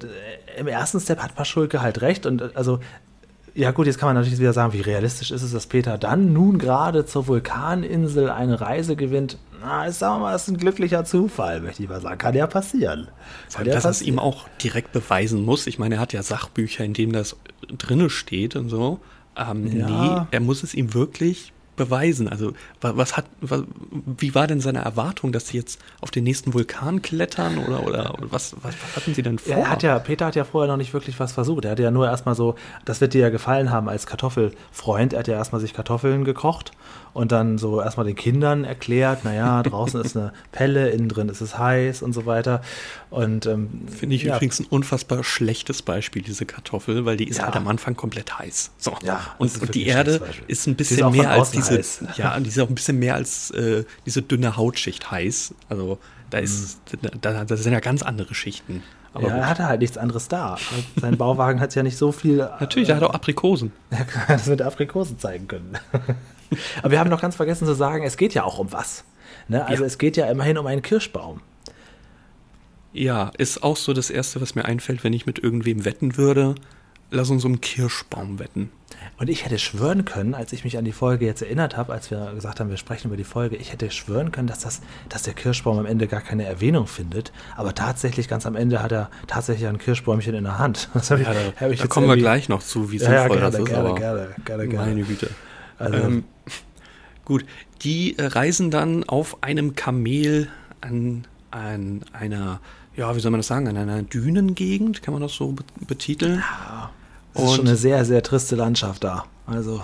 im 0.56 0.66
ersten 0.66 1.00
Step 1.00 1.20
hat 1.20 1.34
Paschulke 1.34 1.80
halt 1.82 2.00
recht 2.00 2.26
und 2.26 2.56
also 2.56 2.80
ja 3.54 3.71
gut, 3.71 3.87
jetzt 3.87 3.99
kann 3.99 4.09
man 4.09 4.16
natürlich 4.16 4.38
wieder 4.38 4.52
sagen, 4.52 4.73
wie 4.73 4.80
realistisch 4.80 5.30
ist 5.30 5.42
es, 5.42 5.52
dass 5.52 5.66
Peter 5.66 5.99
dann 5.99 6.33
nun 6.33 6.59
gerade 6.59 7.07
zur 7.07 7.26
Vulkaninsel 7.26 8.30
eine 8.30 8.61
Reise 8.61 8.97
gewinnt. 8.97 9.38
Na, 9.61 9.88
ich 9.88 9.95
sag 9.95 10.21
mal, 10.21 10.33
das 10.33 10.45
ist 10.45 10.49
ein 10.49 10.57
glücklicher 10.57 11.04
Zufall, 11.04 11.61
möchte 11.61 11.83
ich 11.83 11.88
mal 11.88 12.00
sagen. 12.00 12.19
Kann 12.19 12.35
ja 12.35 12.47
passieren. 12.47 13.09
Kann 13.52 13.66
ja 13.66 13.75
dass 13.75 13.85
er 13.85 13.90
es 13.90 14.02
ihm 14.02 14.19
auch 14.19 14.49
direkt 14.62 14.92
beweisen 14.92 15.45
muss. 15.45 15.66
Ich 15.66 15.78
meine, 15.78 15.97
er 15.97 16.00
hat 16.00 16.12
ja 16.12 16.23
Sachbücher, 16.23 16.85
in 16.85 16.95
denen 16.95 17.12
das 17.12 17.37
drinne 17.76 18.09
steht 18.09 18.57
und 18.57 18.69
so. 18.69 19.00
Ähm, 19.37 19.78
ja. 19.78 19.88
Nee, 19.88 20.26
er 20.30 20.40
muss 20.40 20.62
es 20.62 20.75
ihm 20.75 20.95
wirklich 20.95 21.52
beweisen? 21.80 22.28
Also, 22.28 22.52
was 22.80 23.16
hat, 23.16 23.25
was, 23.40 23.62
wie 23.90 24.34
war 24.34 24.46
denn 24.46 24.60
seine 24.60 24.80
Erwartung, 24.80 25.32
dass 25.32 25.49
sie 25.49 25.56
jetzt 25.56 25.80
auf 26.02 26.10
den 26.10 26.25
nächsten 26.25 26.52
Vulkan 26.52 27.00
klettern 27.00 27.56
oder, 27.58 27.87
oder, 27.87 28.14
was, 28.20 28.54
was, 28.62 28.75
was, 28.82 28.96
hatten 28.96 29.14
sie 29.14 29.22
denn 29.22 29.38
vor? 29.38 29.56
Er 29.56 29.70
hat 29.70 29.82
ja, 29.82 29.99
Peter 29.99 30.26
hat 30.26 30.37
ja 30.37 30.44
vorher 30.44 30.70
noch 30.70 30.76
nicht 30.76 30.92
wirklich 30.92 31.18
was 31.18 31.32
versucht. 31.32 31.64
Er 31.64 31.72
hat 31.72 31.78
ja 31.78 31.90
nur 31.90 32.06
erstmal 32.06 32.34
so, 32.34 32.54
das 32.84 33.00
wird 33.00 33.14
dir 33.14 33.22
ja 33.22 33.30
gefallen 33.30 33.70
haben 33.70 33.88
als 33.88 34.06
Kartoffelfreund. 34.06 35.14
Er 35.14 35.20
hat 35.20 35.28
ja 35.28 35.34
erstmal 35.34 35.60
sich 35.60 35.72
Kartoffeln 35.72 36.25
gekocht 36.25 36.72
und 37.12 37.33
dann 37.33 37.59
so 37.59 37.81
erstmal 37.81 38.07
den 38.07 38.17
Kindern 38.17 38.64
erklärt, 38.64 39.25
naja, 39.25 39.62
draußen 39.64 40.00
ist 40.00 40.17
eine 40.17 40.33
Pelle, 40.52 40.90
innen 40.90 41.09
drin 41.09 41.29
ist 41.29 41.40
es 41.40 41.59
heiß 41.59 42.02
und 42.02 42.12
so 42.12 42.26
weiter. 42.26 42.62
Und 43.11 43.47
ähm, 43.47 43.87
finde 43.88 44.17
ich 44.17 44.23
ja. 44.23 44.37
übrigens 44.37 44.61
ein 44.61 44.67
unfassbar 44.67 45.25
schlechtes 45.25 45.83
Beispiel, 45.83 46.23
diese 46.23 46.47
Kartoffel, 46.47 47.05
weil 47.05 47.17
die 47.17 47.29
ist 47.29 47.38
ja. 47.38 47.45
halt 47.45 47.57
am 47.57 47.67
Anfang 47.69 47.97
komplett 47.97 48.38
heiß. 48.38 48.73
So. 48.79 48.97
Ja, 49.02 49.35
und, 49.38 49.61
und 49.61 49.75
die 49.75 49.87
Erde 49.87 50.21
ist 50.47 50.67
ein 50.67 50.76
bisschen 50.76 51.07
ist 51.07 51.12
mehr 51.12 51.31
als 51.31 51.50
diese, 51.50 51.79
heiß. 51.79 52.05
ja, 52.17 52.38
die 52.38 52.49
ist 52.49 52.59
auch 52.61 52.69
ein 52.69 52.75
bisschen 52.75 52.99
mehr 52.99 53.14
als 53.14 53.50
äh, 53.50 53.85
diese 54.07 54.23
dünne 54.23 54.57
Hautschicht 54.57 55.11
heiß. 55.11 55.55
Also 55.69 55.99
da 56.31 56.38
ist, 56.38 56.81
mhm. 56.93 57.09
da, 57.21 57.45
da 57.45 57.57
sind 57.57 57.73
ja 57.73 57.81
ganz 57.81 58.02
andere 58.02 58.35
Schichten. 58.35 58.83
Aber 59.12 59.29
ja, 59.29 59.37
er 59.38 59.49
hatte 59.49 59.67
halt 59.67 59.81
nichts 59.81 59.99
anderes 59.99 60.29
da. 60.29 60.57
Sein 61.00 61.17
Bauwagen 61.17 61.61
hat 61.61 61.75
ja 61.75 61.83
nicht 61.83 61.97
so 61.97 62.12
viel. 62.12 62.37
Natürlich, 62.61 62.90
er 62.90 62.97
hat 62.97 63.02
auch 63.02 63.14
Aprikosen. 63.14 63.73
Er 63.90 64.05
kann 64.05 64.25
das 64.29 64.47
mit 64.47 64.62
Aprikosen 64.62 65.19
zeigen 65.19 65.49
können. 65.49 65.76
Aber 66.83 66.90
wir 66.90 67.00
haben 67.00 67.11
noch 67.11 67.21
ganz 67.21 67.37
vergessen 67.37 67.66
zu 67.66 67.75
sagen, 67.75 68.04
es 68.04 68.16
geht 68.16 68.35
ja 68.35 68.45
auch 68.45 68.59
um 68.59 68.73
was. 68.73 69.04
Ne? 69.49 69.64
Also 69.66 69.83
ja. 69.83 69.87
es 69.87 69.99
geht 69.99 70.16
ja 70.16 70.30
immerhin 70.30 70.59
um 70.59 70.66
einen 70.66 70.83
Kirschbaum. 70.83 71.40
Ja, 72.92 73.30
ist 73.38 73.62
auch 73.62 73.76
so 73.76 73.92
das 73.92 74.11
Erste, 74.11 74.40
was 74.40 74.54
mir 74.54 74.64
einfällt, 74.64 75.04
wenn 75.04 75.12
ich 75.12 75.26
mit 75.26 75.38
irgendwem 75.38 75.85
wetten 75.85 76.16
würde. 76.16 76.57
Lass 77.12 77.30
uns 77.30 77.45
um 77.45 77.52
einen 77.52 77.61
Kirschbaum 77.61 78.38
wetten. 78.38 78.71
Und 79.19 79.28
ich 79.28 79.45
hätte 79.45 79.59
schwören 79.59 80.04
können, 80.04 80.35
als 80.35 80.52
ich 80.52 80.64
mich 80.64 80.78
an 80.78 80.85
die 80.85 80.92
Folge 80.92 81.26
jetzt 81.26 81.42
erinnert 81.42 81.76
habe, 81.76 81.92
als 81.92 82.11
wir 82.11 82.33
gesagt 82.35 82.61
haben, 82.61 82.71
wir 82.71 82.76
sprechen 82.76 83.09
über 83.09 83.16
die 83.16 83.25
Folge, 83.25 83.57
ich 83.57 83.73
hätte 83.73 83.90
schwören 83.90 84.33
können, 84.33 84.49
dass, 84.49 84.61
das, 84.61 84.80
dass 85.09 85.23
der 85.23 85.35
Kirschbaum 85.35 85.78
am 85.78 85.87
Ende 85.87 86.07
gar 86.07 86.21
keine 86.21 86.45
Erwähnung 86.45 86.87
findet. 86.87 87.33
Aber 87.57 87.75
tatsächlich, 87.75 88.28
ganz 88.28 88.47
am 88.47 88.57
Ende 88.57 88.83
hat 88.83 88.92
er 88.92 89.11
tatsächlich 89.26 89.69
ein 89.69 89.78
Kirschbäumchen 89.78 90.35
in 90.35 90.45
der 90.45 90.59
Hand. 90.59 90.88
Das 91.00 91.11
ich, 91.11 91.26
ja, 91.26 91.35
da, 91.59 91.69
da 91.69 91.87
kommen 91.87 92.09
wir 92.09 92.16
gleich 92.16 92.49
noch 92.49 92.62
zu, 92.62 92.92
wie 92.92 92.99
sinnvoll 92.99 93.16
ja, 93.16 93.26
gerne, 93.28 93.40
das 93.40 93.54
ist. 93.54 93.64
Gerne, 93.66 93.95
gerne, 93.95 94.28
gerne, 94.45 94.69
gerne. 94.69 94.87
Meine 94.87 95.02
Güte. 95.02 95.30
Also, 95.78 95.97
ähm, 95.97 96.25
gut, 97.30 97.44
die 97.82 98.18
äh, 98.18 98.26
reisen 98.26 98.72
dann 98.72 99.04
auf 99.04 99.40
einem 99.44 99.76
Kamel 99.76 100.49
an, 100.80 101.28
an 101.52 102.00
einer, 102.12 102.60
ja, 102.96 103.14
wie 103.14 103.20
soll 103.20 103.30
man 103.30 103.38
das 103.38 103.46
sagen, 103.46 103.68
an 103.68 103.76
einer 103.76 104.02
Dünengegend, 104.02 105.00
kann 105.00 105.14
man 105.14 105.22
das 105.22 105.34
so 105.34 105.54
betiteln? 105.87 106.40
Ja, 106.40 106.90
das 107.34 107.44
ist 107.44 107.54
schon 107.54 107.68
eine 107.68 107.76
sehr, 107.76 108.04
sehr 108.04 108.25
triste 108.25 108.56
Landschaft 108.56 109.04
da. 109.04 109.26
Also 109.46 109.80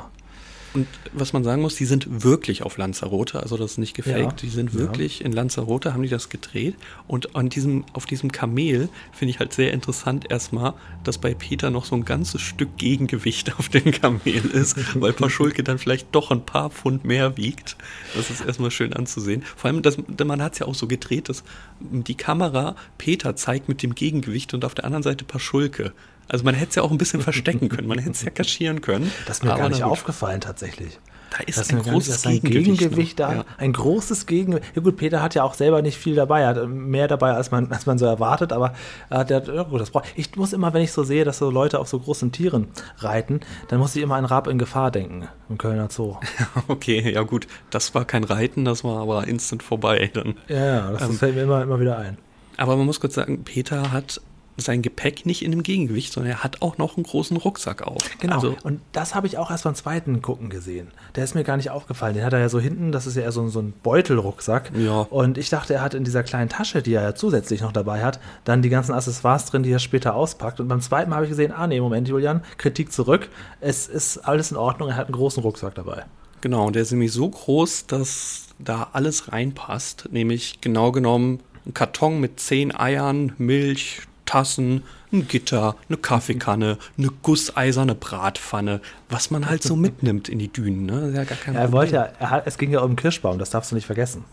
und 0.76 0.86
was 1.14 1.32
man 1.32 1.42
sagen 1.42 1.62
muss, 1.62 1.74
die 1.76 1.86
sind 1.86 2.22
wirklich 2.22 2.62
auf 2.62 2.76
Lanzarote, 2.76 3.40
also 3.40 3.56
das 3.56 3.72
ist 3.72 3.78
nicht 3.78 3.94
gefaked, 3.94 4.18
ja, 4.18 4.30
die 4.42 4.50
sind 4.50 4.74
wirklich 4.74 5.20
ja. 5.20 5.24
in 5.24 5.32
Lanzarote, 5.32 5.94
haben 5.94 6.02
die 6.02 6.10
das 6.10 6.28
gedreht. 6.28 6.74
Und 7.08 7.34
an 7.34 7.48
diesem, 7.48 7.86
auf 7.94 8.04
diesem 8.04 8.30
Kamel 8.30 8.90
finde 9.10 9.30
ich 9.30 9.38
halt 9.38 9.54
sehr 9.54 9.72
interessant 9.72 10.30
erstmal, 10.30 10.74
dass 11.02 11.16
bei 11.16 11.32
Peter 11.32 11.70
noch 11.70 11.86
so 11.86 11.96
ein 11.96 12.04
ganzes 12.04 12.42
Stück 12.42 12.76
Gegengewicht 12.76 13.54
auf 13.58 13.70
dem 13.70 13.90
Kamel 13.90 14.44
ist, 14.52 14.76
weil 15.00 15.14
Paschulke 15.14 15.64
dann 15.64 15.78
vielleicht 15.78 16.14
doch 16.14 16.30
ein 16.30 16.44
paar 16.44 16.68
Pfund 16.68 17.06
mehr 17.06 17.38
wiegt. 17.38 17.78
Das 18.14 18.28
ist 18.28 18.44
erstmal 18.44 18.70
schön 18.70 18.92
anzusehen. 18.92 19.42
Vor 19.56 19.70
allem, 19.70 19.80
das, 19.80 19.96
man 20.22 20.42
hat 20.42 20.52
es 20.52 20.58
ja 20.58 20.66
auch 20.66 20.74
so 20.74 20.86
gedreht, 20.86 21.30
dass 21.30 21.42
die 21.80 22.16
Kamera 22.16 22.76
Peter 22.98 23.34
zeigt 23.34 23.70
mit 23.70 23.82
dem 23.82 23.94
Gegengewicht 23.94 24.52
und 24.52 24.62
auf 24.66 24.74
der 24.74 24.84
anderen 24.84 25.02
Seite 25.02 25.24
Paschulke. 25.24 25.94
Also 26.28 26.44
man 26.44 26.54
hätte 26.54 26.70
es 26.70 26.74
ja 26.76 26.82
auch 26.82 26.90
ein 26.90 26.98
bisschen 26.98 27.20
verstecken 27.20 27.68
können, 27.68 27.88
man 27.88 27.98
hätte 27.98 28.12
es 28.12 28.22
ja 28.22 28.30
kaschieren 28.30 28.80
können. 28.80 29.10
Das 29.26 29.38
ist 29.38 29.44
mir 29.44 29.54
gar 29.54 29.68
nicht 29.68 29.82
aufgefallen 29.82 30.40
tatsächlich. 30.40 30.98
Da 31.30 31.38
ist 31.44 31.58
das 31.58 31.70
ein 31.70 31.82
großes 31.82 32.24
nicht, 32.24 32.44
ein 32.44 32.50
Gegengewicht, 32.50 33.18
da, 33.18 33.32
ja. 33.32 33.44
ein 33.58 33.72
großes 33.72 34.26
Gegengewicht. 34.26 34.76
Ja 34.76 34.82
gut, 34.82 34.96
Peter 34.96 35.22
hat 35.22 35.34
ja 35.34 35.42
auch 35.42 35.54
selber 35.54 35.82
nicht 35.82 35.98
viel 35.98 36.14
dabei, 36.14 36.42
er 36.42 36.48
hat 36.48 36.68
mehr 36.68 37.08
dabei, 37.08 37.32
als 37.32 37.50
man, 37.50 37.70
als 37.72 37.84
man 37.84 37.98
so 37.98 38.06
erwartet, 38.06 38.52
aber 38.52 38.74
er 39.10 39.18
hat, 39.18 39.30
ja 39.30 39.62
gut, 39.64 39.80
das 39.80 39.90
braucht. 39.90 40.06
Ich 40.14 40.34
muss 40.36 40.52
immer, 40.52 40.72
wenn 40.72 40.82
ich 40.82 40.92
so 40.92 41.02
sehe, 41.02 41.24
dass 41.24 41.38
so 41.38 41.50
Leute 41.50 41.78
auf 41.78 41.88
so 41.88 41.98
großen 41.98 42.32
Tieren 42.32 42.68
reiten, 42.98 43.40
dann 43.68 43.80
muss 43.80 43.94
ich 43.96 44.02
immer 44.02 44.14
an 44.14 44.24
Raab 44.24 44.46
in 44.46 44.58
Gefahr 44.58 44.90
denken, 44.90 45.28
im 45.48 45.58
Kölner 45.58 45.88
Zoo. 45.90 46.16
okay, 46.68 47.12
ja 47.12 47.22
gut, 47.22 47.46
das 47.70 47.94
war 47.94 48.04
kein 48.04 48.24
Reiten, 48.24 48.64
das 48.64 48.84
war 48.84 49.00
aber 49.00 49.26
instant 49.26 49.62
vorbei 49.62 50.10
dann. 50.12 50.36
Ja, 50.48 50.64
ja 50.64 50.90
das 50.92 51.02
ähm, 51.02 51.18
fällt 51.18 51.34
mir 51.34 51.42
immer, 51.42 51.62
immer 51.62 51.80
wieder 51.80 51.98
ein. 51.98 52.18
Aber 52.56 52.76
man 52.76 52.86
muss 52.86 53.00
kurz 53.00 53.14
sagen, 53.14 53.44
Peter 53.44 53.92
hat 53.92 54.20
sein 54.56 54.82
Gepäck 54.82 55.26
nicht 55.26 55.44
in 55.44 55.52
einem 55.52 55.62
Gegengewicht, 55.62 56.12
sondern 56.12 56.32
er 56.32 56.44
hat 56.44 56.62
auch 56.62 56.78
noch 56.78 56.96
einen 56.96 57.04
großen 57.04 57.36
Rucksack 57.36 57.82
auf. 57.82 58.02
Genau. 58.18 58.36
Also, 58.36 58.56
und 58.62 58.80
das 58.92 59.14
habe 59.14 59.26
ich 59.26 59.38
auch 59.38 59.50
erst 59.50 59.64
beim 59.64 59.74
zweiten 59.74 60.22
Gucken 60.22 60.48
gesehen. 60.48 60.88
Der 61.14 61.24
ist 61.24 61.34
mir 61.34 61.44
gar 61.44 61.56
nicht 61.56 61.70
aufgefallen. 61.70 62.14
Den 62.14 62.24
hat 62.24 62.32
er 62.32 62.40
ja 62.40 62.48
so 62.48 62.58
hinten, 62.58 62.92
das 62.92 63.06
ist 63.06 63.16
ja 63.16 63.22
eher 63.22 63.32
so, 63.32 63.46
so 63.48 63.60
ein 63.60 63.74
Beutelrucksack. 63.82 64.72
Ja. 64.76 65.00
Und 65.10 65.38
ich 65.38 65.50
dachte, 65.50 65.74
er 65.74 65.82
hat 65.82 65.94
in 65.94 66.04
dieser 66.04 66.22
kleinen 66.22 66.48
Tasche, 66.48 66.82
die 66.82 66.94
er 66.94 67.02
ja 67.02 67.14
zusätzlich 67.14 67.60
noch 67.60 67.72
dabei 67.72 68.02
hat, 68.02 68.20
dann 68.44 68.62
die 68.62 68.70
ganzen 68.70 68.92
Accessoires 68.92 69.44
drin, 69.46 69.62
die 69.62 69.70
er 69.70 69.78
später 69.78 70.14
auspackt. 70.14 70.60
Und 70.60 70.68
beim 70.68 70.80
zweiten 70.80 71.10
Mal 71.10 71.16
habe 71.16 71.26
ich 71.26 71.30
gesehen, 71.30 71.52
ah 71.52 71.66
nee, 71.66 71.80
Moment, 71.80 72.08
Julian, 72.08 72.42
Kritik 72.56 72.92
zurück. 72.92 73.28
Es 73.60 73.86
ist 73.86 74.18
alles 74.18 74.50
in 74.50 74.56
Ordnung, 74.56 74.88
er 74.88 74.96
hat 74.96 75.06
einen 75.06 75.16
großen 75.16 75.42
Rucksack 75.42 75.74
dabei. 75.74 76.04
Genau, 76.40 76.66
und 76.66 76.76
der 76.76 76.82
ist 76.82 76.92
nämlich 76.92 77.12
so 77.12 77.28
groß, 77.28 77.86
dass 77.86 78.48
da 78.58 78.88
alles 78.92 79.32
reinpasst. 79.32 80.08
Nämlich 80.10 80.60
genau 80.60 80.92
genommen 80.92 81.40
ein 81.66 81.74
Karton 81.74 82.20
mit 82.20 82.38
zehn 82.40 82.74
Eiern, 82.74 83.32
Milch, 83.38 84.02
Tassen, 84.26 84.82
ein 85.12 85.26
Gitter, 85.26 85.76
eine 85.88 85.96
Kaffeekanne, 85.96 86.78
eine 86.98 87.08
gusseiserne 87.22 87.94
Bratpfanne, 87.94 88.80
was 89.08 89.30
man 89.30 89.48
halt 89.48 89.62
so 89.62 89.76
mitnimmt 89.76 90.28
in 90.28 90.38
die 90.38 90.52
Dünen. 90.52 90.84
Ne? 90.84 91.12
Ja 91.14 91.24
gar 91.24 91.38
kein 91.38 91.54
ja, 91.54 91.60
er 91.60 91.72
wollte 91.72 91.94
ja, 91.94 92.08
er 92.18 92.30
hat, 92.30 92.46
es 92.46 92.58
ging 92.58 92.70
ja 92.70 92.80
um 92.80 92.90
den 92.92 92.96
Kirschbaum, 92.96 93.38
das 93.38 93.50
darfst 93.50 93.70
du 93.70 93.74
nicht 93.76 93.86
vergessen. 93.86 94.24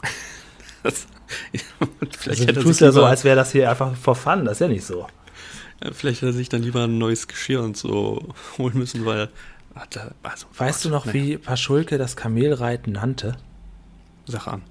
das, 0.83 1.07
also, 2.27 2.45
du 2.45 2.61
tust 2.61 2.81
ja 2.81 2.91
so, 2.91 3.05
als 3.05 3.23
wäre 3.23 3.35
das 3.35 3.51
hier 3.51 3.69
einfach 3.69 3.95
for 3.95 4.15
fun, 4.15 4.45
das 4.45 4.53
ist 4.53 4.59
ja 4.59 4.67
nicht 4.67 4.85
so. 4.85 5.07
Ja, 5.83 5.91
vielleicht 5.91 6.21
hätte 6.21 6.31
er 6.31 6.33
sich 6.33 6.49
dann 6.49 6.63
lieber 6.63 6.83
ein 6.83 6.97
neues 6.97 7.27
Geschirr 7.27 7.61
und 7.61 7.77
so 7.77 8.29
holen 8.57 8.77
müssen, 8.77 9.05
weil. 9.05 9.29
Also, 10.23 10.45
weißt 10.57 10.85
du 10.85 10.89
noch, 10.89 11.05
ne. 11.05 11.13
wie 11.13 11.37
Paschulke 11.37 11.97
das 11.97 12.15
Kamelreiten 12.15 12.93
nannte? 12.93 13.37
Sag 14.25 14.47
an. 14.47 14.61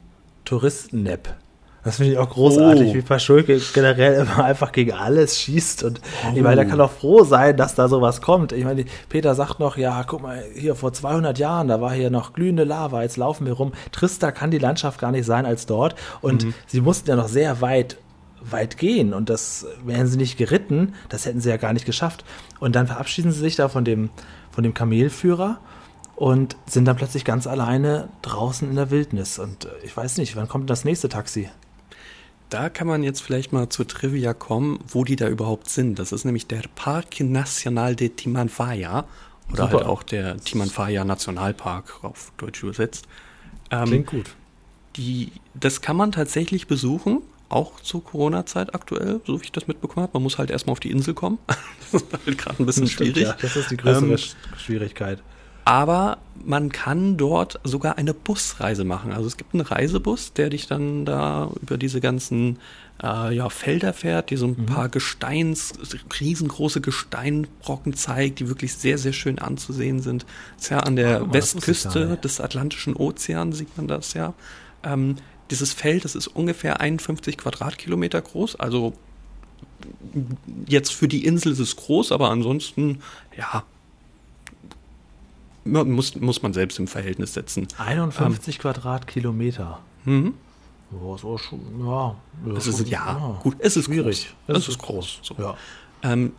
Touristennepp. 0.45 1.35
Das 1.85 1.97
finde 1.97 2.13
ich 2.13 2.19
auch 2.19 2.31
großartig, 2.31 2.91
oh. 2.91 2.95
wie 2.95 3.03
Paschulke 3.03 3.61
generell 3.75 4.23
immer 4.23 4.45
einfach 4.45 4.71
gegen 4.71 4.93
alles 4.93 5.41
schießt. 5.41 5.83
Und 5.83 6.01
oh. 6.25 6.33
ich 6.35 6.43
meine, 6.43 6.57
der 6.57 6.67
kann 6.67 6.79
doch 6.79 6.93
froh 6.93 7.25
sein, 7.25 7.57
dass 7.57 7.75
da 7.75 7.89
sowas 7.89 8.21
kommt. 8.21 8.53
Ich 8.53 8.65
meine, 8.65 8.85
Peter 9.09 9.35
sagt 9.35 9.59
noch, 9.59 9.77
ja, 9.77 10.05
guck 10.05 10.23
mal, 10.23 10.45
hier 10.55 10.77
vor 10.77 10.93
200 10.93 11.39
Jahren, 11.39 11.69
da 11.69 11.81
war 11.81 11.93
hier 11.93 12.11
noch 12.11 12.35
glühende 12.35 12.65
Lava, 12.65 13.03
jetzt 13.03 13.17
laufen 13.17 13.47
wir 13.47 13.55
rum. 13.55 13.73
Trister 13.91 14.31
kann 14.31 14.53
die 14.53 14.59
Landschaft 14.59 15.01
gar 15.01 15.11
nicht 15.11 15.27
sein 15.27 15.45
als 15.45 15.67
dort. 15.67 15.97
Und 16.21 16.45
mhm. 16.45 16.55
sie 16.67 16.81
mussten 16.81 17.11
ja 17.11 17.17
noch 17.17 17.29
sehr 17.29 17.61
weit 17.61 17.99
weit 18.51 18.77
gehen 18.77 19.15
und 19.15 19.31
das 19.31 19.67
wären 19.85 20.09
sie 20.09 20.17
nicht 20.17 20.37
geritten, 20.37 20.95
das 21.09 21.27
hätten 21.27 21.41
sie 21.41 21.49
ja 21.49 21.59
gar 21.59 21.73
nicht 21.73 21.87
geschafft. 21.87 22.25
Und 22.59 22.75
dann 22.75 22.89
verabschieden 22.89 23.31
sie 23.31 23.39
sich 23.39 23.55
da 23.55 23.69
von 23.69 23.85
dem, 23.85 24.11
von 24.51 24.65
dem 24.65 24.75
Kamelführer 24.75 25.61
und 26.17 26.57
sind 26.67 26.87
dann 26.87 26.97
plötzlich 26.97 27.25
ganz 27.25 27.47
alleine 27.47 28.09
draußen 28.23 28.69
in 28.69 28.77
der 28.77 28.91
Wildnis. 28.91 29.39
Und 29.39 29.67
äh, 29.67 29.69
ich 29.85 29.97
weiß 29.97 30.19
nicht, 30.19 30.37
wann 30.37 30.49
kommt 30.49 30.71
das 30.71 30.85
nächste 30.85 31.09
Taxi? 31.09 31.49
Da 32.53 32.69
kann 32.69 32.87
man 32.87 33.03
jetzt 33.03 33.23
vielleicht 33.23 33.53
mal 33.53 33.69
zur 33.69 33.89
Trivia 33.89 34.35
kommen, 34.35 34.79
wo 34.87 35.05
die 35.05 35.17
da 35.17 35.29
überhaupt 35.29 35.71
sind. 35.71 35.99
Das 35.99 36.13
ist 36.13 36.25
nämlich 36.25 36.47
der 36.47 36.63
Parque 36.75 37.25
Nacional 37.25 37.97
de 37.97 38.11
Timanfaya 38.11 39.07
oder 39.51 39.65
Super. 39.65 39.79
halt 39.79 39.87
auch 39.87 40.03
der 40.03 40.37
Timanfaya 40.39 41.05
Nationalpark 41.05 42.05
auf 42.05 42.33
Deutsch 42.37 42.63
übersetzt. 42.63 43.07
Ähm, 43.71 43.87
Klingt 43.87 44.07
gut. 44.07 44.35
Die, 44.97 45.33
das 45.55 45.81
kann 45.81 45.97
man 45.97 46.13
tatsächlich 46.13 46.67
besuchen, 46.67 47.23
auch 47.49 47.81
zur 47.81 48.05
Corona-Zeit 48.05 48.75
aktuell, 48.75 49.21
so 49.27 49.41
wie 49.41 49.45
ich 49.45 49.53
das 49.53 49.67
mitbekommen 49.67 50.05
habe. 50.05 50.13
Man 50.15 50.23
muss 50.23 50.37
halt 50.37 50.51
erstmal 50.51 50.73
auf 50.73 50.81
die 50.81 50.91
Insel 50.91 51.15
kommen. 51.15 51.39
das 51.47 52.03
ist 52.03 52.13
halt 52.13 52.39
gerade 52.39 52.63
ein 52.63 52.67
bisschen 52.67 52.87
schwierig. 52.87 53.23
Ja, 53.23 53.37
das 53.41 53.57
ist 53.57 53.71
die 53.71 53.79
größere 53.79 54.11
ähm, 54.11 54.19
Schwierigkeit. 54.59 55.23
Aber 55.65 56.19
man 56.45 56.73
kann 56.73 57.17
dort 57.17 57.61
sogar 57.63 57.99
eine 57.99 58.15
Busreise 58.15 58.85
machen. 58.85 59.13
Also 59.13 59.27
es 59.27 59.37
gibt 59.37 59.55
einen 59.55 59.63
Reisebus, 59.63 60.33
der 60.33 60.51
dich 60.51 60.67
dann 60.67 61.05
da 61.05 61.51
über 61.61 61.79
diese 61.79 62.01
ganzen 62.01 62.59
äh, 63.03 63.35
ja, 63.35 63.49
Felder 63.49 63.93
fährt, 63.93 64.31
die 64.31 64.37
so 64.37 64.47
ein 64.47 64.57
mhm. 64.59 64.67
paar 64.67 64.89
Gesteins, 64.89 65.73
riesengroße 66.21 66.81
Gesteinbrocken 66.81 67.95
zeigt, 67.95 68.41
die 68.41 68.49
wirklich 68.49 68.75
sehr, 68.75 68.99
sehr 68.99 69.13
schön 69.13 69.39
anzusehen 69.39 70.01
sind. 70.01 70.27
Das 70.57 70.65
ist 70.65 70.71
ja 70.71 70.81
an 70.81 70.97
der 70.97 71.23
oh, 71.29 71.33
Westküste 71.33 72.17
des 72.17 72.41
Atlantischen 72.41 72.97
Ozeans 72.97 73.59
sieht 73.59 73.77
man 73.77 73.87
das 73.87 74.15
ja. 74.15 74.35
Ähm, 74.83 75.17
dieses 75.51 75.73
Feld, 75.73 76.05
das 76.05 76.15
ist 76.15 76.29
ungefähr 76.29 76.81
51 76.81 77.37
Quadratkilometer 77.37 78.23
groß, 78.23 78.57
also 78.57 78.95
jetzt 80.67 80.95
für 80.95 81.09
die 81.09 81.25
Insel 81.25 81.53
ist 81.53 81.59
es 81.59 81.77
groß, 81.77 82.13
aber 82.13 82.31
ansonsten, 82.31 83.01
ja, 83.37 83.65
muss, 85.65 86.17
muss 86.17 86.43
man 86.43 86.53
selbst 86.53 86.79
im 86.79 86.89
Verhältnis 86.89 87.35
setzen. 87.35 87.69
51 87.79 88.57
ähm, 88.57 88.61
Quadratkilometer. 88.61 89.81
Mhm. 90.05 90.35
Ja, 90.91 91.15
ist 91.15 91.25
auch 91.25 91.39
schon, 91.39 91.61
ja. 91.87 92.17
Es 92.57 92.67
ist, 92.67 92.81
ja, 92.89 93.07
ja, 93.07 93.41
gut, 93.43 93.57
es 93.61 93.77
ist 93.77 93.87
schwierig. 93.87 94.35
Groß. 94.47 94.57
Es, 94.57 94.63
es 94.65 94.69
ist 94.69 94.79
groß. 94.79 95.21
So. 95.23 95.35
Ja. 95.39 95.57
Ähm, 96.03 96.33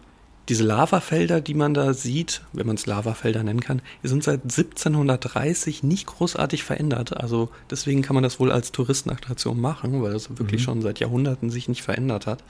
diese 0.49 0.63
Lavafelder, 0.63 1.39
die 1.39 1.53
man 1.53 1.73
da 1.73 1.93
sieht, 1.93 2.41
wenn 2.51 2.67
man 2.67 2.75
es 2.75 2.85
Lavafelder 2.85 3.43
nennen 3.43 3.61
kann, 3.61 3.81
die 4.03 4.09
sind 4.09 4.23
seit 4.23 4.43
1730 4.43 5.83
nicht 5.83 6.05
großartig 6.05 6.63
verändert. 6.63 7.15
Also 7.15 7.49
deswegen 7.69 8.01
kann 8.01 8.13
man 8.13 8.23
das 8.23 8.39
wohl 8.39 8.51
als 8.51 8.73
Touristenattraktion 8.73 9.59
machen, 9.59 10.03
weil 10.03 10.11
das 10.11 10.29
wirklich 10.37 10.61
mhm. 10.61 10.65
schon 10.65 10.81
seit 10.81 10.99
Jahrhunderten 10.99 11.49
sich 11.49 11.69
nicht 11.69 11.81
verändert 11.81 12.27
hat. 12.27 12.43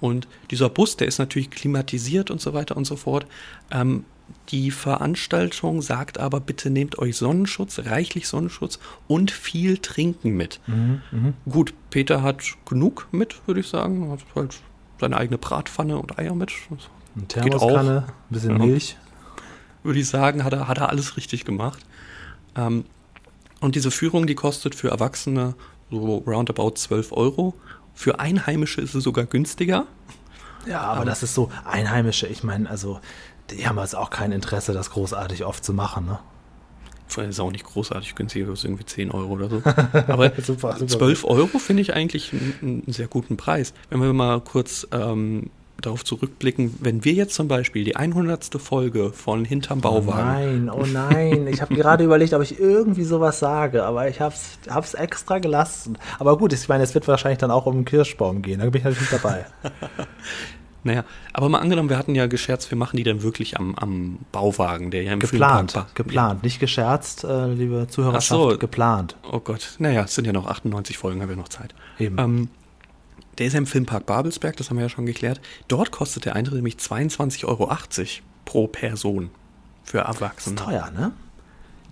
Und 0.00 0.28
dieser 0.50 0.68
Bus, 0.68 0.96
der 0.96 1.08
ist 1.08 1.18
natürlich 1.18 1.50
klimatisiert 1.50 2.30
und 2.30 2.40
so 2.40 2.54
weiter 2.54 2.76
und 2.76 2.84
so 2.84 2.96
fort. 2.96 3.26
Ähm, 3.70 4.04
die 4.48 4.70
Veranstaltung 4.70 5.82
sagt 5.82 6.18
aber, 6.18 6.40
bitte 6.40 6.70
nehmt 6.70 6.98
euch 6.98 7.16
Sonnenschutz, 7.16 7.80
reichlich 7.80 8.28
Sonnenschutz 8.28 8.78
und 9.08 9.30
viel 9.30 9.78
Trinken 9.78 10.36
mit. 10.36 10.60
Mhm, 10.66 11.02
mh. 11.10 11.32
Gut, 11.50 11.74
Peter 11.90 12.22
hat 12.22 12.42
genug 12.68 13.08
mit, 13.12 13.46
würde 13.46 13.60
ich 13.60 13.68
sagen. 13.68 14.10
Hat 14.10 14.20
halt 14.34 14.60
seine 15.00 15.16
eigene 15.16 15.38
Bratpfanne 15.38 15.98
und 15.98 16.18
Eier 16.18 16.34
mit. 16.34 16.52
Eine 17.16 17.28
Thermoskanne, 17.28 18.04
ein 18.08 18.32
bisschen 18.32 18.52
ja. 18.52 18.58
Milch. 18.58 18.96
Würde 19.82 19.98
ich 19.98 20.08
sagen, 20.08 20.44
hat 20.44 20.52
er, 20.52 20.68
hat 20.68 20.78
er 20.78 20.90
alles 20.90 21.16
richtig 21.16 21.44
gemacht. 21.44 21.80
Ähm, 22.56 22.84
und 23.60 23.74
diese 23.74 23.90
Führung, 23.90 24.26
die 24.26 24.34
kostet 24.34 24.74
für 24.74 24.88
Erwachsene 24.88 25.54
so 25.90 26.18
roundabout 26.26 26.72
12 26.72 27.12
Euro. 27.12 27.54
Für 27.94 28.18
Einheimische 28.20 28.80
ist 28.80 28.94
es 28.94 29.04
sogar 29.04 29.26
günstiger. 29.26 29.86
Ja, 30.66 30.80
aber, 30.80 30.96
aber 30.96 31.04
das 31.04 31.22
ist 31.22 31.34
so 31.34 31.50
Einheimische. 31.64 32.26
Ich 32.26 32.42
meine, 32.42 32.68
also 32.68 33.00
die 33.50 33.66
haben 33.68 33.78
jetzt 33.78 33.96
auch 33.96 34.10
kein 34.10 34.32
Interesse, 34.32 34.72
das 34.72 34.90
großartig 34.90 35.44
oft 35.44 35.64
zu 35.64 35.72
machen, 35.72 36.06
ne? 36.06 36.18
Vor 37.06 37.20
allem 37.20 37.30
ist 37.30 37.40
auch 37.40 37.52
nicht 37.52 37.64
großartig 37.64 38.14
günstig, 38.14 38.46
das 38.46 38.60
ist 38.60 38.64
irgendwie 38.64 38.86
10 38.86 39.10
Euro 39.10 39.32
oder 39.32 39.50
so. 39.50 39.62
Aber 40.08 40.32
super, 40.40 40.76
super 40.78 40.86
12 40.86 41.24
Euro 41.24 41.58
finde 41.58 41.82
ich 41.82 41.92
eigentlich 41.92 42.32
einen, 42.32 42.82
einen, 42.86 42.92
sehr 42.92 43.06
guten 43.06 43.36
Preis. 43.36 43.74
Wenn 43.90 44.00
wir 44.00 44.14
mal 44.14 44.40
kurz 44.40 44.86
ähm, 44.92 45.50
darauf 45.78 46.04
zurückblicken, 46.04 46.74
wenn 46.80 47.04
wir 47.04 47.12
jetzt 47.12 47.34
zum 47.34 47.48
Beispiel 47.48 47.84
die 47.84 47.96
100. 47.96 48.54
Folge 48.58 49.12
von 49.12 49.44
Hinterm 49.44 49.82
Bauwagen. 49.82 50.70
Oh 50.70 50.84
nein, 50.84 50.84
oh 50.84 50.86
nein. 50.86 51.46
Ich 51.48 51.60
habe 51.60 51.74
gerade 51.74 52.04
überlegt, 52.04 52.32
ob 52.32 52.40
ich 52.40 52.58
irgendwie 52.58 53.04
sowas 53.04 53.38
sage, 53.38 53.84
aber 53.84 54.08
ich 54.08 54.20
habe 54.20 54.34
es 54.34 54.94
extra 54.94 55.38
gelassen. 55.38 55.98
Aber 56.18 56.38
gut, 56.38 56.54
ich 56.54 56.66
meine, 56.68 56.82
es 56.82 56.94
wird 56.94 57.06
wahrscheinlich 57.08 57.38
dann 57.38 57.50
auch 57.50 57.66
um 57.66 57.74
den 57.74 57.84
Kirschbaum 57.84 58.40
gehen. 58.40 58.60
Da 58.60 58.70
bin 58.70 58.78
ich 58.78 58.84
natürlich 58.84 59.10
dabei. 59.10 59.44
Naja, 60.84 61.04
aber 61.32 61.48
mal 61.48 61.58
angenommen, 61.58 61.88
wir 61.88 61.98
hatten 61.98 62.14
ja 62.14 62.26
gescherzt, 62.26 62.70
wir 62.70 62.78
machen 62.78 62.96
die 62.96 63.04
dann 63.04 63.22
wirklich 63.22 63.58
am, 63.58 63.74
am 63.76 64.18
Bauwagen, 64.32 64.90
der 64.90 65.04
ja 65.04 65.12
im 65.12 65.20
Geplant, 65.20 65.72
Filmpark 65.72 65.94
geplant, 65.94 66.40
ja. 66.40 66.44
nicht 66.44 66.58
gescherzt, 66.58 67.24
äh, 67.24 67.52
liebe 67.52 67.86
Zuhörerschaft, 67.88 68.28
so. 68.28 68.58
geplant. 68.58 69.16
Oh 69.30 69.40
Gott, 69.40 69.76
naja, 69.78 70.02
es 70.02 70.14
sind 70.14 70.24
ja 70.24 70.32
noch 70.32 70.46
98 70.46 70.98
Folgen, 70.98 71.22
haben 71.22 71.28
wir 71.28 71.36
noch 71.36 71.48
Zeit. 71.48 71.74
Eben. 71.98 72.18
Ähm, 72.18 72.48
der 73.38 73.46
ist 73.46 73.52
ja 73.52 73.58
im 73.58 73.66
Filmpark 73.66 74.06
Babelsberg, 74.06 74.56
das 74.56 74.70
haben 74.70 74.76
wir 74.76 74.82
ja 74.82 74.88
schon 74.88 75.06
geklärt. 75.06 75.40
Dort 75.68 75.90
kostet 75.90 76.24
der 76.24 76.36
Eintritt 76.36 76.56
nämlich 76.56 76.76
22,80 76.76 77.46
Euro 77.46 77.70
pro 78.44 78.66
Person 78.66 79.30
für 79.84 79.98
Erwachsene. 79.98 80.56
Das 80.56 80.64
ist 80.64 80.70
teuer, 80.70 80.90
ne? 80.90 81.12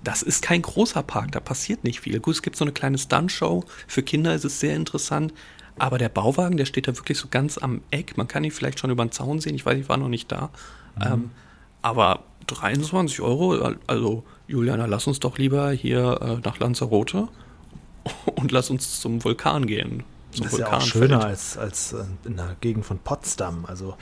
Das 0.03 0.23
ist 0.23 0.43
kein 0.43 0.63
großer 0.63 1.03
Park, 1.03 1.33
da 1.33 1.41
passiert 1.41 1.85
nicht 1.85 2.01
viel. 2.01 2.19
Gut, 2.21 2.35
es 2.35 2.43
gibt 2.43 2.57
so 2.57 2.65
eine 2.65 2.73
kleine 2.73 2.99
Stuntshow. 2.99 3.65
Für 3.87 4.03
Kinder 4.03 4.35
ist 4.35 4.45
es 4.45 4.59
sehr 4.59 4.75
interessant. 4.75 5.35
Aber 5.79 5.99
der 5.99 6.09
Bauwagen, 6.09 6.57
der 6.57 6.67
steht 6.67 6.89
da 6.89 6.97
wirklich 6.97 7.19
so 7.19 7.29
ganz 7.31 7.59
am 7.59 7.81
Eck. 7.91 8.17
Man 8.17 8.29
kann 8.29 8.45
ihn 8.45 8.51
vielleicht 8.51 8.79
schon 8.79 8.91
über 8.91 9.05
den 9.05 9.13
Zaun 9.13 9.41
sehen. 9.41 9.55
Ich 9.55 9.65
weiß, 9.65 9.79
ich 9.79 9.89
war 9.89 9.97
noch 9.97 10.09
nicht 10.09 10.31
da. 10.31 10.51
Mhm. 10.97 11.13
Ähm, 11.13 11.31
aber 11.83 12.25
23 12.47 13.21
Euro, 13.21 13.75
also 13.87 14.25
Juliana, 14.47 14.87
lass 14.87 15.07
uns 15.07 15.21
doch 15.21 15.39
lieber 15.39 15.71
hier 15.71 16.21
äh, 16.21 16.47
nach 16.47 16.59
Lanzarote 16.59 17.29
und 18.35 18.53
lass 18.53 18.71
uns 18.71 19.01
zum 19.01 19.23
Vulkan 19.25 19.67
gehen. 19.67 20.03
Das 20.39 20.53
ist 20.53 20.59
ja 20.59 20.73
auch 20.73 20.81
schöner 20.81 21.25
als, 21.25 21.59
als 21.59 21.93
äh, 21.93 22.05
in 22.25 22.37
der 22.37 22.57
Gegend 22.61 22.87
von 22.87 22.99
Potsdam. 22.99 23.65
Also 23.67 23.95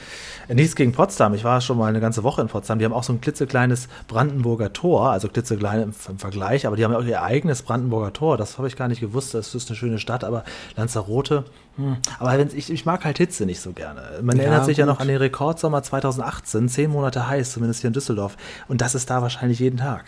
äh, 0.48 0.54
nichts 0.54 0.76
gegen 0.76 0.92
Potsdam. 0.92 1.34
Ich 1.34 1.44
war 1.44 1.60
schon 1.60 1.78
mal 1.78 1.86
eine 1.86 2.00
ganze 2.00 2.22
Woche 2.22 2.42
in 2.42 2.48
Potsdam. 2.48 2.78
Die 2.78 2.84
haben 2.84 2.92
auch 2.92 3.04
so 3.04 3.12
ein 3.12 3.20
klitzekleines 3.20 3.88
Brandenburger 4.08 4.72
Tor, 4.72 5.10
also 5.10 5.28
klitzeklein 5.28 5.82
im, 5.82 5.94
im 6.08 6.18
Vergleich, 6.18 6.66
aber 6.66 6.76
die 6.76 6.84
haben 6.84 6.92
ja 6.92 6.98
auch 6.98 7.04
ihr 7.04 7.22
eigenes 7.22 7.62
Brandenburger 7.62 8.12
Tor. 8.12 8.36
Das 8.36 8.58
habe 8.58 8.68
ich 8.68 8.76
gar 8.76 8.88
nicht 8.88 9.00
gewusst. 9.00 9.34
Das 9.34 9.54
ist 9.54 9.68
eine 9.68 9.76
schöne 9.76 9.98
Stadt, 9.98 10.24
aber 10.24 10.44
Lanzarote. 10.76 11.44
Hm. 11.76 11.96
Aber 12.18 12.38
ich, 12.38 12.70
ich 12.70 12.84
mag 12.84 13.04
halt 13.04 13.18
Hitze 13.18 13.46
nicht 13.46 13.60
so 13.60 13.72
gerne. 13.72 14.02
Man 14.22 14.36
ja, 14.36 14.44
erinnert 14.44 14.66
sich 14.66 14.76
gut. 14.76 14.80
ja 14.80 14.86
noch 14.86 15.00
an 15.00 15.08
den 15.08 15.16
Rekordsommer 15.16 15.82
2018, 15.82 16.68
zehn 16.68 16.90
Monate 16.90 17.26
heiß, 17.26 17.52
zumindest 17.52 17.80
hier 17.80 17.88
in 17.88 17.94
Düsseldorf. 17.94 18.36
Und 18.66 18.80
das 18.80 18.94
ist 18.94 19.08
da 19.08 19.22
wahrscheinlich 19.22 19.60
jeden 19.60 19.78
Tag. 19.78 20.04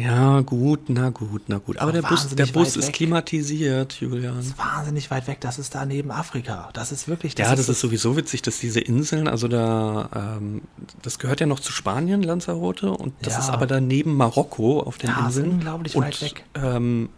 Ja, 0.00 0.40
gut, 0.40 0.88
na 0.88 1.10
gut, 1.10 1.42
na 1.48 1.58
gut. 1.58 1.78
Aber 1.78 1.92
der 1.92 2.02
Bus, 2.02 2.28
der 2.34 2.46
Bus 2.46 2.76
ist 2.76 2.88
weg. 2.88 2.94
klimatisiert, 2.94 4.00
Julian. 4.00 4.36
Das 4.36 4.46
ist 4.46 4.58
wahnsinnig 4.58 5.10
weit 5.10 5.26
weg. 5.26 5.38
Das 5.40 5.58
ist 5.58 5.74
da 5.74 5.84
neben 5.84 6.10
Afrika. 6.10 6.70
Das 6.72 6.90
ist 6.90 7.06
wirklich. 7.06 7.34
Das 7.34 7.48
ja, 7.48 7.54
das 7.54 7.68
ist, 7.68 7.80
sowieso 7.80 8.16
witzig, 8.16 8.40
dass 8.40 8.58
diese 8.58 8.80
Inseln, 8.80 9.28
also 9.28 9.46
da, 9.46 10.38
ähm, 10.38 10.62
das 11.02 11.18
gehört 11.18 11.40
ja 11.40 11.46
noch 11.46 11.60
zu 11.60 11.72
Spanien, 11.72 12.22
Lanzarote, 12.22 12.90
und 12.90 13.12
das 13.22 13.34
ja. 13.34 13.40
ist 13.40 13.50
aber 13.50 13.66
da 13.66 13.80
neben 13.80 14.16
Marokko 14.16 14.80
auf 14.80 14.96
den 14.96 15.10
ja, 15.10 15.26
Inseln. 15.26 15.46
Ist 15.46 15.52
unglaublich 15.52 15.96
und, 15.96 16.04
weit 16.04 16.22
weg. 16.22 16.44
Ähm, 16.54 17.10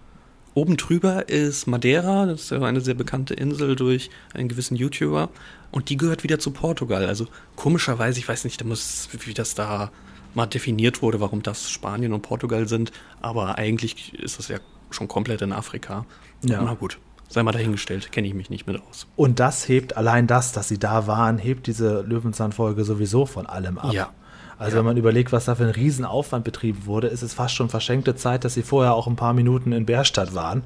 oben 0.55 0.77
drüber 0.77 1.29
ist 1.29 1.67
Madeira, 1.67 2.27
das 2.27 2.43
ist 2.43 2.51
ja 2.51 2.61
eine 2.63 2.81
sehr 2.81 2.95
bekannte 2.95 3.35
Insel 3.35 3.77
durch 3.77 4.11
einen 4.35 4.49
gewissen 4.49 4.77
YouTuber, 4.77 5.29
und 5.71 5.89
die 5.89 5.97
gehört 5.97 6.25
wieder 6.25 6.39
zu 6.39 6.51
Portugal. 6.51 7.07
Also 7.07 7.29
komischerweise, 7.57 8.19
ich 8.19 8.29
weiß 8.29 8.45
nicht, 8.45 8.61
da 8.61 8.65
muss, 8.65 9.09
wie 9.25 9.35
das 9.35 9.55
da 9.55 9.91
mal 10.35 10.47
definiert 10.47 11.03
wurde, 11.03 11.21
warum 11.21 11.43
das 11.43 11.71
Spanien 11.71 12.13
und 12.13 12.23
Portugal 12.23 12.69
sind. 12.69 12.93
Aber 13.21 13.59
eigentlich 13.59 14.15
ist 14.15 14.39
das 14.39 14.49
ja 14.49 14.59
schon 14.91 15.09
komplett 15.09 15.43
in 15.43 15.53
Afrika. 15.53 16.05
Ja. 16.43 16.63
Na 16.63 16.75
gut, 16.75 16.99
sei 17.29 17.43
mal 17.43 17.53
dahingestellt, 17.53 18.13
kenne 18.13 18.27
ich 18.27 18.35
mich 18.35 18.51
nicht 18.51 18.67
mit 18.67 18.81
aus. 18.81 19.07
Und 19.17 19.41
das 19.41 19.69
hebt, 19.69 19.97
allein 19.97 20.27
das, 20.27 20.53
dass 20.53 20.69
sie 20.69 20.79
da 20.79 21.07
waren, 21.07 21.39
hebt 21.39 21.67
diese 21.67 22.03
Löwenzahnfolge 22.03 22.85
sowieso 22.85 23.27
von 23.27 23.47
allem 23.47 23.79
ab. 23.79 23.93
Ja. 23.93 24.11
Also 24.59 24.77
ja. 24.77 24.79
wenn 24.79 24.87
man 24.87 24.97
überlegt, 24.97 25.33
was 25.33 25.47
da 25.47 25.55
für 25.55 25.65
ein 25.65 25.71
Riesenaufwand 25.71 26.45
betrieben 26.45 26.87
wurde, 26.87 27.09
ist 27.09 27.23
es 27.23 27.35
fast 27.35 27.55
schon 27.55 27.69
verschenkte 27.69 28.15
Zeit, 28.15 28.45
dass 28.45 28.55
sie 28.55 28.63
vorher 28.63 28.95
auch 28.95 29.07
ein 29.07 29.17
paar 29.17 29.33
Minuten 29.33 29.73
in 29.73 29.87
Bärstadt 29.87 30.35
waren. 30.35 30.63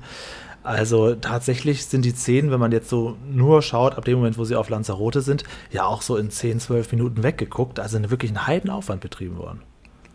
Also 0.66 1.14
tatsächlich 1.14 1.86
sind 1.86 2.04
die 2.04 2.10
Szenen, 2.10 2.50
wenn 2.50 2.58
man 2.58 2.72
jetzt 2.72 2.88
so 2.88 3.16
nur 3.24 3.62
schaut, 3.62 3.96
ab 3.96 4.04
dem 4.04 4.16
Moment, 4.16 4.36
wo 4.36 4.44
sie 4.44 4.56
auf 4.56 4.68
Lanzarote 4.68 5.20
sind, 5.20 5.44
ja 5.70 5.84
auch 5.84 6.02
so 6.02 6.16
in 6.16 6.28
10, 6.28 6.58
12 6.58 6.90
Minuten 6.90 7.22
weggeguckt. 7.22 7.78
Also 7.78 8.10
wirklich 8.10 8.32
ein 8.32 8.48
Heidenaufwand 8.48 9.00
betrieben 9.00 9.38
worden. 9.38 9.62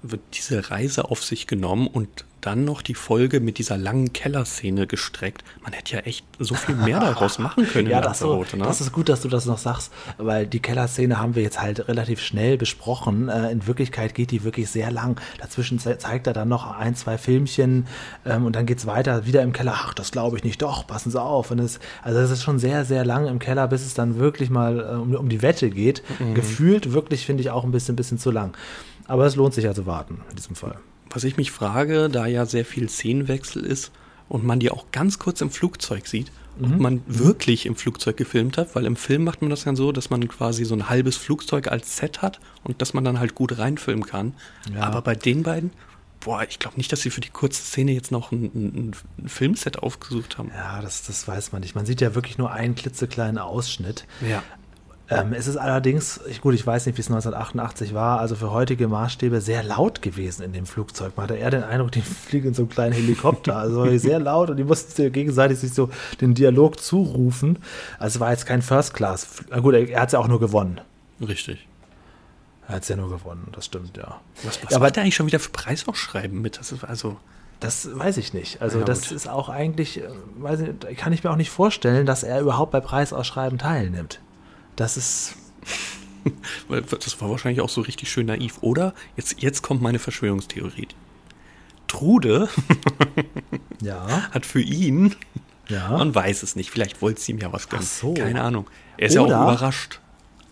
Wird 0.03 0.21
diese 0.33 0.71
Reise 0.71 1.09
auf 1.09 1.23
sich 1.23 1.47
genommen 1.47 1.87
und 1.87 2.25
dann 2.41 2.65
noch 2.65 2.81
die 2.81 2.95
Folge 2.95 3.39
mit 3.39 3.57
dieser 3.57 3.77
langen 3.77 4.13
Kellerszene 4.13 4.87
gestreckt. 4.87 5.43
Man 5.63 5.73
hätte 5.73 5.95
ja 5.95 5.99
echt 6.01 6.25
so 6.39 6.55
viel 6.55 6.75
mehr 6.75 6.99
daraus 6.99 7.39
machen 7.39 7.67
können. 7.67 7.89
ja, 7.89 8.01
das, 8.01 8.19
so, 8.19 8.43
ne? 8.53 8.63
das 8.63 8.81
ist 8.81 8.91
gut, 8.91 9.09
dass 9.09 9.21
du 9.21 9.29
das 9.29 9.45
noch 9.45 9.57
sagst, 9.57 9.91
weil 10.17 10.47
die 10.47 10.59
Kellerszene 10.59 11.19
haben 11.19 11.35
wir 11.35 11.43
jetzt 11.43 11.61
halt 11.61 11.87
relativ 11.87 12.19
schnell 12.19 12.57
besprochen. 12.57 13.29
Äh, 13.29 13.51
in 13.51 13.67
Wirklichkeit 13.67 14.15
geht 14.15 14.31
die 14.31 14.43
wirklich 14.43 14.69
sehr 14.69 14.91
lang. 14.91 15.21
Dazwischen 15.39 15.79
zeigt 15.79 16.27
er 16.27 16.33
dann 16.33 16.49
noch 16.49 16.75
ein, 16.77 16.95
zwei 16.95 17.17
Filmchen 17.17 17.87
ähm, 18.25 18.45
und 18.45 18.55
dann 18.55 18.65
geht 18.65 18.79
es 18.79 18.87
weiter, 18.87 19.25
wieder 19.25 19.43
im 19.43 19.53
Keller. 19.53 19.73
Ach, 19.75 19.93
das 19.93 20.11
glaube 20.11 20.37
ich 20.37 20.43
nicht. 20.43 20.61
Doch, 20.61 20.87
passen 20.87 21.11
Sie 21.11 21.21
auf. 21.21 21.51
Und 21.51 21.59
es, 21.59 21.79
also 22.01 22.19
es 22.19 22.31
ist 22.31 22.43
schon 22.43 22.59
sehr, 22.59 22.85
sehr 22.85 23.05
lang 23.05 23.27
im 23.27 23.39
Keller, 23.39 23.67
bis 23.67 23.85
es 23.85 23.93
dann 23.93 24.17
wirklich 24.17 24.49
mal 24.49 24.79
äh, 24.79 24.93
um, 24.95 25.15
um, 25.15 25.29
die 25.29 25.41
Wette 25.41 25.69
geht. 25.69 26.01
Mhm. 26.19 26.33
Gefühlt 26.33 26.91
wirklich, 26.91 27.25
finde 27.25 27.41
ich, 27.41 27.51
auch 27.51 27.63
ein 27.63 27.71
bisschen, 27.71 27.95
bisschen 27.95 28.17
zu 28.17 28.31
lang. 28.31 28.53
Aber 29.11 29.25
es 29.25 29.35
lohnt 29.35 29.53
sich 29.53 29.67
also 29.67 29.85
warten 29.85 30.21
in 30.29 30.37
diesem 30.37 30.55
Fall. 30.55 30.79
Was 31.09 31.25
ich 31.25 31.35
mich 31.35 31.51
frage, 31.51 32.07
da 32.07 32.27
ja 32.27 32.45
sehr 32.45 32.63
viel 32.63 32.87
Szenenwechsel 32.87 33.65
ist 33.65 33.91
und 34.29 34.45
man 34.45 34.61
die 34.61 34.71
auch 34.71 34.85
ganz 34.93 35.19
kurz 35.19 35.41
im 35.41 35.49
Flugzeug 35.49 36.07
sieht, 36.07 36.31
mhm. 36.57 36.71
ob 36.71 36.79
man 36.79 37.01
wirklich 37.07 37.65
im 37.65 37.75
Flugzeug 37.75 38.15
gefilmt 38.15 38.57
hat, 38.57 38.73
weil 38.73 38.85
im 38.85 38.95
Film 38.95 39.25
macht 39.25 39.41
man 39.41 39.49
das 39.49 39.65
dann 39.65 39.75
so, 39.75 39.91
dass 39.91 40.11
man 40.11 40.25
quasi 40.29 40.63
so 40.63 40.75
ein 40.75 40.87
halbes 40.87 41.17
Flugzeug 41.17 41.67
als 41.67 41.97
Set 41.97 42.21
hat 42.21 42.39
und 42.63 42.81
dass 42.81 42.93
man 42.93 43.03
dann 43.03 43.19
halt 43.19 43.35
gut 43.35 43.57
reinfilmen 43.57 44.05
kann. 44.05 44.33
Ja. 44.73 44.83
Aber 44.83 45.01
bei 45.01 45.15
den 45.15 45.43
beiden, 45.43 45.71
boah, 46.21 46.43
ich 46.47 46.59
glaube 46.59 46.77
nicht, 46.77 46.93
dass 46.93 47.01
sie 47.01 47.09
für 47.09 47.19
die 47.19 47.31
kurze 47.31 47.61
Szene 47.61 47.91
jetzt 47.91 48.13
noch 48.13 48.31
ein, 48.31 48.45
ein, 48.55 48.95
ein, 49.17 49.27
Filmset 49.27 49.79
aufgesucht 49.79 50.37
haben. 50.37 50.51
Ja, 50.55 50.81
das, 50.81 51.03
das 51.03 51.27
weiß 51.27 51.51
man 51.51 51.59
nicht. 51.59 51.75
Man 51.75 51.85
sieht 51.85 51.99
ja 51.99 52.15
wirklich 52.15 52.37
nur 52.37 52.53
einen 52.53 52.75
klitzekleinen 52.75 53.39
Ausschnitt. 53.39 54.05
Ja. 54.25 54.41
Ähm, 55.11 55.33
es 55.33 55.45
ist 55.47 55.57
allerdings, 55.57 56.21
ich, 56.29 56.39
gut, 56.39 56.53
ich 56.53 56.65
weiß 56.65 56.85
nicht, 56.85 56.97
wie 56.97 57.01
es 57.01 57.07
1988 57.07 57.93
war, 57.93 58.21
also 58.21 58.35
für 58.35 58.51
heutige 58.51 58.87
Maßstäbe 58.87 59.41
sehr 59.41 59.61
laut 59.61 60.01
gewesen 60.01 60.43
in 60.43 60.53
dem 60.53 60.65
Flugzeug. 60.65 61.13
Man 61.17 61.25
hatte 61.25 61.35
eher 61.35 61.49
den 61.51 61.63
Eindruck, 61.63 61.91
die 61.91 62.01
fliegen 62.27 62.47
in 62.49 62.53
so 62.53 62.61
einem 62.61 62.69
kleinen 62.69 62.93
Helikopter. 62.93 63.57
Also 63.57 63.85
sehr 63.97 64.19
laut 64.19 64.49
und 64.49 64.55
die 64.57 64.63
mussten 64.63 64.91
sich 64.91 65.11
gegenseitig 65.11 65.59
sich 65.59 65.73
so 65.73 65.89
den 66.21 66.33
Dialog 66.33 66.79
zurufen. 66.79 67.59
Also 67.99 68.15
es 68.15 68.19
war 68.21 68.31
jetzt 68.31 68.45
kein 68.45 68.61
First 68.61 68.93
Class. 68.93 69.27
Na 69.49 69.59
gut, 69.59 69.73
er, 69.73 69.89
er 69.89 70.01
hat 70.01 70.07
es 70.09 70.13
ja 70.13 70.19
auch 70.19 70.29
nur 70.29 70.39
gewonnen. 70.39 70.79
Richtig. 71.19 71.67
Er 72.69 72.75
hat 72.75 72.83
es 72.83 72.87
ja 72.87 72.95
nur 72.95 73.09
gewonnen, 73.09 73.49
das 73.51 73.65
stimmt, 73.65 73.97
ja. 73.97 74.21
Was, 74.43 74.63
was 74.63 74.71
Ja, 74.71 74.77
aber 74.77 74.91
der 74.91 75.03
eigentlich 75.03 75.15
schon 75.15 75.27
wieder 75.27 75.39
für 75.39 75.49
Preisausschreiben 75.49 76.41
mit? 76.41 76.57
Das 76.57 76.71
ist 76.71 76.85
also. 76.85 77.17
Das 77.59 77.89
weiß 77.93 78.15
ich 78.17 78.33
nicht. 78.33 78.61
Also 78.61 78.79
Ja, 78.79 78.85
das 78.85 79.09
gut. 79.09 79.11
ist 79.11 79.27
auch 79.27 79.49
eigentlich, 79.49 79.99
äh, 80.01 80.07
weiß 80.37 80.61
ich, 80.61 80.97
kann 80.97 81.11
ich 81.11 81.23
mir 81.23 81.31
auch 81.31 81.35
nicht 81.35 81.51
vorstellen, 81.51 82.05
dass 82.05 82.23
er 82.23 82.39
überhaupt 82.39 82.71
bei 82.71 82.79
Preisausschreiben 82.79 83.59
teilnimmt. 83.59 84.19
Das 84.75 84.97
ist, 84.97 85.35
Das 86.69 87.21
war 87.21 87.29
wahrscheinlich 87.29 87.61
auch 87.61 87.69
so 87.69 87.81
richtig 87.81 88.11
schön 88.11 88.27
naiv. 88.27 88.57
Oder? 88.61 88.93
Jetzt, 89.15 89.41
jetzt 89.41 89.61
kommt 89.61 89.81
meine 89.81 89.99
Verschwörungstheorie. 89.99 90.87
Trude 91.87 92.47
ja, 93.81 94.29
hat 94.31 94.45
für 94.45 94.61
ihn, 94.61 95.15
ja. 95.67 95.89
man 95.89 96.15
weiß 96.15 96.43
es 96.43 96.55
nicht, 96.55 96.71
vielleicht 96.71 97.01
wollte 97.01 97.19
sie 97.19 97.33
ihm 97.33 97.39
ja 97.39 97.51
was 97.51 97.67
gönnen. 97.67 97.85
Ach 97.85 97.91
so. 97.91 98.13
Keine 98.13 98.41
Ahnung. 98.41 98.67
Er 98.97 99.07
ist 99.07 99.15
ja 99.15 99.21
Oder- 99.21 99.39
auch 99.39 99.43
überrascht. 99.43 99.99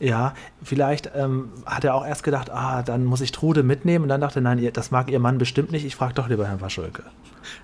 Ja, 0.02 0.34
vielleicht 0.64 1.12
ähm, 1.14 1.50
hat 1.66 1.84
er 1.84 1.94
auch 1.94 2.06
erst 2.06 2.24
gedacht, 2.24 2.50
ah, 2.50 2.84
dann 2.84 3.04
muss 3.04 3.20
ich 3.20 3.34
Trude 3.34 3.64
mitnehmen 3.64 4.04
und 4.04 4.10
dann 4.10 4.22
dachte, 4.22 4.40
nein, 4.40 4.58
ihr, 4.58 4.72
das 4.72 4.92
mag 4.92 5.12
ihr 5.12 5.20
Mann 5.20 5.38
bestimmt 5.38 5.74
nicht, 5.74 5.84
ich 5.86 5.98
frage 5.98 6.14
doch 6.14 6.30
lieber 6.30 6.48
Herrn 6.48 6.62
Waschulke. 6.62 7.04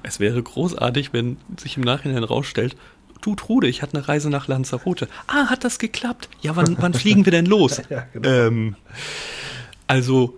Es 0.03 0.19
wäre 0.19 0.43
großartig, 0.43 1.13
wenn 1.13 1.37
sich 1.57 1.77
im 1.77 1.83
Nachhinein 1.83 2.25
rausstellt, 2.25 2.75
du 3.25 3.35
Trude, 3.35 3.67
ich 3.67 3.81
hatte 3.81 3.97
eine 3.97 4.07
Reise 4.07 4.29
nach 4.29 4.47
Lanzarote. 4.47 5.07
Ah, 5.27 5.47
hat 5.47 5.63
das 5.63 5.79
geklappt? 5.79 6.29
Ja, 6.41 6.55
wann, 6.55 6.77
wann 6.79 6.93
fliegen 6.93 7.25
wir 7.25 7.31
denn 7.31 7.45
los? 7.45 7.81
Ja, 7.89 8.05
genau. 8.13 8.29
ähm, 8.29 8.75
also, 9.87 10.37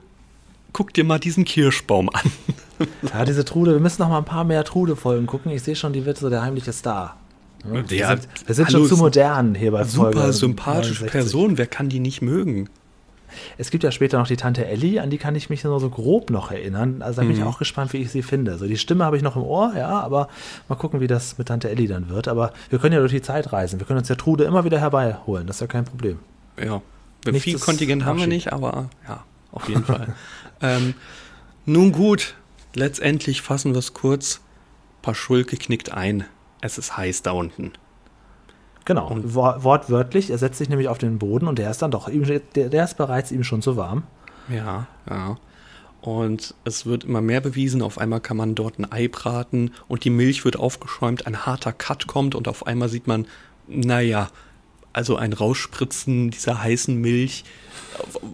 guck 0.74 0.94
dir 0.94 1.04
mal 1.04 1.20
diesen 1.20 1.46
Kirschbaum 1.46 2.10
an. 2.10 2.32
Ja, 3.12 3.26
diese 3.26 3.44
Trude, 3.44 3.72
wir 3.72 3.80
müssen 3.80 4.04
noch 4.04 4.10
mal 4.10 4.20
ein 4.20 4.26
paar 4.26 4.44
mehr 4.44 4.64
Trude-Folgen 4.64 5.26
gucken. 5.26 5.52
Ich 5.52 5.64
sehe 5.64 5.76
schon, 5.76 5.94
die 5.94 6.06
wird 6.06 6.20
so 6.20 6.30
der 6.30 6.44
heimliche 6.44 6.72
Star. 6.72 7.18
Ja, 7.66 7.90
wir 7.90 8.08
sind, 8.08 8.28
wir 8.46 8.54
sind 8.54 8.68
hallo, 8.68 8.80
schon 8.80 8.88
zu 8.88 8.98
modern 8.98 9.56
hier 9.56 9.72
bei 9.72 9.84
Folge 9.84 10.20
Super 10.20 10.32
sympathische 10.32 11.06
69. 11.06 11.12
Person, 11.12 11.58
wer 11.58 11.66
kann 11.66 11.90
die 11.90 12.00
nicht 12.00 12.22
mögen? 12.22 12.70
Es 13.58 13.72
gibt 13.72 13.84
ja 13.84 13.92
später 13.92 14.18
noch 14.18 14.28
die 14.28 14.38
Tante 14.38 14.66
Ellie, 14.66 15.02
an 15.02 15.10
die 15.10 15.18
kann 15.18 15.36
ich 15.36 15.50
mich 15.50 15.64
nur 15.64 15.80
so 15.80 15.90
grob 15.90 16.30
noch 16.30 16.52
erinnern. 16.52 17.02
Also 17.02 17.22
da 17.22 17.28
bin 17.28 17.38
ich 17.38 17.44
auch 17.44 17.60
gespannt, 17.60 17.94
wie 17.94 17.98
ich 17.98 18.12
sie 18.12 18.24
finde. 18.24 18.58
So 18.58 18.68
die 18.68 18.78
Stimme 18.78 19.06
habe 19.06 19.18
ich 19.18 19.24
noch 19.24 19.36
im 19.36 19.44
Ohr, 19.44 19.74
ja, 19.76 20.00
aber 20.00 20.30
mal 20.68 20.76
gucken, 20.76 21.00
wie 21.00 21.08
das 21.08 21.38
mit 21.38 21.48
Tante 21.48 21.70
Ellie 21.70 21.88
dann 21.88 22.10
wird. 22.10 22.28
Aber 22.28 22.54
wir 22.70 22.80
können 22.80 22.94
ja 22.94 23.00
durch 23.00 23.12
die 23.12 23.22
Zeit 23.22 23.52
reisen. 23.54 23.80
Wir 23.80 23.88
können 23.88 24.00
uns 24.00 24.10
ja 24.10 24.16
Trude 24.16 24.44
immer 24.46 24.64
wieder 24.64 24.80
herbeiholen. 24.80 25.48
Das 25.48 25.58
ist 25.58 25.62
ja 25.62 25.68
kein 25.68 25.86
Problem. 25.86 26.20
Ja, 26.62 26.82
Nichts 27.26 27.44
viel 27.44 27.60
Kontingent 27.60 28.06
haben 28.06 28.20
wir 28.20 28.28
nicht, 28.28 28.54
aber 28.54 28.90
ja, 29.08 29.24
auf 29.52 29.68
jeden 29.68 29.84
Fall. 29.84 30.16
ähm, 30.62 30.94
nun 31.66 31.92
gut, 31.92 32.36
letztendlich 32.74 33.42
fassen 33.42 33.74
wir 33.74 33.80
es 33.80 33.94
kurz. 33.94 34.42
Paschulke 35.02 35.58
knickt 35.58 35.92
ein. 35.92 36.26
Es 36.62 36.78
ist 36.78 36.98
heiß 36.98 37.22
da 37.22 37.32
unten. 37.32 37.74
Genau, 38.88 39.18
wor 39.22 39.66
wortwörtlich. 39.66 40.30
Er 40.30 40.38
setzt 40.38 40.60
sich 40.60 40.70
nämlich 40.70 40.88
auf 40.88 40.98
den 40.98 41.20
Boden 41.20 41.50
und 41.50 41.60
der 41.60 41.70
ist 41.70 41.82
dann 41.82 41.92
doch, 41.92 42.08
ihm, 42.08 42.24
der, 42.24 42.70
der 42.70 42.84
ist 42.86 42.96
bereits 42.96 43.34
ihm 43.34 43.44
schon 43.44 43.62
zu 43.62 43.76
warm. 43.76 44.04
Ja, 44.48 44.88
ja. 45.10 45.36
Und 46.00 46.56
es 46.64 46.86
wird 46.86 47.04
immer 47.04 47.20
mehr 47.20 47.42
bewiesen. 47.42 47.82
Auf 47.82 47.98
einmal 47.98 48.22
kann 48.22 48.38
man 48.38 48.56
dort 48.56 48.80
ein 48.80 48.90
Ei 48.90 49.10
braten 49.10 49.72
und 49.90 50.06
die 50.06 50.10
Milch 50.10 50.46
wird 50.46 50.56
aufgeschäumt. 50.56 51.28
Ein 51.28 51.46
harter 51.46 51.74
Cut 51.74 52.08
kommt 52.08 52.34
und 52.34 52.48
auf 52.48 52.66
einmal 52.66 52.88
sieht 52.88 53.08
man, 53.08 53.28
naja, 53.68 54.30
also 54.98 55.16
ein 55.16 55.32
Rausspritzen 55.32 56.32
dieser 56.32 56.62
heißen 56.62 56.96
Milch. 56.96 57.46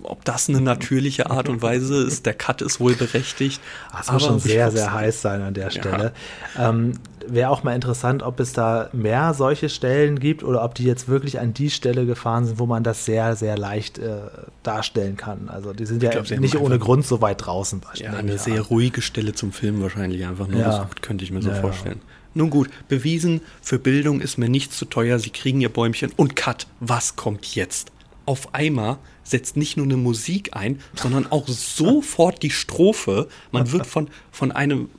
Ob 0.03 0.25
das 0.25 0.49
eine 0.49 0.61
natürliche 0.61 1.29
Art 1.29 1.47
und 1.49 1.61
Weise 1.61 2.03
ist, 2.03 2.25
der 2.25 2.33
Cut 2.33 2.61
ist 2.61 2.79
wohl 2.79 2.95
berechtigt. 2.95 3.61
Das 3.95 4.11
muss 4.11 4.23
schon 4.23 4.37
ich 4.37 4.43
sehr, 4.43 4.71
sehr 4.71 4.93
heiß 4.93 5.21
sein 5.21 5.41
an 5.41 5.53
der 5.53 5.69
Stelle. 5.69 6.13
Ähm, 6.57 6.93
Wäre 7.25 7.49
auch 7.49 7.63
mal 7.63 7.73
interessant, 7.73 8.23
ob 8.23 8.39
es 8.41 8.51
da 8.51 8.89
mehr 8.91 9.33
solche 9.33 9.69
Stellen 9.69 10.19
gibt 10.19 10.43
oder 10.43 10.63
ob 10.63 10.75
die 10.75 10.83
jetzt 10.83 11.07
wirklich 11.07 11.39
an 11.39 11.53
die 11.53 11.69
Stelle 11.69 12.05
gefahren 12.05 12.45
sind, 12.45 12.59
wo 12.59 12.65
man 12.65 12.83
das 12.83 13.05
sehr, 13.05 13.37
sehr 13.37 13.57
leicht 13.57 13.99
äh, 13.99 14.17
darstellen 14.63 15.15
kann. 15.15 15.47
Also 15.47 15.71
die 15.71 15.85
sind 15.85 16.03
ja 16.03 16.09
glaub, 16.09 16.29
nicht 16.39 16.57
ohne 16.57 16.79
Grund 16.79 17.05
so 17.05 17.21
weit 17.21 17.45
draußen. 17.45 17.81
Ja, 17.95 18.11
eine 18.11 18.35
ich 18.35 18.41
sehr 18.41 18.61
ruhige 18.61 19.01
Stelle 19.01 19.33
zum 19.33 19.53
Film 19.53 19.81
wahrscheinlich 19.81 20.25
einfach 20.25 20.47
nur. 20.47 20.59
Ja. 20.59 20.79
Das 20.79 21.01
könnte 21.01 21.23
ich 21.23 21.31
mir 21.31 21.41
so 21.41 21.49
Ja, 21.49 21.61
ja. 21.61 21.93
Nun 22.33 22.49
gut, 22.49 22.69
bewiesen, 22.87 23.41
für 23.61 23.79
Bildung 23.79 24.21
ist 24.21 24.37
mir 24.37 24.49
nichts 24.49 24.77
zu 24.77 24.85
teuer, 24.85 25.19
sie 25.19 25.29
kriegen 25.29 25.61
ihr 25.61 25.69
Bäumchen 25.69 26.11
und 26.15 26.35
cut, 26.35 26.67
was 26.79 27.15
kommt 27.15 27.55
jetzt? 27.55 27.91
Auf 28.25 28.53
einmal 28.53 28.97
setzt 29.23 29.57
nicht 29.57 29.77
nur 29.77 29.85
eine 29.85 29.97
Musik 29.97 30.55
ein, 30.55 30.79
sondern 30.95 31.31
auch 31.31 31.47
sofort 31.47 32.41
die 32.41 32.49
Strophe. 32.49 33.27
Man 33.51 33.71
wird 33.71 33.85
von, 33.85 34.09
von 34.31 34.51
einem 34.51 34.89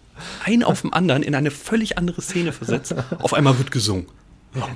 einen 0.44 0.62
auf 0.62 0.82
den 0.82 0.92
anderen 0.92 1.22
in 1.22 1.34
eine 1.34 1.50
völlig 1.50 1.98
andere 1.98 2.22
Szene 2.22 2.52
versetzt. 2.52 2.94
Auf 3.18 3.34
einmal 3.34 3.58
wird 3.58 3.70
gesungen. 3.70 4.06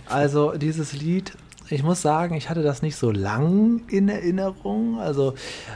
Also 0.07 0.53
dieses 0.53 0.93
Lied, 0.93 1.33
ich 1.71 1.83
muss 1.83 2.01
sagen, 2.03 2.35
ich 2.35 2.49
hatte 2.49 2.63
das 2.63 2.83
nicht 2.83 2.97
so 2.97 3.11
lang 3.11 3.83
in 3.89 4.09
Erinnerung. 4.09 4.99
Also 4.99 5.35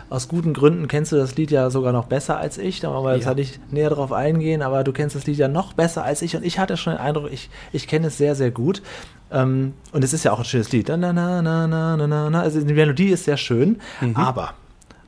aus 0.09 0.29
guten 0.29 0.55
Gründen 0.55 0.89
kennst 0.89 1.13
du 1.13 1.17
das 1.17 1.37
Lied 1.37 1.51
ja 1.51 1.69
sogar 1.71 1.93
noch 1.93 2.07
besser 2.07 2.39
als 2.39 2.59
ich. 2.59 2.81
Da 2.81 2.91
wollen 2.93 3.05
wir 3.05 3.15
jetzt 3.15 3.23
Ja. 3.25 3.29
halt 3.29 3.39
nicht 3.39 3.73
näher 3.73 3.91
drauf 3.91 4.13
eingehen, 4.13 4.63
aber 4.63 4.85
du 4.85 4.93
kennst 4.93 5.17
das 5.17 5.27
Lied 5.27 5.37
ja 5.39 5.49
noch 5.49 5.73
besser 5.75 6.05
als 6.05 6.23
ich. 6.23 6.35
Und 6.37 6.45
ich 6.45 6.59
hatte 6.59 6.77
schon 6.77 6.95
den 6.95 7.01
Eindruck, 7.01 7.31
ich, 7.31 7.51
ich 7.73 7.87
kenne 7.89 8.07
es 8.09 8.19
sehr, 8.19 8.35
sehr 8.35 8.51
gut. 8.51 8.83
Ähm, 9.31 9.75
und 9.93 10.03
es 10.05 10.13
ist 10.13 10.25
ja 10.25 10.33
auch 10.33 10.39
ein 10.39 10.45
schönes 10.45 10.73
Lied. 10.73 10.89
Na, 10.89 10.97
na, 10.97 11.13
na, 11.13 11.43
na, 11.43 11.67
na, 11.67 11.97
na, 12.07 12.31
na. 12.31 12.41
Also 12.41 12.61
die 12.61 12.75
Melodie 12.75 13.09
ist 13.09 13.25
sehr 13.25 13.37
schön. 13.37 13.81
Aber, 14.15 14.55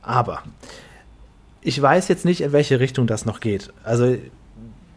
aber, 0.01 0.43
ich 1.61 1.81
weiß 1.81 2.07
jetzt 2.09 2.25
nicht, 2.25 2.41
in 2.41 2.51
welche 2.51 2.79
Richtung 2.79 3.07
das 3.07 3.25
noch 3.25 3.39
geht. 3.39 3.73
Also 3.83 4.15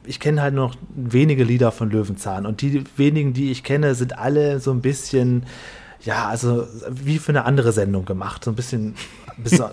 ich 0.09 0.21
kenne 0.21 0.41
halt 0.41 0.55
nur 0.55 0.69
noch 0.69 0.77
wenige 0.95 1.45
Lieder 1.45 1.71
von 1.71 1.91
Löwenzahn 1.91 2.47
und 2.47 2.63
die 2.63 2.83
wenigen, 2.97 3.35
die 3.35 3.51
ich 3.51 3.63
kenne, 3.63 3.95
sind 3.95 4.19
alle 4.19 4.59
so 4.59 4.71
ein 4.71 4.81
bisschen, 4.81 5.45
ja, 6.01 6.29
also 6.29 6.67
wie 6.91 7.19
für 7.19 7.31
eine 7.33 7.45
andere 7.45 7.73
Sendung 7.73 8.07
gemacht, 8.07 8.45
so 8.45 8.51
ein 8.51 8.55
bisschen 8.55 8.95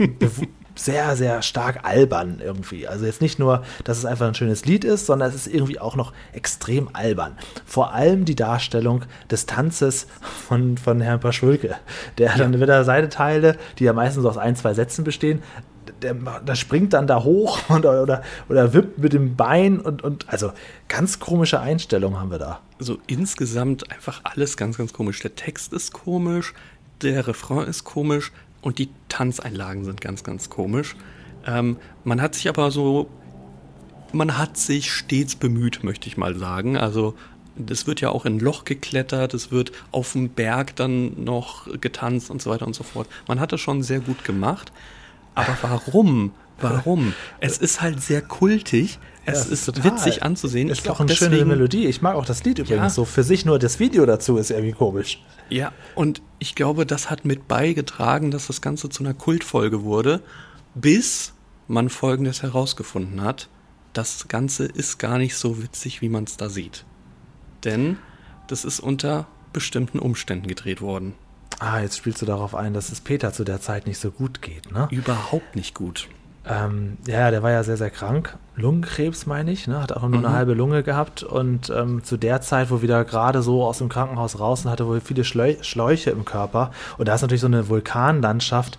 sehr, 0.76 1.16
sehr 1.16 1.42
stark 1.42 1.86
albern 1.86 2.42
irgendwie. 2.44 2.86
Also 2.86 3.06
jetzt 3.06 3.22
nicht 3.22 3.40
nur, 3.40 3.64
dass 3.86 3.98
es 3.98 4.06
einfach 4.06 4.28
ein 4.28 4.36
schönes 4.36 4.66
Lied 4.66 4.84
ist, 4.84 5.06
sondern 5.06 5.30
es 5.30 5.36
ist 5.36 5.48
irgendwie 5.48 5.80
auch 5.80 5.96
noch 5.96 6.12
extrem 6.34 6.90
albern. 6.92 7.38
Vor 7.66 7.94
allem 7.94 8.26
die 8.26 8.36
Darstellung 8.36 9.04
des 9.32 9.46
Tanzes 9.46 10.08
von, 10.48 10.78
von 10.78 11.00
Herrn 11.00 11.22
Paschulke, 11.22 11.78
der 12.18 12.38
dann 12.38 12.60
wieder 12.60 12.84
seine 12.84 13.08
Teile, 13.08 13.58
die 13.80 13.86
ja 13.86 13.94
meistens 13.94 14.26
aus 14.26 14.38
ein, 14.38 14.58
zwei 14.58 14.74
Sätzen 14.74 15.06
bestehen, 15.06 15.42
der, 16.06 16.14
der 16.14 16.56
springt 16.56 16.94
dann 16.94 17.08
da 17.08 17.24
hoch 17.24 17.60
und, 17.70 17.86
oder, 17.86 18.22
oder 18.50 18.74
wippt 18.74 19.00
mit 19.00 19.14
dem 19.14 19.36
Bein 19.36 19.80
und, 19.80 20.04
und 20.04 20.30
also 20.30 20.52
ganz 20.88 21.20
komische 21.20 21.60
Einstellungen 21.60 22.20
haben 22.20 22.32
wir 22.32 22.40
da. 22.40 22.62
so 22.80 22.98
insgesamt 23.08 23.92
einfach 23.92 24.22
alles 24.24 24.58
ganz, 24.58 24.78
ganz 24.78 24.94
komisch. 24.94 25.20
Der 25.22 25.36
Text 25.36 25.74
ist 25.74 25.94
komisch, 25.94 26.54
der 27.02 27.28
Refrain 27.28 27.68
ist 27.68 27.84
komisch 27.84 28.32
und 28.62 28.80
die 28.80 28.90
Tanzeinlagen 29.10 29.84
sind 29.86 30.02
ganz, 30.02 30.24
ganz 30.24 30.50
komisch. 30.50 30.96
Ähm, 31.46 31.78
man 32.04 32.22
hat 32.22 32.36
sich 32.36 32.50
aber 32.50 32.72
so, 32.72 33.10
man 34.12 34.38
hat 34.38 34.58
sich 34.58 34.92
stets 34.92 35.36
bemüht, 35.36 35.84
möchte 35.84 36.08
ich 36.08 36.18
mal 36.18 36.36
sagen. 36.36 36.78
Also 36.78 37.16
es 37.70 37.88
wird 37.88 38.02
ja 38.02 38.10
auch 38.10 38.26
in 38.26 38.36
ein 38.36 38.40
Loch 38.40 38.66
geklettert, 38.66 39.34
es 39.34 39.52
wird 39.52 39.72
auf 39.92 40.14
dem 40.14 40.30
Berg 40.30 40.76
dann 40.76 41.24
noch 41.24 41.68
getanzt 41.80 42.30
und 42.30 42.42
so 42.42 42.50
weiter 42.50 42.68
und 42.68 42.76
so 42.76 42.84
fort. 42.84 43.08
Man 43.28 43.40
hat 43.40 43.52
das 43.52 43.62
schon 43.62 43.84
sehr 43.84 44.00
gut 44.00 44.24
gemacht. 44.24 44.72
Aber 45.36 45.58
warum? 45.62 46.32
Warum? 46.60 47.14
Es 47.42 47.58
ist 47.58 47.82
halt 47.82 48.02
sehr 48.02 48.22
kultig. 48.22 48.98
Es 49.26 49.46
Ja, 49.48 49.52
ist 49.54 49.66
total. 49.66 49.84
witzig 49.86 50.24
anzusehen. 50.24 50.70
Ist 50.70 50.82
Ich 50.86 50.90
auch 50.90 51.00
eine 51.00 51.14
schöne 51.16 51.32
deswegen- 51.32 51.50
Melodie. 51.50 51.86
Ich 51.88 52.02
mag 52.02 52.16
auch 52.16 52.26
das 52.26 52.44
Lied 52.44 52.60
übrigens 52.60 52.82
Ja. 52.84 52.90
so. 52.90 53.06
Für 53.06 53.24
sich 53.24 53.44
nur 53.44 53.60
das 53.60 53.80
Video 53.80 54.06
dazu 54.06 54.38
ist 54.38 54.52
irgendwie 54.52 54.72
komisch. 54.74 55.22
Ja, 55.50 55.74
und 55.96 56.22
ich 56.40 56.56
glaube, 56.56 56.86
das 56.86 57.10
hat 57.10 57.26
mit 57.26 57.48
beigetragen, 57.48 58.32
dass 58.32 58.48
das 58.48 58.62
Ganze 58.62 58.88
zu 58.90 59.04
einer 59.04 59.14
Kultfolge 59.14 59.84
wurde, 59.84 60.22
bis 60.76 61.34
man 61.68 61.90
Folgendes 61.90 62.44
herausgefunden 62.44 63.22
hat. 63.22 63.50
Das 63.94 64.28
Ganze 64.28 64.66
ist 64.66 65.00
gar 65.00 65.18
nicht 65.18 65.36
so 65.36 65.62
witzig, 65.62 66.02
wie 66.02 66.10
man 66.10 66.26
es 66.26 66.38
da 66.38 66.50
sieht. 66.50 66.86
Denn 67.64 67.98
das 68.48 68.64
ist 68.64 68.80
unter 68.80 69.28
bestimmten 69.54 70.00
Umständen 70.00 70.48
gedreht 70.48 70.82
worden. 70.82 71.16
Ah, 71.60 71.80
jetzt 71.80 71.98
spielst 71.98 72.22
du 72.22 72.26
darauf 72.26 72.56
ein, 72.56 72.74
dass 72.74 72.92
es 72.92 73.02
Peter 73.02 73.32
zu 73.32 73.44
der 73.44 73.62
Zeit 73.62 73.88
nicht 73.88 74.00
so 74.00 74.12
gut 74.12 74.42
geht, 74.42 74.72
ne? 74.72 74.88
Überhaupt 74.92 75.56
nicht 75.56 75.74
gut. 75.74 76.10
Ähm, 76.48 76.98
ja, 77.08 77.32
der 77.32 77.42
war 77.42 77.52
ja 77.52 77.64
sehr, 77.64 77.78
sehr 77.78 77.90
krank. 77.90 78.38
Lungenkrebs, 78.56 79.26
meine 79.26 79.52
ich, 79.52 79.68
ne? 79.68 79.82
Hat 79.82 79.94
auch 79.94 80.08
nur 80.08 80.20
eine 80.20 80.32
halbe 80.32 80.54
Lunge 80.54 80.84
gehabt. 80.84 81.24
Und 81.24 81.72
ähm, 81.76 82.04
zu 82.04 82.18
der 82.18 82.42
Zeit, 82.42 82.70
wo 82.70 82.82
wieder 82.82 83.04
gerade 83.04 83.42
so 83.42 83.64
aus 83.64 83.80
dem 83.80 83.90
Krankenhaus 83.90 84.40
raus 84.40 84.66
und 84.66 84.72
hatte 84.72 84.86
wohl 84.86 85.02
viele 85.02 85.24
Schleu 85.24 85.56
Schläuche 85.62 86.12
im 86.12 86.24
Körper. 86.26 86.72
Und 86.98 87.08
da 87.08 87.16
ist 87.16 87.22
natürlich 87.22 87.42
so 87.42 87.48
eine 87.48 87.68
Vulkanlandschaft 87.68 88.78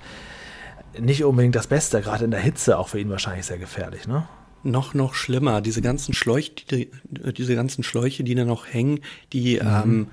nicht 0.99 1.25
unbedingt 1.25 1.55
das 1.55 1.67
Beste, 1.67 2.01
gerade 2.01 2.25
in 2.25 2.31
der 2.31 2.41
Hitze 2.41 2.79
auch 2.79 2.89
für 2.89 3.01
ihn 3.01 3.11
wahrscheinlich 3.11 3.47
sehr 3.47 3.59
gefährlich, 3.59 4.07
ne? 4.07 4.27
Noch, 4.63 4.95
noch 4.95 5.15
schlimmer, 5.15 5.61
diese 5.61 5.81
ganzen 5.81 6.13
Schläuche, 6.13 6.53
die, 6.71 6.91
diese 7.05 7.55
ganzen 7.55 7.85
Schläuche, 7.85 8.25
die 8.25 8.35
da 8.35 8.45
noch 8.45 8.67
hängen, 8.67 9.01
die, 9.33 9.57
ähm, 9.57 10.09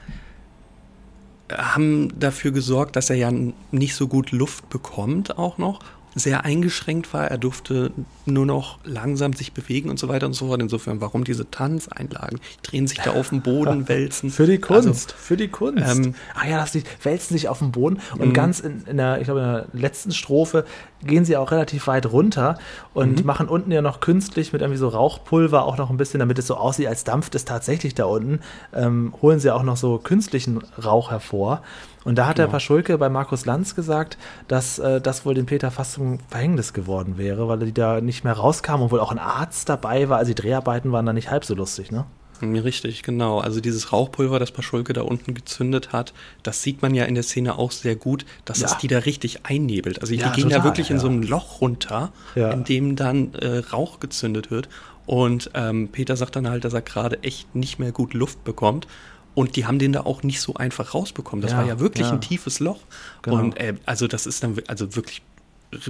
haben 1.51 2.17
dafür 2.19 2.51
gesorgt, 2.51 2.95
dass 2.95 3.09
er 3.09 3.15
ja 3.15 3.31
nicht 3.71 3.95
so 3.95 4.07
gut 4.07 4.31
Luft 4.31 4.69
bekommt 4.69 5.37
auch 5.37 5.57
noch 5.57 5.79
sehr 6.15 6.45
eingeschränkt 6.45 7.13
war. 7.13 7.27
Er 7.27 7.37
durfte 7.37 7.91
nur 8.25 8.45
noch 8.45 8.79
langsam 8.83 9.33
sich 9.33 9.53
bewegen 9.53 9.89
und 9.89 9.99
so 9.99 10.07
weiter 10.07 10.25
und 10.25 10.33
so 10.33 10.47
fort. 10.47 10.61
Insofern, 10.61 11.01
warum 11.01 11.23
diese 11.23 11.49
Tanzeinlagen? 11.49 12.39
Die 12.39 12.69
drehen 12.69 12.87
sich 12.87 12.99
da 12.99 13.11
auf 13.11 13.29
dem 13.29 13.41
Boden, 13.41 13.87
wälzen. 13.89 14.29
Für 14.29 14.45
die 14.45 14.59
Kunst, 14.59 14.87
also, 14.87 15.15
für 15.17 15.37
die 15.37 15.47
Kunst. 15.47 15.83
Ähm, 15.85 16.15
ah 16.35 16.47
ja, 16.47 16.57
das, 16.57 16.71
die 16.71 16.83
wälzen 17.01 17.33
sich 17.33 17.47
auf 17.49 17.59
dem 17.59 17.71
Boden 17.71 17.99
und 18.17 18.29
mhm. 18.29 18.33
ganz 18.33 18.59
in, 18.59 18.83
in, 18.85 18.97
der, 18.97 19.19
ich 19.19 19.25
glaube, 19.25 19.41
in 19.41 19.45
der 19.45 19.67
letzten 19.73 20.11
Strophe 20.11 20.65
gehen 21.03 21.25
sie 21.25 21.37
auch 21.37 21.51
relativ 21.51 21.87
weit 21.87 22.05
runter 22.05 22.57
und 22.93 23.19
mhm. 23.19 23.25
machen 23.25 23.47
unten 23.47 23.71
ja 23.71 23.81
noch 23.81 23.99
künstlich 23.99 24.53
mit 24.53 24.61
irgendwie 24.61 24.79
so 24.79 24.87
Rauchpulver 24.87 25.65
auch 25.65 25.77
noch 25.77 25.89
ein 25.89 25.97
bisschen, 25.97 26.19
damit 26.19 26.39
es 26.39 26.47
so 26.47 26.55
aussieht, 26.55 26.87
als 26.87 27.03
dampft 27.03 27.35
es 27.35 27.45
tatsächlich 27.45 27.95
da 27.95 28.05
unten, 28.05 28.39
ähm, 28.73 29.13
holen 29.21 29.39
sie 29.39 29.53
auch 29.53 29.63
noch 29.63 29.77
so 29.77 29.97
künstlichen 29.97 30.63
Rauch 30.83 31.11
hervor. 31.11 31.61
Und 32.03 32.17
da 32.17 32.27
hat 32.27 32.35
genau. 32.35 32.47
der 32.47 32.51
Paschulke 32.51 32.97
bei 32.97 33.09
Markus 33.09 33.45
Lanz 33.45 33.75
gesagt, 33.75 34.17
dass 34.47 34.79
äh, 34.79 34.99
das 34.99 35.25
wohl 35.25 35.33
dem 35.33 35.45
Peter 35.45 35.71
fast 35.71 35.93
zum 35.93 36.19
Verhängnis 36.29 36.73
geworden 36.73 37.17
wäre, 37.17 37.47
weil 37.47 37.61
er 37.61 37.65
die 37.65 37.73
da 37.73 38.01
nicht 38.01 38.23
mehr 38.23 38.33
rauskam 38.33 38.81
und 38.81 38.91
wohl 38.91 38.99
auch 38.99 39.11
ein 39.11 39.19
Arzt 39.19 39.69
dabei 39.69 40.09
war. 40.09 40.17
Also 40.17 40.33
die 40.33 40.41
Dreharbeiten 40.41 40.91
waren 40.91 41.05
da 41.05 41.13
nicht 41.13 41.31
halb 41.31 41.45
so 41.45 41.55
lustig, 41.55 41.91
ne? 41.91 42.05
Richtig, 42.41 43.03
genau. 43.03 43.39
Also 43.39 43.61
dieses 43.61 43.93
Rauchpulver, 43.93 44.37
das 44.37 44.51
Paschulke 44.51 44.91
da 44.91 45.01
unten 45.01 45.33
gezündet 45.33 45.93
hat, 45.93 46.13
das 46.41 46.61
sieht 46.61 46.81
man 46.81 46.93
ja 46.93 47.05
in 47.05 47.15
der 47.15 47.23
Szene 47.23 47.57
auch 47.57 47.71
sehr 47.71 47.95
gut, 47.95 48.25
dass 48.43 48.59
ja. 48.59 48.67
es 48.67 48.77
die 48.77 48.87
da 48.87 48.99
richtig 48.99 49.45
einnebelt. 49.45 50.01
Also 50.01 50.13
die 50.13 50.19
ja, 50.19 50.31
gehen 50.31 50.45
total, 50.45 50.59
da 50.59 50.63
wirklich 50.65 50.89
ja. 50.89 50.95
in 50.95 50.99
so 50.99 51.07
ein 51.07 51.23
Loch 51.23 51.61
runter, 51.61 52.11
in 52.35 52.65
dem 52.65 52.95
dann 52.95 53.33
äh, 53.35 53.59
Rauch 53.59 53.99
gezündet 53.99 54.51
wird. 54.51 54.67
Und 55.05 55.51
ähm, 55.53 55.89
Peter 55.89 56.15
sagt 56.15 56.35
dann 56.35 56.49
halt, 56.49 56.63
dass 56.65 56.73
er 56.73 56.81
gerade 56.81 57.21
echt 57.23 57.55
nicht 57.55 57.79
mehr 57.79 57.91
gut 57.91 58.13
Luft 58.13 58.43
bekommt. 58.43 58.87
Und 59.35 59.55
die 59.55 59.65
haben 59.65 59.79
den 59.79 59.93
da 59.93 60.01
auch 60.01 60.23
nicht 60.23 60.41
so 60.41 60.55
einfach 60.55 60.93
rausbekommen. 60.93 61.41
Das 61.41 61.51
ja, 61.51 61.57
war 61.57 61.65
ja 61.65 61.79
wirklich 61.79 62.07
ja. 62.07 62.13
ein 62.13 62.21
tiefes 62.21 62.59
Loch. 62.59 62.79
Genau. 63.23 63.37
Und 63.37 63.57
äh, 63.57 63.75
also 63.85 64.07
das 64.07 64.25
ist 64.25 64.43
dann 64.43 64.61
also 64.67 64.95
wirklich 64.95 65.21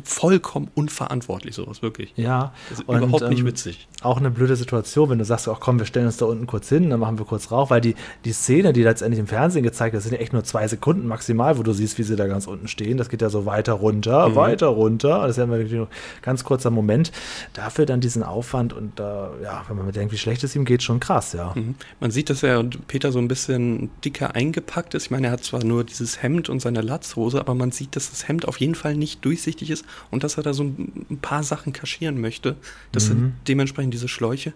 vollkommen 0.03 0.69
unverantwortlich, 0.75 1.55
sowas 1.55 1.81
wirklich. 1.81 2.13
Ja. 2.15 2.53
Das 2.69 2.79
ist 2.79 2.87
und, 2.87 2.97
überhaupt 2.97 3.29
nicht 3.29 3.39
ähm, 3.39 3.45
witzig. 3.45 3.87
Auch 4.01 4.17
eine 4.17 4.31
blöde 4.31 4.55
Situation, 4.55 5.09
wenn 5.09 5.19
du 5.19 5.25
sagst, 5.25 5.47
ach 5.47 5.59
komm, 5.59 5.79
wir 5.79 5.85
stellen 5.85 6.05
uns 6.05 6.17
da 6.17 6.25
unten 6.25 6.47
kurz 6.47 6.69
hin, 6.69 6.89
dann 6.89 6.99
machen 6.99 7.17
wir 7.17 7.25
kurz 7.25 7.51
Rauch, 7.51 7.69
weil 7.69 7.81
die, 7.81 7.95
die 8.25 8.33
Szene, 8.33 8.73
die 8.73 8.83
letztendlich 8.83 9.19
im 9.19 9.27
Fernsehen 9.27 9.63
gezeigt 9.63 9.93
wird, 9.93 10.03
sind 10.03 10.13
ja 10.13 10.19
echt 10.19 10.33
nur 10.33 10.43
zwei 10.43 10.67
Sekunden 10.67 11.07
maximal, 11.07 11.57
wo 11.57 11.63
du 11.63 11.73
siehst, 11.73 11.97
wie 11.97 12.03
sie 12.03 12.15
da 12.15 12.27
ganz 12.27 12.47
unten 12.47 12.67
stehen. 12.67 12.97
Das 12.97 13.09
geht 13.09 13.21
ja 13.21 13.29
so 13.29 13.45
weiter 13.45 13.73
runter, 13.73 14.29
mhm. 14.29 14.35
weiter 14.35 14.67
runter. 14.67 15.21
Das 15.21 15.31
ist 15.31 15.37
ja 15.37 15.43
ein 15.45 15.87
ganz 16.21 16.43
kurzer 16.43 16.69
Moment. 16.69 17.11
Dafür 17.53 17.85
dann 17.85 18.01
diesen 18.01 18.23
Aufwand 18.23 18.73
und 18.73 18.99
da, 18.99 19.31
äh, 19.39 19.43
ja, 19.43 19.63
wenn 19.67 19.77
man 19.77 19.85
bedenkt, 19.85 20.13
wie 20.13 20.17
schlecht 20.17 20.43
es 20.43 20.55
ihm 20.55 20.65
geht, 20.65 20.83
schon 20.83 20.99
krass, 20.99 21.33
ja. 21.33 21.53
Mhm. 21.55 21.75
Man 21.99 22.11
sieht, 22.11 22.29
dass 22.29 22.43
er 22.43 22.59
und 22.59 22.87
Peter 22.87 23.11
so 23.11 23.19
ein 23.19 23.27
bisschen 23.27 23.89
dicker 24.03 24.35
eingepackt 24.35 24.93
ist. 24.93 25.05
Ich 25.05 25.11
meine, 25.11 25.27
er 25.27 25.33
hat 25.33 25.43
zwar 25.43 25.63
nur 25.63 25.83
dieses 25.83 26.21
Hemd 26.21 26.49
und 26.49 26.61
seine 26.61 26.81
Latzhose, 26.81 27.39
aber 27.39 27.55
man 27.55 27.71
sieht, 27.71 27.95
dass 27.95 28.09
das 28.09 28.27
Hemd 28.27 28.47
auf 28.47 28.59
jeden 28.59 28.75
Fall 28.75 28.95
nicht 28.95 29.23
durchsichtig 29.25 29.69
ist 29.69 29.72
und 30.11 30.23
dass 30.23 30.37
er 30.37 30.43
da 30.43 30.53
so 30.53 30.63
ein 30.63 31.19
paar 31.21 31.43
Sachen 31.43 31.73
kaschieren 31.73 32.19
möchte. 32.21 32.55
Das 32.91 33.05
mhm. 33.05 33.07
sind 33.07 33.33
dementsprechend 33.47 33.93
diese 33.93 34.07
Schläuche. 34.07 34.53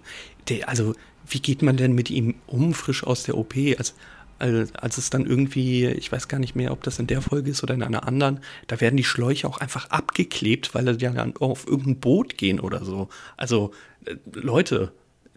Der, 0.49 0.69
also, 0.69 0.93
wie 1.29 1.39
geht 1.39 1.61
man 1.61 1.77
denn 1.77 1.93
mit 1.93 2.09
ihm 2.09 2.35
um, 2.45 2.73
frisch 2.73 3.03
aus 3.03 3.23
der 3.23 3.37
OP? 3.37 3.55
Als, 3.77 3.95
als, 4.39 4.73
als 4.75 4.97
es 4.97 5.09
dann 5.09 5.25
irgendwie, 5.25 5.87
ich 5.87 6.11
weiß 6.11 6.27
gar 6.27 6.39
nicht 6.39 6.55
mehr, 6.55 6.71
ob 6.71 6.83
das 6.83 6.99
in 6.99 7.07
der 7.07 7.21
Folge 7.21 7.51
ist 7.51 7.63
oder 7.63 7.73
in 7.73 7.83
einer 7.83 8.07
anderen, 8.07 8.39
da 8.67 8.79
werden 8.79 8.97
die 8.97 9.03
Schläuche 9.03 9.47
auch 9.47 9.57
einfach 9.57 9.89
abgeklebt, 9.89 10.75
weil 10.75 10.87
er 10.87 10.93
dann 10.95 11.35
auf 11.37 11.67
irgendein 11.67 11.99
Boot 11.99 12.37
gehen 12.37 12.59
oder 12.59 12.85
so. 12.85 13.09
Also, 13.35 13.71
äh, 14.05 14.15
Leute, 14.33 14.93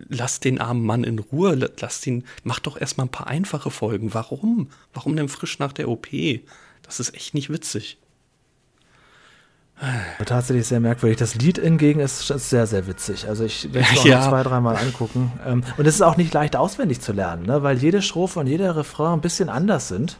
lasst 0.08 0.44
den 0.44 0.60
armen 0.60 0.84
Mann 0.84 1.04
in 1.04 1.18
Ruhe, 1.18 1.70
lasst 1.80 2.06
ihn, 2.06 2.24
macht 2.44 2.66
doch 2.66 2.80
erstmal 2.80 3.06
ein 3.06 3.10
paar 3.10 3.26
einfache 3.26 3.70
Folgen. 3.70 4.14
Warum? 4.14 4.70
Warum 4.92 5.16
denn 5.16 5.28
frisch 5.28 5.58
nach 5.58 5.72
der 5.72 5.88
OP? 5.88 6.08
Das 6.82 7.00
ist 7.00 7.14
echt 7.14 7.34
nicht 7.34 7.50
witzig. 7.50 7.98
Tatsächlich 10.26 10.66
sehr 10.66 10.80
merkwürdig. 10.80 11.18
Das 11.18 11.34
Lied 11.34 11.58
hingegen 11.58 12.00
ist, 12.00 12.26
sehr, 12.26 12.66
sehr 12.66 12.86
witzig. 12.86 13.28
Also 13.28 13.44
ich 13.44 13.72
werde 13.72 13.88
es 13.92 14.00
auch 14.00 14.04
ja. 14.04 14.28
zwei, 14.28 14.42
dreimal 14.42 14.76
angucken. 14.76 15.32
Ähm, 15.46 15.64
und 15.78 15.86
es 15.86 15.94
ist 15.94 16.02
auch 16.02 16.16
nicht 16.16 16.34
leicht 16.34 16.54
auswendig 16.54 17.00
zu 17.00 17.12
lernen, 17.12 17.46
ne? 17.46 17.62
weil 17.62 17.78
jede 17.78 18.02
Strophe 18.02 18.40
und 18.40 18.46
jeder 18.46 18.76
Refrain 18.76 19.14
ein 19.14 19.20
bisschen 19.20 19.48
anders 19.48 19.88
sind. 19.88 20.18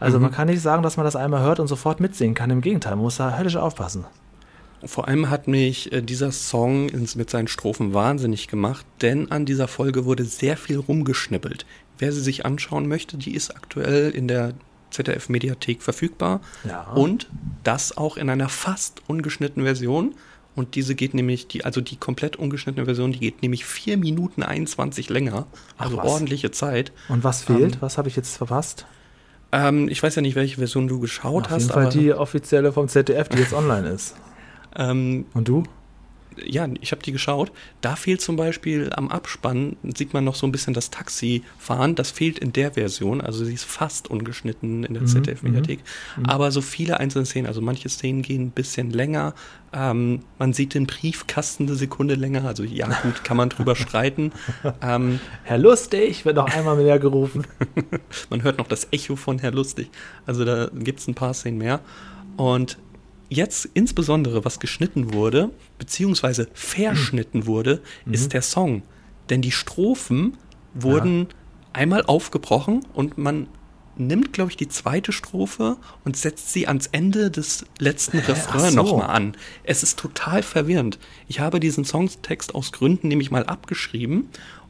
Also 0.00 0.18
mhm. 0.18 0.24
man 0.24 0.32
kann 0.32 0.48
nicht 0.48 0.62
sagen, 0.62 0.82
dass 0.82 0.96
man 0.96 1.04
das 1.04 1.16
einmal 1.16 1.42
hört 1.42 1.60
und 1.60 1.66
sofort 1.66 2.00
mitsingen 2.00 2.34
kann. 2.34 2.50
Im 2.50 2.62
Gegenteil, 2.62 2.96
man 2.96 3.04
muss 3.04 3.16
da 3.16 3.36
höllisch 3.36 3.56
aufpassen. 3.56 4.06
Vor 4.86 5.08
allem 5.08 5.30
hat 5.30 5.48
mich 5.48 5.92
äh, 5.92 6.02
dieser 6.02 6.32
Song 6.32 6.90
mit 7.14 7.30
seinen 7.30 7.48
Strophen 7.48 7.94
wahnsinnig 7.94 8.48
gemacht, 8.48 8.86
denn 9.02 9.30
an 9.30 9.44
dieser 9.44 9.68
Folge 9.68 10.04
wurde 10.04 10.24
sehr 10.24 10.56
viel 10.56 10.78
rumgeschnippelt. 10.78 11.66
Wer 11.98 12.12
sie 12.12 12.20
sich 12.20 12.44
anschauen 12.44 12.88
möchte, 12.88 13.16
die 13.16 13.34
ist 13.34 13.54
aktuell 13.54 14.10
in 14.10 14.28
der 14.28 14.52
ZDF-Mediathek 14.94 15.82
verfügbar. 15.82 16.40
Ja. 16.66 16.92
Und 16.92 17.28
das 17.62 17.96
auch 17.96 18.16
in 18.16 18.30
einer 18.30 18.48
fast 18.48 19.02
ungeschnittenen 19.06 19.66
Version. 19.66 20.14
Und 20.56 20.76
diese 20.76 20.94
geht 20.94 21.14
nämlich, 21.14 21.48
die, 21.48 21.64
also 21.64 21.80
die 21.80 21.96
komplett 21.96 22.36
ungeschnittene 22.36 22.84
Version, 22.84 23.12
die 23.12 23.18
geht 23.18 23.42
nämlich 23.42 23.64
4 23.64 23.98
Minuten 23.98 24.42
21 24.42 25.10
länger. 25.10 25.46
Also 25.76 26.00
ordentliche 26.00 26.50
Zeit. 26.52 26.92
Und 27.08 27.24
was 27.24 27.42
fehlt? 27.42 27.74
Ähm, 27.74 27.80
was 27.80 27.98
habe 27.98 28.08
ich 28.08 28.16
jetzt 28.16 28.36
verpasst? 28.36 28.86
Ähm, 29.50 29.88
ich 29.88 30.02
weiß 30.02 30.14
ja 30.14 30.22
nicht, 30.22 30.36
welche 30.36 30.56
Version 30.56 30.88
du 30.88 31.00
geschaut 31.00 31.46
Auf 31.46 31.50
hast. 31.50 31.70
Auf 31.70 31.76
jeden 31.76 31.92
Fall 31.92 32.00
die 32.00 32.12
offizielle 32.12 32.72
vom 32.72 32.88
ZDF, 32.88 33.28
die 33.28 33.38
jetzt 33.38 33.52
online 33.52 33.88
ist. 33.88 34.16
Ähm, 34.76 35.26
Und 35.34 35.46
du? 35.46 35.62
Ja, 36.42 36.68
ich 36.80 36.92
habe 36.92 37.02
die 37.02 37.12
geschaut. 37.12 37.52
Da 37.80 37.96
fehlt 37.96 38.20
zum 38.20 38.36
Beispiel 38.36 38.90
am 38.94 39.08
Abspann, 39.08 39.76
sieht 39.94 40.12
man 40.12 40.24
noch 40.24 40.34
so 40.34 40.46
ein 40.46 40.52
bisschen 40.52 40.74
das 40.74 40.90
Taxifahren. 40.90 41.94
Das 41.94 42.10
fehlt 42.10 42.38
in 42.38 42.52
der 42.52 42.72
Version. 42.72 43.20
Also 43.20 43.44
sie 43.44 43.54
ist 43.54 43.64
fast 43.64 44.10
ungeschnitten 44.10 44.84
in 44.84 44.94
der 44.94 45.02
mhm, 45.02 45.06
ZDF-Mediathek. 45.06 45.80
Mhm, 46.16 46.22
mhm. 46.22 46.28
Aber 46.28 46.50
so 46.50 46.60
viele 46.60 47.00
einzelne 47.00 47.26
Szenen, 47.26 47.46
also 47.46 47.60
manche 47.60 47.88
Szenen 47.88 48.22
gehen 48.22 48.46
ein 48.46 48.50
bisschen 48.50 48.90
länger. 48.90 49.34
Ähm, 49.72 50.20
man 50.38 50.52
sieht 50.52 50.74
den 50.74 50.86
Briefkasten 50.86 51.66
eine 51.66 51.76
Sekunde 51.76 52.14
länger. 52.14 52.44
Also 52.44 52.64
ja, 52.64 52.86
gut, 53.02 53.24
kann 53.24 53.36
man 53.36 53.48
drüber 53.48 53.76
streiten. 53.76 54.32
Ähm, 54.80 55.20
Herr 55.42 55.58
Lustig 55.58 56.24
wird 56.24 56.36
noch 56.36 56.54
einmal 56.54 56.76
mehr 56.76 56.98
gerufen. 56.98 57.46
man 58.30 58.42
hört 58.42 58.58
noch 58.58 58.68
das 58.68 58.88
Echo 58.90 59.16
von 59.16 59.38
Herr 59.38 59.52
Lustig. 59.52 59.90
Also 60.26 60.44
da 60.44 60.70
gibt 60.72 61.00
es 61.00 61.08
ein 61.08 61.14
paar 61.14 61.34
Szenen 61.34 61.58
mehr. 61.58 61.80
Und 62.36 62.78
jetzt 63.28 63.68
insbesondere, 63.74 64.44
was 64.44 64.60
geschnitten 64.60 65.12
wurde, 65.12 65.50
beziehungsweise 65.78 66.48
verschnitten 66.54 67.46
wurde, 67.46 67.80
mhm. 68.04 68.14
ist 68.14 68.32
der 68.32 68.42
Song. 68.42 68.82
Denn 69.30 69.42
die 69.42 69.52
Strophen 69.52 70.36
wurden 70.74 71.20
ja. 71.20 71.26
einmal 71.72 72.04
aufgebrochen 72.04 72.84
und 72.92 73.18
man 73.18 73.46
nimmt, 73.96 74.32
glaube 74.32 74.50
ich, 74.50 74.56
die 74.56 74.68
zweite 74.68 75.12
Strophe 75.12 75.76
und 76.04 76.16
setzt 76.16 76.52
sie 76.52 76.66
ans 76.66 76.88
Ende 76.88 77.30
des 77.30 77.64
letzten 77.78 78.18
Refrain 78.18 78.72
so. 78.72 78.82
nochmal 78.82 79.10
an. 79.10 79.36
Es 79.62 79.82
ist 79.82 79.98
total 79.98 80.42
verwirrend. 80.42 80.98
Ich 81.28 81.40
habe 81.40 81.60
diesen 81.60 81.84
Songtext 81.84 82.54
aus 82.54 82.72
Gründen 82.72 83.08
nämlich 83.08 83.30
mal 83.30 83.44
abgeschrieben 83.44 84.28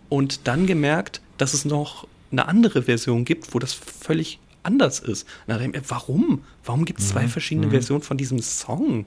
und 0.08 0.46
dann 0.46 0.66
gemerkt, 0.66 1.22
dass 1.38 1.54
es 1.54 1.64
noch 1.64 2.06
eine 2.30 2.46
andere 2.48 2.82
Version 2.82 3.24
gibt, 3.24 3.54
wo 3.54 3.58
das 3.58 3.72
völlig 3.72 4.38
anders 4.64 4.98
ist. 4.98 5.26
Und 5.46 5.58
dann 5.58 5.72
warum? 5.88 6.42
Warum 6.64 6.84
gibt 6.84 7.00
es 7.00 7.08
zwei 7.10 7.24
mhm. 7.24 7.28
verschiedene 7.28 7.66
mhm. 7.66 7.72
Versionen 7.72 8.02
von 8.02 8.16
diesem 8.16 8.40
Song? 8.40 9.06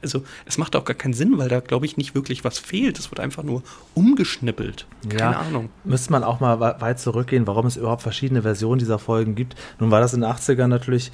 Also 0.00 0.22
es 0.46 0.58
macht 0.58 0.76
auch 0.76 0.84
gar 0.84 0.94
keinen 0.94 1.14
Sinn, 1.14 1.38
weil 1.38 1.48
da, 1.48 1.60
glaube 1.60 1.86
ich, 1.86 1.96
nicht 1.96 2.14
wirklich 2.14 2.44
was 2.44 2.58
fehlt. 2.58 2.98
Es 2.98 3.10
wird 3.10 3.20
einfach 3.20 3.42
nur 3.42 3.62
umgeschnippelt. 3.94 4.86
Keine 5.08 5.20
ja, 5.20 5.40
Ahnung. 5.40 5.70
Müsste 5.84 6.12
man 6.12 6.24
auch 6.24 6.40
mal 6.40 6.60
weit 6.60 7.00
zurückgehen, 7.00 7.46
warum 7.46 7.66
es 7.66 7.76
überhaupt 7.76 8.02
verschiedene 8.02 8.42
Versionen 8.42 8.78
dieser 8.78 8.98
Folgen 8.98 9.34
gibt. 9.34 9.54
Nun 9.78 9.90
war 9.90 10.00
das 10.00 10.14
in 10.14 10.22
den 10.22 10.30
80ern 10.30 10.68
natürlich 10.68 11.12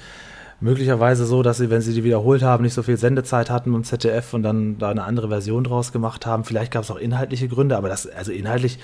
möglicherweise 0.61 1.25
so, 1.25 1.41
dass 1.41 1.57
sie, 1.57 1.69
wenn 1.69 1.81
sie 1.81 1.93
die 1.93 2.03
wiederholt 2.03 2.43
haben, 2.43 2.63
nicht 2.63 2.73
so 2.73 2.83
viel 2.83 2.97
Sendezeit 2.97 3.49
hatten 3.49 3.73
im 3.73 3.83
ZDF 3.83 4.33
und 4.33 4.43
dann 4.43 4.77
da 4.77 4.89
eine 4.89 5.03
andere 5.03 5.29
Version 5.29 5.63
draus 5.63 5.91
gemacht 5.91 6.25
haben. 6.25 6.43
Vielleicht 6.43 6.71
gab 6.71 6.83
es 6.83 6.91
auch 6.91 6.97
inhaltliche 6.97 7.47
Gründe, 7.47 7.77
aber 7.77 7.89
das, 7.89 8.07
also 8.07 8.31
inhaltlich 8.31 8.79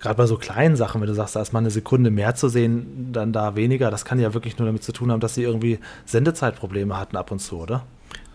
gerade 0.00 0.16
bei 0.16 0.26
so 0.26 0.36
kleinen 0.36 0.76
Sachen, 0.76 1.00
wenn 1.00 1.08
du 1.08 1.14
sagst, 1.14 1.36
da 1.36 1.42
ist 1.42 1.52
mal 1.52 1.60
eine 1.60 1.70
Sekunde 1.70 2.10
mehr 2.10 2.34
zu 2.34 2.48
sehen, 2.48 3.08
dann 3.12 3.32
da 3.32 3.56
weniger, 3.56 3.90
das 3.90 4.04
kann 4.04 4.18
ja 4.18 4.34
wirklich 4.34 4.58
nur 4.58 4.66
damit 4.66 4.82
zu 4.82 4.92
tun 4.92 5.10
haben, 5.10 5.20
dass 5.20 5.34
sie 5.34 5.42
irgendwie 5.42 5.78
Sendezeitprobleme 6.04 6.98
hatten 6.98 7.16
ab 7.16 7.30
und 7.30 7.40
zu, 7.40 7.58
oder? 7.58 7.84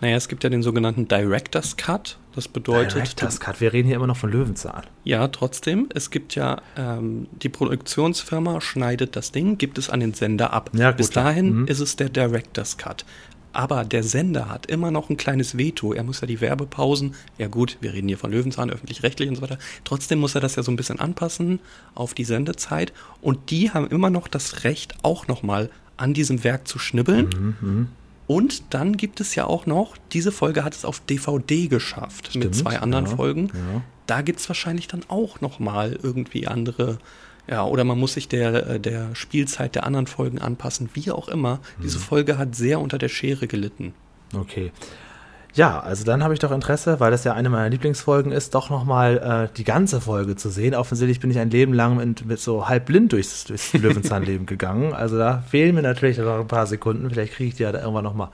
Naja, 0.02 0.16
es 0.16 0.28
gibt 0.28 0.44
ja 0.44 0.50
den 0.50 0.64
sogenannten 0.64 1.08
Director's 1.08 1.78
Cut. 1.78 2.18
Das 2.34 2.48
bedeutet. 2.48 2.96
Director's 2.96 3.40
Cut, 3.40 3.62
wir 3.62 3.72
reden 3.72 3.88
hier 3.88 3.98
immer 3.98 4.08
noch 4.08 4.18
von 4.18 4.32
Löwenzahn. 4.32 4.84
Ja, 5.04 5.28
trotzdem. 5.28 5.90
Es 5.94 6.10
gibt 6.10 6.34
ja, 6.34 6.62
ähm, 6.76 7.28
die 7.44 7.50
Produktionsfirma 7.50 8.62
schneidet 8.62 9.16
das 9.16 9.32
Ding, 9.32 9.60
gibt 9.60 9.78
es 9.78 9.90
an 9.92 10.00
den 10.00 10.14
Sender 10.14 10.54
ab. 10.54 10.72
Ja, 10.74 10.90
gut, 10.90 10.98
Bis 10.98 11.12
dahin 11.12 11.62
mhm. 11.62 11.68
ist 11.68 11.82
es 11.82 11.98
der 11.98 12.10
Director's 12.10 12.78
Cut. 12.78 13.06
Aber 13.54 13.84
der 13.84 14.04
Sender 14.04 14.50
hat 14.50 14.66
immer 14.68 14.92
noch 14.92 15.10
ein 15.10 15.18
kleines 15.18 15.58
Veto. 15.58 15.94
Er 15.94 16.04
muss 16.04 16.22
ja 16.22 16.28
die 16.28 16.42
Werbepausen, 16.42 17.16
ja 17.38 17.48
gut, 17.48 17.78
wir 17.82 17.94
reden 17.94 18.08
hier 18.08 18.18
von 18.18 18.32
Löwenzahn, 18.32 18.70
öffentlich-rechtlich 18.70 19.30
und 19.30 19.36
so 19.36 19.42
weiter. 19.42 19.58
Trotzdem 19.84 20.20
muss 20.20 20.36
er 20.36 20.42
das 20.42 20.56
ja 20.56 20.64
so 20.64 20.72
ein 20.72 20.78
bisschen 20.78 21.00
anpassen 21.00 21.60
auf 21.94 22.14
die 22.14 22.24
Sendezeit. 22.24 22.94
Und 23.22 23.52
die 23.52 23.72
haben 23.72 23.88
immer 23.88 24.10
noch 24.10 24.28
das 24.28 24.64
Recht, 24.64 24.96
auch 25.04 25.28
nochmal 25.28 25.70
an 25.98 26.14
diesem 26.14 26.44
Werk 26.44 26.68
zu 26.68 26.80
schnibbeln. 26.80 27.30
Mhm, 27.30 27.56
mhm, 27.62 27.88
und 28.32 28.74
dann 28.74 28.96
gibt 28.96 29.20
es 29.20 29.36
ja 29.36 29.46
auch 29.46 29.66
noch, 29.66 29.98
diese 30.14 30.32
Folge 30.32 30.64
hat 30.64 30.74
es 30.74 30.86
auf 30.86 31.02
DVD 31.02 31.68
geschafft 31.68 32.28
Stimmt, 32.28 32.46
mit 32.46 32.56
zwei 32.56 32.80
anderen 32.80 33.06
ja, 33.06 33.16
Folgen. 33.18 33.48
Ja. 33.48 33.82
Da 34.08 34.22
gibt 34.22 34.40
es 34.40 34.48
wahrscheinlich 34.48 34.88
dann 34.88 35.02
auch 35.10 35.42
nochmal 35.42 36.00
irgendwie 36.02 36.48
andere 36.48 36.98
Ja, 37.48 37.66
oder 37.66 37.84
man 37.84 38.00
muss 38.00 38.14
sich 38.14 38.28
der, 38.28 38.68
äh, 38.68 38.80
der 38.80 39.16
Spielzeit 39.16 39.76
der 39.76 39.86
anderen 39.86 40.08
Folgen 40.08 40.40
anpassen, 40.40 40.90
wie 40.94 41.12
auch 41.12 41.28
immer. 41.28 41.60
Diese 41.84 42.00
Folge 42.00 42.38
hat 42.38 42.56
sehr 42.56 42.80
unter 42.80 42.98
der 42.98 43.10
Schere 43.10 43.48
gelitten. 43.48 43.94
Okay. 44.34 44.72
Ja, 45.54 45.82
also 45.82 46.06
dann 46.06 46.24
habe 46.24 46.34
ich 46.34 46.40
doch 46.40 46.52
Interesse, 46.52 47.00
weil 47.00 47.12
das 47.12 47.26
ja 47.26 47.34
eine 47.34 47.50
meiner 47.50 47.70
Lieblingsfolgen 47.70 48.32
ist, 48.32 48.56
doch 48.56 48.70
nochmal 48.70 49.50
äh, 49.52 49.56
die 49.58 49.66
ganze 49.66 50.00
Folge 50.00 50.38
zu 50.38 50.50
sehen. 50.50 50.74
Offensichtlich 50.74 51.20
bin 51.20 51.30
ich 51.30 51.40
ein 51.40 51.50
Leben 51.50 51.74
lang 51.74 51.98
mit, 51.98 52.26
mit 52.26 52.40
so 52.40 52.70
halb 52.70 52.86
blind 52.86 53.12
durchs, 53.12 53.44
durchs 53.44 53.74
Löwenzahnleben 53.74 54.46
gegangen. 54.46 54.94
Also 54.94 55.18
da 55.18 55.44
fehlen 55.50 55.76
mir 55.76 55.82
natürlich 55.82 56.18
noch 56.20 56.40
ein 56.40 56.48
paar 56.48 56.68
Sekunden. 56.68 57.10
Vielleicht 57.10 57.34
kriege 57.34 57.50
ich 57.50 57.56
die 57.56 57.64
ja 57.64 57.72
da 57.74 57.80
irgendwann 57.80 58.06
nochmal 58.06 58.30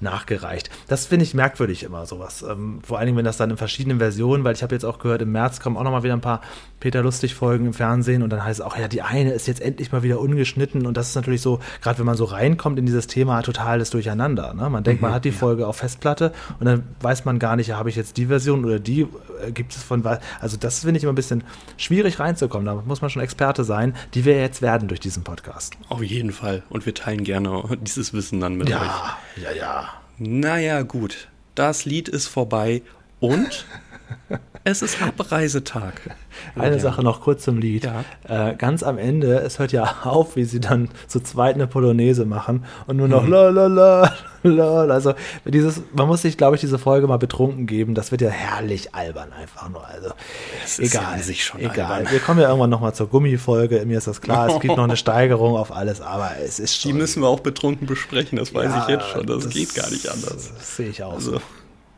nachgereicht. 0.00 0.70
Das 0.88 1.06
finde 1.06 1.24
ich 1.24 1.34
merkwürdig 1.34 1.82
immer, 1.82 2.06
sowas. 2.06 2.42
Ähm, 2.48 2.80
vor 2.82 2.98
allen 2.98 3.06
Dingen, 3.06 3.18
wenn 3.18 3.24
das 3.26 3.36
dann 3.36 3.50
in 3.50 3.58
verschiedenen 3.58 3.98
Versionen, 3.98 4.42
weil 4.44 4.54
ich 4.54 4.62
habe 4.62 4.74
jetzt 4.74 4.84
auch 4.84 4.98
gehört, 4.98 5.20
im 5.20 5.32
März 5.32 5.60
kommen 5.60 5.76
auch 5.76 5.84
nochmal 5.84 6.04
wieder 6.04 6.14
ein 6.14 6.22
paar 6.22 6.40
Peter 6.80 7.02
Lustig-Folgen 7.02 7.66
im 7.66 7.74
Fernsehen 7.74 8.22
und 8.22 8.30
dann 8.30 8.44
heißt 8.44 8.60
es 8.60 8.66
auch, 8.66 8.76
ja, 8.76 8.88
die 8.88 9.02
eine 9.02 9.32
ist 9.32 9.46
jetzt 9.46 9.60
endlich 9.60 9.92
mal 9.92 10.02
wieder 10.02 10.18
ungeschnitten 10.18 10.86
und 10.86 10.96
das 10.96 11.10
ist 11.10 11.14
natürlich 11.14 11.40
so, 11.40 11.60
gerade 11.80 11.98
wenn 11.98 12.06
man 12.06 12.16
so 12.16 12.24
reinkommt 12.24 12.78
in 12.78 12.86
dieses 12.86 13.06
Thema, 13.06 13.40
totales 13.42 13.90
Durcheinander. 13.90 14.52
Ne? 14.54 14.68
Man 14.68 14.82
denkt, 14.82 15.00
man 15.00 15.12
hat 15.12 15.24
die 15.24 15.30
Folge 15.30 15.68
auf 15.68 15.76
Festplatte 15.76 16.32
und 16.62 16.66
dann 16.66 16.84
weiß 17.00 17.24
man 17.24 17.40
gar 17.40 17.56
nicht, 17.56 17.66
ja, 17.66 17.76
habe 17.76 17.88
ich 17.90 17.96
jetzt 17.96 18.16
die 18.16 18.26
Version 18.26 18.64
oder 18.64 18.78
die 18.78 19.00
äh, 19.44 19.50
gibt 19.50 19.74
es 19.74 19.82
von, 19.82 20.06
also 20.40 20.56
das 20.56 20.80
finde 20.80 20.98
ich 20.98 21.02
immer 21.02 21.12
ein 21.12 21.16
bisschen 21.16 21.42
schwierig 21.76 22.20
reinzukommen. 22.20 22.64
Da 22.66 22.76
muss 22.86 23.00
man 23.00 23.10
schon 23.10 23.20
Experte 23.20 23.64
sein, 23.64 23.96
die 24.14 24.24
wir 24.24 24.40
jetzt 24.40 24.62
werden 24.62 24.86
durch 24.86 25.00
diesen 25.00 25.24
Podcast. 25.24 25.74
Auf 25.88 26.04
jeden 26.04 26.30
Fall. 26.30 26.62
Und 26.70 26.86
wir 26.86 26.94
teilen 26.94 27.24
gerne 27.24 27.64
dieses 27.80 28.12
Wissen 28.12 28.38
dann 28.38 28.54
mit 28.54 28.68
Ja, 28.68 28.80
euch. 28.80 29.42
ja, 29.42 29.50
ja. 29.52 29.88
Naja, 30.18 30.82
gut. 30.82 31.26
Das 31.56 31.84
Lied 31.84 32.08
ist 32.08 32.28
vorbei 32.28 32.82
und 33.18 33.66
es 34.64 34.82
ist 34.82 35.02
Abreisetag. 35.02 35.94
Eine 36.56 36.76
Ja. 36.76 36.80
Sache 36.80 37.02
noch 37.02 37.20
kurz 37.20 37.44
zum 37.44 37.58
Lied. 37.58 37.84
Ja. 38.28 38.48
Äh, 38.50 38.54
ganz 38.56 38.82
am 38.82 38.96
Ende, 38.98 39.36
es 39.40 39.58
hört 39.58 39.72
ja 39.72 39.96
auf, 40.04 40.36
wie 40.36 40.44
sie 40.44 40.60
dann 40.60 40.88
zu 41.08 41.20
zweit 41.20 41.54
eine 41.56 41.66
Polonaise 41.66 42.24
machen 42.24 42.64
und 42.86 42.96
nur 42.96 43.06
Mhm. 43.06 43.12
noch 43.12 43.26
la 43.28 43.48
la 43.50 43.66
la 43.66 44.12
la. 44.42 44.80
Also 44.94 45.14
dieses, 45.44 45.82
man 45.94 46.06
muss 46.06 46.22
sich, 46.22 46.36
glaube 46.38 46.54
ich, 46.56 46.60
diese 46.60 46.78
Folge 46.78 47.06
mal 47.06 47.18
betrunken 47.18 47.66
geben. 47.66 47.94
Das 47.94 48.10
wird 48.12 48.20
ja 48.22 48.30
herrlich 48.30 48.94
albern 48.94 49.32
einfach 49.32 49.68
nur. 49.68 49.86
Also 49.86 50.10
ist 50.64 50.80
egal, 50.80 51.02
ja 51.02 51.08
an 51.10 51.22
sich 51.22 51.44
schon 51.44 51.60
egal. 51.60 51.80
albern. 51.92 52.12
Wir 52.12 52.20
kommen 52.20 52.40
ja 52.40 52.48
irgendwann 52.48 52.70
noch 52.70 52.80
mal 52.80 52.92
zur 52.94 53.08
Gummifolge. 53.08 53.84
Mir 53.86 53.98
ist 53.98 54.06
das 54.06 54.20
klar. 54.20 54.48
Es 54.48 54.60
gibt 54.60 54.76
noch 54.76 54.84
eine 54.84 54.96
Steigerung 54.96 55.56
auf 55.56 55.70
alles, 55.74 56.00
aber 56.00 56.30
es 56.44 56.58
ist 56.58 56.74
schon. 56.80 56.92
Die 56.92 56.98
müssen 56.98 57.22
wir 57.22 57.28
auch 57.28 57.40
betrunken 57.40 57.86
besprechen, 57.86 58.38
das 58.38 58.54
weiß 58.54 58.70
Ja, 58.70 58.82
ich 58.82 58.88
jetzt 58.88 59.08
schon. 59.08 59.26
Das, 59.26 59.48
geht 59.48 59.74
gar 59.74 59.90
nicht 59.90 60.08
anders. 60.08 60.50
Das 60.56 60.76
sehe 60.76 60.88
ich 60.88 61.02
auch. 61.02 61.14
Also, 61.14 61.40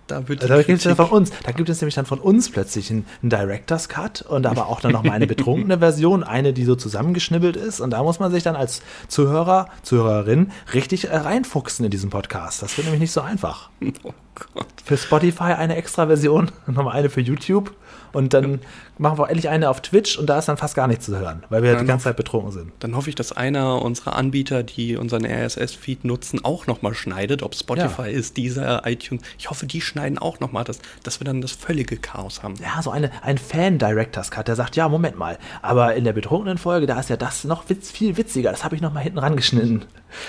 da 0.06 0.28
wird 0.28 0.42
Also 0.42 0.54
da 0.54 0.62
gibt 0.62 0.78
es 0.78 0.84
ja 0.84 0.94
von 0.94 1.08
uns, 1.08 1.30
da 1.42 1.52
gibt 1.52 1.68
es 1.68 1.80
nämlich 1.80 1.94
dann 1.94 2.06
von 2.06 2.18
uns 2.18 2.50
plötzlich 2.50 2.90
einen, 2.90 3.06
einen 3.22 3.30
Director's 3.30 3.88
Cut 3.88 4.22
und 4.22 4.46
aber 4.46 4.68
auch 4.68 4.80
dann 4.80 4.92
noch 4.92 5.02
mal 5.02 5.12
eine 5.12 5.26
betrunkene 5.28 5.78
Version, 5.78 6.22
eine, 6.24 6.52
die 6.52 6.64
so 6.64 6.74
zusammengeschnibbelt 6.74 7.56
ist. 7.56 7.80
Und 7.80 7.90
da 7.90 8.02
muss 8.02 8.20
man 8.20 8.30
sich 8.30 8.42
dann 8.42 8.56
als 8.56 8.82
Zuhörer, 9.08 9.68
Zuhörerin 9.82 10.52
richtig 10.72 11.10
reinfuchsen 11.10 11.84
in 11.84 11.90
diesen 11.90 12.10
Podcast. 12.10 12.62
Das 12.62 12.76
wird 12.76 12.86
nämlich 12.86 13.00
nicht 13.00 13.12
so 13.12 13.20
einfach. 13.20 13.70
Gott. 14.34 14.66
Für 14.84 14.96
Spotify 14.96 15.44
eine 15.54 15.76
extra 15.76 16.06
Version, 16.06 16.50
nochmal 16.66 16.94
eine 16.96 17.08
für 17.10 17.20
YouTube 17.20 17.72
und 18.12 18.32
dann 18.34 18.60
machen 18.98 19.18
wir 19.18 19.28
endlich 19.28 19.48
eine 19.48 19.68
auf 19.70 19.80
Twitch 19.80 20.18
und 20.18 20.26
da 20.26 20.38
ist 20.38 20.46
dann 20.46 20.56
fast 20.56 20.74
gar 20.76 20.86
nichts 20.86 21.06
zu 21.06 21.18
hören, 21.18 21.42
weil 21.48 21.62
wir 21.62 21.72
Ja, 21.72 21.80
die 21.80 21.86
ganze 21.86 22.04
Zeit 22.04 22.16
betrunken 22.16 22.52
sind. 22.52 22.72
Dann 22.80 22.94
hoffe 22.94 23.08
ich, 23.08 23.16
dass 23.16 23.32
einer 23.32 23.82
unserer 23.82 24.14
Anbieter, 24.16 24.62
die 24.62 24.96
unseren 24.96 25.24
RSS-Feed 25.24 26.04
nutzen, 26.04 26.44
auch 26.44 26.66
nochmal 26.66 26.94
schneidet. 26.94 27.42
Ob 27.42 27.54
Spotify 27.56 28.02
Ja. 28.02 28.06
ist, 28.08 28.36
dieser 28.36 28.86
iTunes. 28.86 29.22
Ich 29.38 29.50
hoffe, 29.50 29.66
die 29.66 29.80
schneiden 29.80 30.18
auch 30.18 30.38
nochmal, 30.38 30.64
dass, 30.64 30.78
dass 31.02 31.18
wir 31.20 31.24
dann 31.24 31.40
das 31.40 31.52
völlige 31.52 31.96
Chaos 31.96 32.42
haben. 32.42 32.54
Ja, 32.62 32.80
so 32.82 32.90
eine, 32.90 33.10
ein 33.22 33.38
Fan-Director's 33.38 34.30
Cut, 34.30 34.46
der 34.48 34.54
sagt, 34.56 34.76
ja, 34.76 34.88
Moment 34.88 35.18
mal, 35.18 35.38
aber 35.62 35.94
in 35.94 36.04
der 36.04 36.12
betrunkenen 36.12 36.58
Folge, 36.58 36.86
da 36.86 37.00
ist 37.00 37.10
ja 37.10 37.16
das 37.16 37.42
noch 37.44 37.68
witz, 37.68 37.90
viel 37.90 38.16
witziger, 38.16 38.50
das 38.50 38.62
habe 38.64 38.76
ich 38.76 38.82
noch 38.82 38.92
mal 38.92 39.00
hinten 39.00 39.18
rangeschnitten. 39.18 39.84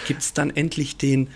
Gibt 0.08 0.22
es 0.22 0.34
dann 0.34 0.50
endlich 0.50 0.98
den, 0.98 1.28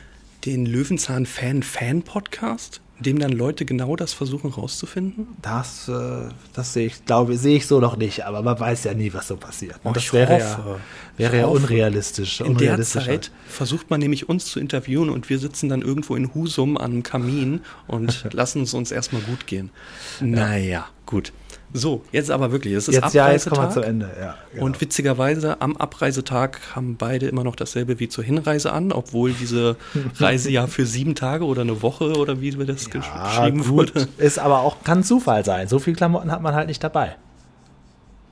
den 0.46 0.66
Löwenzahn-Fan-Fan-Podcast, 0.66 2.80
in 2.98 3.04
dem 3.04 3.20
dann 3.20 3.32
Leute 3.32 3.66
genau 3.66 3.96
das 3.96 4.14
versuchen 4.14 4.52
rauszufinden? 4.52 5.28
Das, 5.42 5.88
äh, 5.88 6.30
das 6.54 6.74
sehe 6.74 6.88
ich, 6.88 7.06
glaube 7.06 7.38
sehe 7.38 7.56
ich 7.58 7.68
so 7.68 7.80
noch 7.80 7.96
nicht, 7.98 8.26
aber 8.26 8.42
man 8.42 8.60
weiß 8.60 8.86
ja 8.86 8.94
nie, 8.94 9.14
was 9.14 9.28
so 9.28 9.38
passiert. 9.38 9.80
Oh, 9.84 9.92
das 9.92 10.12
wäre 10.14 10.34
hoffe. 10.34 10.80
ja, 11.18 11.18
wäre 11.18 11.38
ja 11.38 11.46
unrealistisch. 11.48 12.42
In 12.42 12.58
der. 12.58 12.80
Zeit 12.82 13.32
versucht 13.48 13.90
man 13.90 14.00
nämlich 14.00 14.30
uns 14.30 14.46
zu 14.46 14.60
interviewen 14.60 15.10
und 15.10 15.30
wir 15.30 15.40
sitzen 15.40 15.70
dann 15.70 15.82
irgendwo 15.82 16.16
in 16.16 16.34
Husum 16.34 16.78
an 16.78 16.92
einem 16.92 17.04
Kamin 17.04 17.62
und 17.88 18.28
lassen 18.34 18.64
es 18.64 18.74
uns 18.74 18.92
erstmal 18.92 19.22
gut 19.22 19.48
gehen. 19.48 19.70
Naja, 20.22 20.88
gut. 21.06 21.32
So, 21.72 22.04
jetzt 22.12 22.32
aber 22.32 22.52
wirklich, 22.52 22.74
es 22.74 22.88
ist 22.88 22.96
Jetzt, 22.96 23.14
ja, 23.14 23.32
jetzt 23.32 23.48
kommen 23.48 23.62
wir 23.62 23.68
Abreisetag. 23.68 23.84
zum 23.84 23.90
Ende. 23.90 24.10
Ja, 24.20 24.36
genau. 24.52 24.66
Und 24.66 24.82
witzigerweise, 24.82 25.62
am 25.62 25.78
Abreisetag 25.78 26.60
haben 26.76 26.96
beide 26.98 27.28
immer 27.28 27.44
noch 27.44 27.56
dasselbe 27.56 28.00
wie 28.00 28.10
zur 28.10 28.24
Hinreise 28.24 28.72
an, 28.74 28.92
obwohl 28.92 29.34
diese 29.34 29.76
Reise 30.18 30.50
ja 30.50 30.66
für 30.68 30.86
sieben 30.86 31.14
Tage 31.14 31.46
oder 31.46 31.62
eine 31.62 31.82
Woche 31.84 32.16
oder 32.18 32.42
wie 32.42 32.58
wir 32.58 32.66
das 32.66 32.86
ja, 32.86 33.00
geschrieben 33.00 33.60
gut, 33.60 33.68
wurde. 33.68 34.08
ist 34.18 34.40
aber 34.40 34.62
auch, 34.62 34.84
kann 34.84 35.04
Zufall 35.04 35.46
sein. 35.46 35.68
So 35.68 35.78
viel 35.78 35.96
Klamotten 35.96 36.32
hat 36.32 36.42
man 36.42 36.56
halt 36.56 36.68
nicht 36.68 36.84
dabei. 36.84 37.18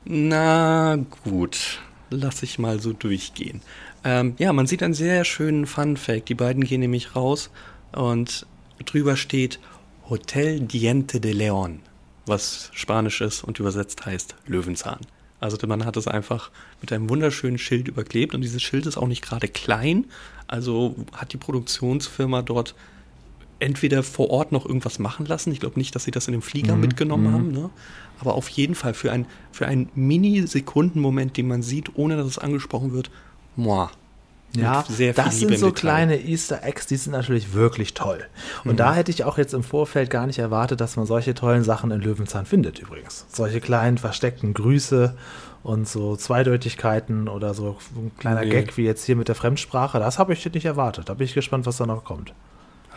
Na 0.05 0.97
gut, 1.23 1.79
lass 2.09 2.41
ich 2.41 2.59
mal 2.59 2.79
so 2.79 2.93
durchgehen. 2.93 3.61
Ähm, 4.03 4.35
ja, 4.38 4.53
man 4.53 4.65
sieht 4.67 4.81
einen 4.81 4.93
sehr 4.93 5.25
schönen 5.25 5.65
Fun-Fact. 5.65 6.29
Die 6.29 6.35
beiden 6.35 6.63
gehen 6.63 6.79
nämlich 6.79 7.15
raus 7.15 7.49
und 7.91 8.45
drüber 8.85 9.17
steht 9.17 9.59
Hotel 10.09 10.61
Diente 10.61 11.19
de 11.19 11.33
León, 11.33 11.79
was 12.28 12.69
Spanisch 12.73 13.21
ist 13.21 13.43
und 13.43 13.59
übersetzt 13.59 14.05
heißt 14.05 14.36
Löwenzahn. 14.45 14.99
Also 15.39 15.57
man 15.67 15.86
hat 15.86 15.97
es 15.97 16.07
einfach 16.07 16.49
mit 16.82 16.91
einem 16.91 17.09
wunderschönen 17.09 17.59
Schild 17.59 17.88
überklebt 17.88 18.34
und 18.34 18.41
dieses 18.41 18.61
Schild 18.61 18.86
ist 18.86 18.97
auch 18.97 19.07
nicht 19.07 19.21
gerade 19.21 19.47
klein. 19.47 20.05
Also 20.47 20.95
hat 21.13 21.34
die 21.34 21.38
Produktionsfirma 21.38 22.41
dort 22.41 22.73
entweder 23.59 24.03
vor 24.03 24.30
Ort 24.30 24.51
noch 24.51 24.65
irgendwas 24.65 24.99
machen 24.99 25.25
lassen. 25.25 25.51
Ich 25.51 25.59
glaube 25.59 25.80
nicht, 25.80 25.95
dass 25.95 26.03
sie 26.03 26.11
das 26.11 26.28
in 26.28 26.32
den 26.32 26.41
Flieger 26.41 26.75
mitgenommen 26.75 27.32
haben. 27.34 27.51
Ne? 27.51 27.69
Aber 28.19 28.34
auf 28.34 28.49
jeden 28.49 28.75
Fall 28.75 28.93
für, 28.93 29.11
ein, 29.11 29.25
für 29.51 29.67
einen 29.67 29.89
Mini-Sekundenmoment, 29.95 31.38
den 31.38 31.47
man 31.47 31.61
sieht, 31.61 31.95
ohne 31.95 32.17
dass 32.17 32.28
es 32.28 32.38
angesprochen 32.38 32.93
wird, 32.93 33.11
moi. 33.55 33.89
Ja, 34.55 34.83
das 34.87 35.39
Liebe 35.39 35.51
sind 35.51 35.59
so 35.59 35.71
kleine 35.71 36.19
Easter 36.19 36.63
Eggs, 36.63 36.87
die 36.87 36.95
sind 36.95 37.11
natürlich 37.11 37.53
wirklich 37.53 37.93
toll. 37.93 38.25
Und 38.63 38.79
da 38.79 38.93
hätte 38.93 39.11
ich 39.11 39.23
auch 39.23 39.37
jetzt 39.37 39.53
im 39.53 39.63
Vorfeld 39.63 40.09
gar 40.09 40.25
nicht 40.25 40.39
erwartet, 40.39 40.81
dass 40.81 40.95
man 40.95 41.05
solche 41.05 41.33
tollen 41.33 41.63
Sachen 41.63 41.91
in 41.91 42.01
Löwenzahn 42.01 42.45
findet 42.45 42.79
übrigens. 42.79 43.25
Solche 43.29 43.59
kleinen 43.59 43.97
versteckten 43.97 44.53
Grüße 44.53 45.15
und 45.63 45.87
so 45.87 46.15
Zweideutigkeiten 46.15 47.27
oder 47.27 47.53
so 47.53 47.77
ein 47.95 48.11
kleiner 48.17 48.41
Nee. 48.41 48.49
Gag 48.49 48.77
wie 48.77 48.85
jetzt 48.85 49.05
hier 49.05 49.15
mit 49.15 49.27
der 49.27 49.35
Fremdsprache. 49.35 49.99
Das 49.99 50.17
habe 50.17 50.33
ich 50.33 50.45
nicht 50.53 50.65
erwartet. 50.65 51.09
Da 51.09 51.13
bin 51.13 51.25
ich 51.25 51.33
gespannt, 51.33 51.65
was 51.65 51.77
da 51.77 51.85
noch 51.85 52.03
kommt. 52.03 52.33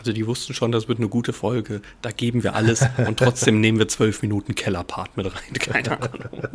Also 0.01 0.13
die 0.13 0.25
wussten 0.25 0.55
schon, 0.55 0.71
das 0.71 0.87
wird 0.87 0.97
eine 0.97 1.09
gute 1.09 1.31
Folge. 1.31 1.81
Da 2.01 2.09
geben 2.09 2.41
wir 2.43 2.55
alles 2.55 2.83
und 3.07 3.19
trotzdem 3.19 3.61
nehmen 3.61 3.77
wir 3.77 3.87
zwölf 3.87 4.23
Minuten 4.23 4.55
Kellerpart 4.55 5.15
mit 5.15 5.27
rein. 5.27 5.53
Keine 5.59 6.01
Ahnung. 6.01 6.49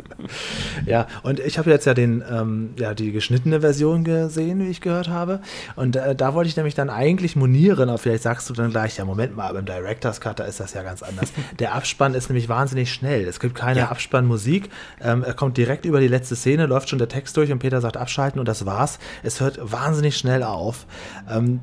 Ja, 0.85 1.07
und 1.23 1.39
ich 1.39 1.57
habe 1.57 1.69
jetzt 1.69 1.85
ja 1.85 1.93
den, 1.93 2.21
ähm, 2.29 2.73
ja, 2.77 2.93
die 2.93 3.13
geschnittene 3.13 3.61
Version 3.61 4.03
gesehen, 4.03 4.59
wie 4.59 4.67
ich 4.69 4.81
gehört 4.81 5.07
habe. 5.07 5.39
Und 5.77 5.95
äh, 5.95 6.13
da 6.13 6.33
wollte 6.33 6.49
ich 6.49 6.57
nämlich 6.57 6.75
dann 6.75 6.89
eigentlich 6.89 7.37
monieren, 7.37 7.87
aber 7.87 7.97
vielleicht 7.97 8.23
sagst 8.23 8.49
du 8.49 8.53
dann 8.53 8.71
gleich, 8.71 8.97
ja, 8.97 9.05
Moment 9.05 9.33
mal, 9.33 9.53
beim 9.53 9.65
Director's 9.65 10.19
Cut, 10.19 10.39
da 10.39 10.43
ist 10.43 10.59
das 10.59 10.73
ja 10.73 10.83
ganz 10.83 11.01
anders. 11.01 11.31
Der 11.59 11.73
Abspann 11.73 12.15
ist 12.15 12.27
nämlich 12.27 12.49
wahnsinnig 12.49 12.91
schnell. 12.91 13.25
Es 13.29 13.39
gibt 13.39 13.55
keine 13.55 13.79
Ja. 13.79 13.91
Abspannmusik. 13.91 14.69
Ähm, 14.99 15.23
er 15.23 15.33
kommt 15.33 15.55
direkt 15.55 15.85
über 15.85 16.01
die 16.01 16.09
letzte 16.09 16.35
Szene, 16.35 16.65
läuft 16.65 16.89
schon 16.89 16.99
der 16.99 17.07
Text 17.07 17.37
durch 17.37 17.49
und 17.49 17.59
Peter 17.59 17.79
sagt 17.79 17.95
abschalten 17.95 18.39
und 18.39 18.47
das 18.49 18.65
war's. 18.65 18.99
Es 19.23 19.39
hört 19.39 19.57
wahnsinnig 19.61 20.17
schnell 20.17 20.43
auf. 20.43 20.85
Ähm, 21.29 21.61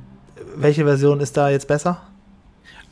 welche 0.57 0.85
Version 0.85 1.21
ist 1.21 1.37
da 1.37 1.51
jetzt 1.51 1.69
besser? 1.69 2.03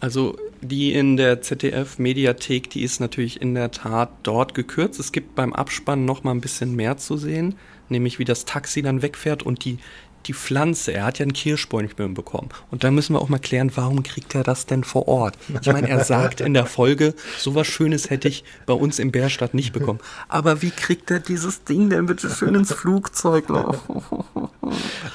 Also 0.01 0.37
die 0.61 0.93
in 0.93 1.17
der 1.17 1.43
ZDF-Mediathek, 1.43 2.71
die 2.71 2.83
ist 2.83 3.01
natürlich 3.01 3.41
in 3.41 3.55
der 3.55 3.71
Tat 3.71 4.11
dort 4.23 4.55
gekürzt. 4.55 4.99
Es 5.01 5.13
gibt 5.13 5.35
beim 5.35 5.53
Abspann 5.53 6.05
noch 6.05 6.25
mal 6.25 6.33
ein 6.33 6.41
bisschen 6.41 6.75
mehr 6.75 6.97
zu 6.97 7.17
sehen, 7.17 7.57
nämlich 7.89 8.19
wie 8.19 8.25
das 8.25 8.45
Taxi 8.45 8.83
dann 8.83 9.03
wegfährt 9.03 9.43
und 9.43 9.65
die, 9.65 9.79
die 10.27 10.35
Pflanze. 10.35 10.93
Er 10.93 11.05
hat 11.05 11.19
ja 11.19 11.25
einen 11.25 11.33
Kirschbäumchen 11.33 12.15
bekommen. 12.15 12.49
Und 12.71 12.85
da 12.85 12.91
müssen 12.91 13.15
wir 13.15 13.21
auch 13.21 13.29
mal 13.29 13.39
klären, 13.39 13.73
warum 13.75 14.03
kriegt 14.03 14.35
er 14.35 14.43
das 14.43 14.67
denn 14.67 14.85
vor 14.85 15.09
Ort? 15.09 15.37
Ich 15.61 15.67
meine, 15.67 15.89
er 15.89 16.05
sagt 16.05 16.41
in 16.41 16.55
der 16.55 16.67
Folge, 16.67 17.15
sowas 17.39 17.67
Schönes 17.67 18.11
hätte 18.11 18.29
ich 18.29 18.45
bei 18.67 18.75
uns 18.75 18.99
in 18.99 19.13
Bärstadt 19.13 19.55
nicht 19.55 19.73
bekommen. 19.73 20.01
Aber 20.29 20.63
wie 20.63 20.71
kriegt 20.71 21.11
er 21.11 21.21
dieses 21.21 21.65
Ding 21.65 21.91
denn 21.91 22.07
bitte 22.07 22.31
schön 22.31 22.55
ins 22.55 22.73
Flugzeug? 22.73 23.45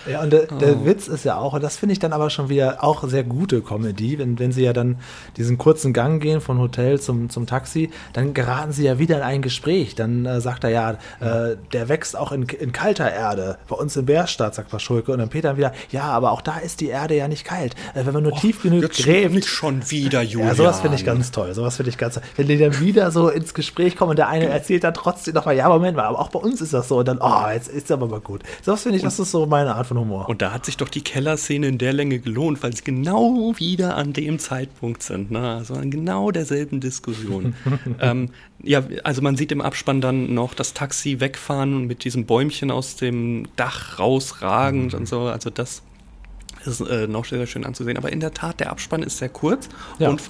Ja, 0.10 0.22
und 0.22 0.32
der, 0.32 0.46
der 0.46 0.78
oh. 0.78 0.86
Witz 0.86 1.08
ist 1.08 1.26
ja 1.26 1.38
auch, 1.38 1.54
und 1.54 1.64
das 1.64 1.78
finde 1.78 1.94
ich 1.94 2.00
dann 2.00 2.14
aber 2.14 2.30
schon 2.30 2.50
wieder 2.50 2.84
auch 2.84 3.08
sehr 3.08 3.24
gute 3.24 3.62
Comedy, 3.62 4.18
wenn, 4.20 4.40
wenn 4.40 4.52
sie 4.52 4.64
ja 4.64 4.74
dann 4.74 4.98
diesen 5.36 5.58
kurzen 5.58 5.94
Gang 5.94 6.22
gehen 6.22 6.42
von 6.42 6.60
Hotel 6.60 7.00
zum, 7.00 7.30
zum 7.30 7.46
Taxi, 7.46 7.90
dann 8.14 8.34
geraten 8.34 8.72
sie 8.72 8.86
ja 8.86 9.00
wieder 9.00 9.18
in 9.18 9.24
ein 9.24 9.42
Gespräch. 9.42 9.96
Dann 9.96 10.26
äh, 10.26 10.42
sagt 10.42 10.64
er 10.64 10.70
ja, 10.70 10.92
äh, 11.20 11.58
der 11.74 11.90
wächst 11.90 12.16
auch 12.16 12.32
in, 12.32 12.44
in 12.44 12.72
kalter 12.72 13.12
Erde. 13.12 13.58
Bei 13.68 13.76
uns 13.76 13.96
in 13.98 14.06
Bärstadt, 14.06 14.56
sagt 14.56 14.72
Paschulke. 14.98 15.12
Und 15.12 15.20
dann 15.20 15.30
Peter 15.30 15.58
wieder, 15.58 15.74
ja, 15.92 16.04
aber 16.04 16.32
auch 16.32 16.42
da 16.42 16.58
ist 16.58 16.82
die 16.82 16.88
Erde 16.88 17.16
ja 17.16 17.28
nicht 17.28 17.46
kalt. 17.46 17.76
Äh, 17.94 18.06
wenn 18.06 18.14
man 18.14 18.24
nur 18.24 18.34
oh, 18.34 18.40
tief 18.40 18.62
genug 18.62 18.90
gräbt. 18.92 19.34
Nicht 19.34 19.48
schon 19.48 19.90
wieder, 19.90 20.22
Julian. 20.22 20.50
Ja, 20.50 20.56
sowas 20.56 20.82
finde 20.82 20.98
ich 20.98 21.06
ganz 21.06 21.32
toll. 21.32 21.54
Sowas 21.54 21.78
finde 21.78 21.90
ich 21.90 21.98
ganz 21.98 22.16
toll. 22.16 22.24
Wenn 22.36 22.48
die 22.48 22.58
dann 22.58 22.80
wieder 22.80 23.12
so 23.12 23.30
ins 23.30 23.54
Gespräch 23.54 23.96
kommen 23.96 24.12
und 24.12 24.18
der 24.18 24.28
eine 24.28 24.48
erzählt 24.48 24.84
dann 24.84 24.94
trotzdem 24.94 25.34
nochmal, 25.34 25.56
ja, 25.56 25.70
Moment 25.70 25.98
mal, 25.98 26.06
aber 26.06 26.20
auch 26.20 26.30
bei 26.30 26.40
uns 26.40 26.62
ist 26.62 26.74
das 26.74 26.88
so. 26.88 27.00
Und 27.00 27.08
dann, 27.08 27.20
oh, 27.22 27.50
jetzt 27.54 27.68
ist 27.68 27.92
aber 27.92 28.08
mal 28.08 28.20
gut. 28.20 28.42
Sowas 28.62 28.84
finde 28.84 28.98
ich, 28.98 29.04
das 29.04 29.20
ist 29.20 29.32
so 29.32 29.46
meine 29.46 29.76
Art 29.76 29.88
von 29.88 29.98
Humor. 29.98 30.30
Und 30.30 30.42
da 30.42 30.52
hat 30.54 30.66
sich 30.66 30.78
doch 30.78 30.90
die 30.90 31.02
Kellerszene 31.02 31.68
in 31.68 31.78
der 31.78 31.94
Länge 31.94 32.20
gelohnt, 32.20 32.62
weil 32.64 32.76
sie 32.76 32.84
genau 32.84 33.54
wieder 33.58 33.96
an 33.96 34.14
dem 34.14 34.40
Zeitpunkt 34.40 35.04
sind. 35.04 35.32
Ne? 35.32 35.56
Also 35.58 35.76
an 35.76 35.92
genau 35.92 36.32
derselben 36.32 36.80
Diskussion. 36.80 37.56
ähm, 38.02 38.30
ja, 38.64 38.84
also 39.04 39.22
man 39.22 39.36
sieht 39.36 39.52
im 39.52 39.62
Abspann 39.62 40.02
dann 40.02 40.34
noch 40.34 40.54
das 40.54 40.74
Taxi 40.74 41.20
wegfahren 41.20 41.76
und 41.76 41.88
mit 41.88 42.04
diesem 42.04 42.26
Bäumchen 42.26 42.72
aus 42.72 42.96
dem 42.96 43.48
Dach 43.56 44.00
rausragend 44.00 44.94
mhm. 44.94 45.00
und 45.00 45.08
so. 45.08 45.22
Also 45.22 45.50
das 45.50 45.84
ist 46.66 46.82
äh, 46.82 47.08
noch 47.08 47.26
sehr, 47.26 47.38
sehr 47.38 47.48
schön 47.48 47.66
anzusehen. 47.66 47.98
Aber 47.98 48.12
in 48.12 48.20
der 48.20 48.34
Tat, 48.34 48.60
der 48.60 48.72
Abspann 48.72 49.04
ist 49.04 49.20
sehr 49.20 49.30
kurz 49.30 49.70
ja. 50.00 50.10
und, 50.10 50.22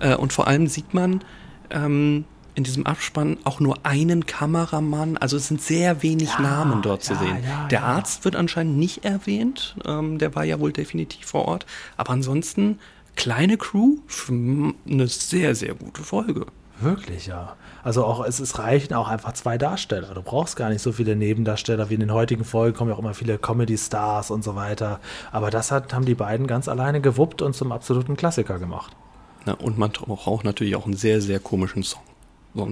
äh, 0.00 0.14
und 0.14 0.32
vor 0.32 0.48
allem 0.48 0.66
sieht 0.66 0.92
man 0.92 1.22
ähm, 1.70 2.24
in 2.56 2.64
diesem 2.64 2.86
Abspann 2.86 3.38
auch 3.44 3.60
nur 3.60 3.84
einen 3.84 4.26
Kameramann. 4.26 5.16
Also 5.16 5.36
es 5.36 5.46
sind 5.46 5.62
sehr 5.62 6.02
wenig 6.02 6.30
ja, 6.30 6.40
Namen 6.40 6.82
dort 6.82 7.06
ja, 7.06 7.14
zu 7.14 7.24
sehen. 7.24 7.36
Der 7.70 7.84
Arzt 7.84 8.24
wird 8.24 8.34
anscheinend 8.34 8.78
nicht 8.78 9.04
erwähnt. 9.04 9.76
Ähm, 9.84 10.18
der 10.18 10.34
war 10.34 10.44
ja 10.44 10.58
wohl 10.58 10.72
definitiv 10.72 11.26
vor 11.26 11.46
Ort. 11.46 11.66
Aber 11.96 12.10
ansonsten 12.10 12.78
kleine 13.14 13.56
Crew, 13.56 13.98
eine 14.28 15.06
sehr, 15.06 15.54
sehr 15.54 15.74
gute 15.74 16.02
Folge. 16.02 16.46
Wirklich, 16.80 17.26
ja. 17.26 17.56
Also 17.82 18.04
auch 18.04 18.24
es, 18.24 18.38
es 18.38 18.58
reichen 18.58 18.94
auch 18.94 19.08
einfach 19.08 19.32
zwei 19.32 19.56
Darsteller. 19.56 20.12
Du 20.12 20.22
brauchst 20.22 20.56
gar 20.56 20.68
nicht 20.68 20.82
so 20.82 20.92
viele 20.92 21.16
Nebendarsteller 21.16 21.88
wie 21.88 21.94
in 21.94 22.00
den 22.00 22.12
heutigen 22.12 22.44
Folgen 22.44 22.76
kommen 22.76 22.90
ja 22.90 22.96
auch 22.96 23.00
immer 23.00 23.14
viele 23.14 23.38
Comedy-Stars 23.38 24.30
und 24.30 24.44
so 24.44 24.56
weiter. 24.56 25.00
Aber 25.32 25.50
das 25.50 25.70
hat, 25.70 25.94
haben 25.94 26.04
die 26.04 26.14
beiden 26.14 26.46
ganz 26.46 26.68
alleine 26.68 27.00
gewuppt 27.00 27.40
und 27.40 27.54
zum 27.54 27.72
absoluten 27.72 28.16
Klassiker 28.16 28.58
gemacht. 28.58 28.94
Ja, 29.46 29.54
und 29.54 29.78
man 29.78 29.90
braucht 29.92 30.44
natürlich 30.44 30.76
auch 30.76 30.84
einen 30.84 30.96
sehr, 30.96 31.20
sehr 31.22 31.40
komischen 31.40 31.82
Song 31.82 32.02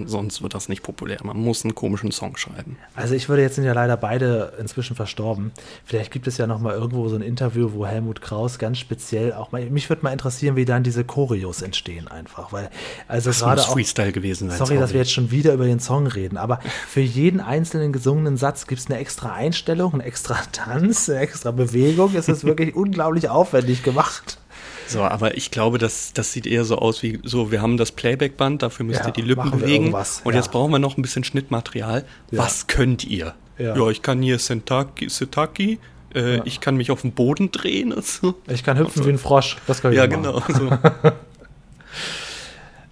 sonst 0.05 0.41
wird 0.41 0.53
das 0.53 0.69
nicht 0.69 0.83
populär. 0.83 1.19
Man 1.23 1.37
muss 1.37 1.63
einen 1.63 1.75
komischen 1.75 2.11
Song 2.11 2.37
schreiben. 2.37 2.77
Also 2.95 3.13
ich 3.13 3.29
würde 3.29 3.41
jetzt 3.41 3.55
sind 3.55 3.63
ja 3.63 3.73
leider 3.73 3.97
beide 3.97 4.53
inzwischen 4.59 4.95
verstorben. 4.95 5.51
Vielleicht 5.85 6.11
gibt 6.11 6.27
es 6.27 6.37
ja 6.37 6.47
noch 6.47 6.59
mal 6.59 6.73
irgendwo 6.73 7.07
so 7.07 7.15
ein 7.15 7.21
Interview, 7.21 7.71
wo 7.73 7.85
Helmut 7.85 8.21
Kraus 8.21 8.59
ganz 8.59 8.79
speziell 8.79 9.33
auch 9.33 9.51
mal. 9.51 9.65
Mich 9.69 9.89
würde 9.89 10.03
mal 10.03 10.11
interessieren, 10.11 10.55
wie 10.55 10.65
dann 10.65 10.83
diese 10.83 11.03
Choreos 11.03 11.61
entstehen 11.61 12.07
einfach, 12.07 12.51
weil 12.51 12.69
also 13.07 13.29
das 13.29 13.39
gerade 13.39 13.61
muss 13.61 13.71
Freestyle 13.71 14.11
gewesen 14.11 14.49
sein. 14.49 14.57
Sorry, 14.57 14.69
sorry, 14.69 14.79
dass 14.79 14.93
wir 14.93 14.99
jetzt 14.99 15.11
schon 15.11 15.31
wieder 15.31 15.53
über 15.53 15.65
den 15.65 15.79
Song 15.79 16.07
reden, 16.07 16.37
aber 16.37 16.59
für 16.87 17.01
jeden 17.01 17.39
einzelnen 17.39 17.93
gesungenen 17.93 18.37
Satz 18.37 18.67
gibt 18.67 18.81
es 18.81 18.87
eine 18.87 18.99
extra 18.99 19.33
Einstellung, 19.33 19.93
einen 19.93 20.01
extra 20.01 20.37
Tanz, 20.51 21.09
eine 21.09 21.19
extra 21.19 21.51
Bewegung. 21.51 22.15
Es 22.15 22.27
ist 22.27 22.43
wirklich 22.43 22.75
unglaublich 22.75 23.29
aufwendig 23.29 23.83
gemacht. 23.83 24.39
So, 24.87 25.01
aber 25.01 25.35
ich 25.37 25.51
glaube, 25.51 25.77
das, 25.77 26.13
das 26.13 26.31
sieht 26.31 26.45
eher 26.45 26.65
so 26.65 26.77
aus 26.77 27.01
wie 27.03 27.19
so, 27.23 27.51
wir 27.51 27.61
haben 27.61 27.77
das 27.77 27.91
Playback-Band, 27.91 28.61
dafür 28.61 28.85
müsst 28.85 29.01
ja, 29.01 29.07
ihr 29.07 29.13
die 29.13 29.21
Lippen 29.21 29.51
bewegen. 29.51 29.93
Und 29.93 30.33
ja. 30.33 30.39
jetzt 30.39 30.51
brauchen 30.51 30.71
wir 30.71 30.79
noch 30.79 30.97
ein 30.97 31.01
bisschen 31.01 31.23
Schnittmaterial. 31.23 32.05
Ja. 32.31 32.39
Was 32.39 32.67
könnt 32.67 33.03
ihr? 33.03 33.33
Ja, 33.57 33.89
ich 33.89 34.01
kann 34.01 34.21
hier 34.21 34.37
Sentaki, 34.37 35.09
Setaki, 35.09 35.79
äh, 36.13 36.41
ich 36.45 36.61
kann 36.61 36.77
mich 36.77 36.91
auf 36.91 37.01
den 37.01 37.11
Boden 37.11 37.51
drehen. 37.51 37.93
Also. 38.05 38.35
Ich 38.47 38.63
kann 38.63 38.77
hüpfen 38.77 38.99
also. 38.99 39.05
wie 39.05 39.13
ein 39.13 39.17
Frosch. 39.17 39.57
Das 39.67 39.81
kann 39.81 39.91
ich 39.91 39.97
Ja, 39.97 40.05
genau. 40.05 40.41
So. 40.47 40.67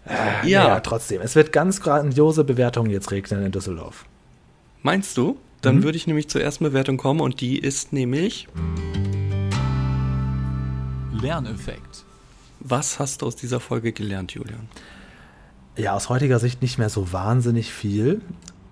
äh, 0.05 0.47
ja. 0.47 0.67
ja, 0.67 0.79
trotzdem. 0.79 1.21
Es 1.21 1.35
wird 1.35 1.51
ganz 1.51 1.81
grandiose 1.81 2.43
Bewertungen 2.43 2.89
jetzt 2.89 3.11
regnen 3.11 3.45
in 3.45 3.51
Düsseldorf. 3.51 4.05
Meinst 4.81 5.17
du? 5.17 5.37
Dann 5.61 5.77
mhm. 5.77 5.83
würde 5.83 5.97
ich 5.97 6.07
nämlich 6.07 6.29
zur 6.29 6.41
ersten 6.41 6.63
Bewertung 6.63 6.97
kommen 6.97 7.21
und 7.21 7.41
die 7.41 7.57
ist 7.57 7.93
nämlich. 7.93 8.47
Lerneffekt. 11.23 12.03
Was 12.59 12.99
hast 12.99 13.21
du 13.21 13.27
aus 13.27 13.37
dieser 13.37 13.61
Folge 13.61 13.93
gelernt, 13.93 14.33
Julian? 14.33 14.67
Ja, 15.77 15.95
aus 15.95 16.09
heutiger 16.09 16.37
Sicht 16.37 16.61
nicht 16.61 16.77
mehr 16.77 16.89
so 16.89 17.13
wahnsinnig 17.13 17.73
viel. 17.73 18.21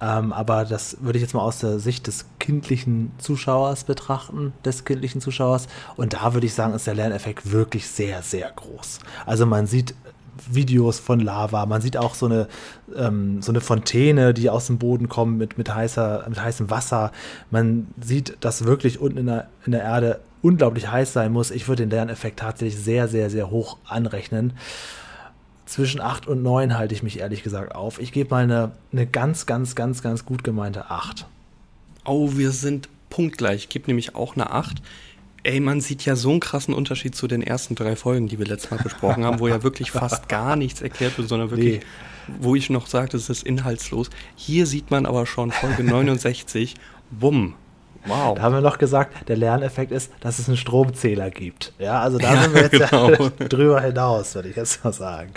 Ähm, 0.02 0.34
aber 0.34 0.66
das 0.66 0.98
würde 1.00 1.18
ich 1.18 1.22
jetzt 1.24 1.34
mal 1.34 1.42
aus 1.42 1.60
der 1.60 1.80
Sicht 1.80 2.08
des 2.08 2.26
kindlichen 2.40 3.14
Zuschauers 3.20 3.86
betrachten, 3.86 4.52
des 4.66 4.84
kindlichen 4.84 5.22
Zuschauers. 5.22 5.68
Und 5.96 6.14
da 6.14 6.34
würde 6.34 6.46
ich 6.46 6.54
sagen, 6.54 6.74
ist 6.74 6.88
der 6.88 6.96
Lerneffekt 6.96 7.52
wirklich 7.52 7.88
sehr, 7.88 8.22
sehr 8.22 8.52
groß. 8.52 9.00
Also 9.26 9.46
man 9.46 9.66
sieht 9.66 9.96
Videos 10.50 11.00
von 11.00 11.20
Lava, 11.20 11.66
man 11.66 11.82
sieht 11.82 11.96
auch 11.96 12.16
so 12.16 12.26
eine, 12.26 12.48
ähm, 12.96 13.42
so 13.42 13.52
eine 13.52 13.62
Fontäne, 13.62 14.34
die 14.34 14.50
aus 14.50 14.68
dem 14.68 14.78
Boden 14.78 15.08
kommt 15.08 15.38
mit, 15.38 15.58
mit, 15.58 15.74
heißer, 15.74 16.26
mit 16.28 16.42
heißem 16.42 16.70
Wasser. 16.70 17.12
Man 17.50 17.88
sieht, 18.02 18.38
dass 18.42 18.66
wirklich 18.66 19.00
unten 19.00 19.20
in 19.20 19.26
der, 19.28 19.48
in 19.66 19.72
der 19.72 19.84
Erde 19.84 20.20
unglaublich 20.42 20.90
heiß 20.90 21.14
sein 21.14 21.32
muss. 21.32 21.52
Ich 21.52 21.68
würde 21.68 21.84
den 21.84 21.90
Lerneffekt 21.90 22.40
tatsächlich 22.40 22.82
sehr, 22.82 23.08
sehr, 23.08 23.30
sehr 23.30 23.50
hoch 23.50 23.78
anrechnen. 23.86 24.54
Zwischen 25.66 26.02
8 26.02 26.28
und 26.28 26.44
9 26.44 26.78
halte 26.78 26.94
ich 26.94 27.04
mich 27.04 27.20
ehrlich 27.20 27.44
gesagt 27.44 27.76
auf. 27.76 28.00
Ich 28.00 28.12
gebe 28.12 28.30
mal 28.32 28.44
eine, 28.44 28.72
eine 28.92 29.08
ganz, 29.08 29.46
ganz, 29.46 29.76
ganz, 29.76 30.02
ganz 30.02 30.26
gut 30.26 30.44
gemeinte 30.44 30.90
8. 30.90 31.26
Oh, 32.06 32.32
wir 32.34 32.52
sind 32.52 32.90
punktgleich. 33.10 33.64
Ich 33.64 33.70
gebe 33.70 33.88
nämlich 33.88 34.16
auch 34.16 34.36
eine 34.36 34.52
8. 34.52 34.82
Ey, 35.44 35.60
man 35.60 35.82
sieht 35.82 36.06
ja 36.06 36.16
so 36.16 36.30
einen 36.32 36.40
krassen 36.40 36.74
Unterschied 36.74 37.16
zu 37.16 37.28
den 37.28 37.42
ersten 37.42 37.76
drei 37.76 37.96
Folgen, 37.96 38.28
die 38.28 38.38
wir 38.38 38.46
letztes 38.46 38.72
Mal 38.72 38.82
besprochen 38.84 39.24
haben, 39.24 39.40
wo 39.40 39.48
ja 39.48 39.64
wirklich 39.64 39.92
fast 39.92 40.28
gar 40.30 40.56
nichts 40.56 40.82
erklärt 40.82 41.18
wird, 41.18 41.30
sondern 41.30 41.50
wirklich, 41.52 41.80
nee. 41.80 42.36
wo 42.40 42.56
ich 42.56 42.70
noch 42.70 42.88
sagte, 42.88 43.18
es 43.18 43.30
ist 43.30 43.44
inhaltslos. 43.44 44.10
Hier 44.36 44.68
sieht 44.68 44.92
man 44.92 45.06
aber 45.06 45.26
schon 45.26 45.52
Folge 45.52 45.84
69, 45.84 46.76
bumm, 47.12 47.56
Wow. 48.06 48.36
Da 48.36 48.42
haben 48.42 48.54
wir 48.54 48.62
noch 48.62 48.78
gesagt, 48.78 49.28
der 49.30 49.38
Lerneffekt 49.38 49.92
ist, 49.92 50.12
dass 50.22 50.40
es 50.40 50.48
einen 50.48 50.58
Stromzähler 50.58 51.30
gibt. 51.30 51.74
Ja, 51.78 52.00
also 52.00 52.18
da 52.18 52.34
ja, 52.34 52.42
sind 52.42 52.56
wir 52.56 52.62
jetzt 52.64 52.72
genau. 52.72 53.10
ja 53.12 53.30
drüber 53.50 53.82
hinaus, 53.82 54.36
würde 54.36 54.50
ich 54.50 54.56
jetzt 54.56 54.84
mal 54.84 54.94
sagen. 54.94 55.32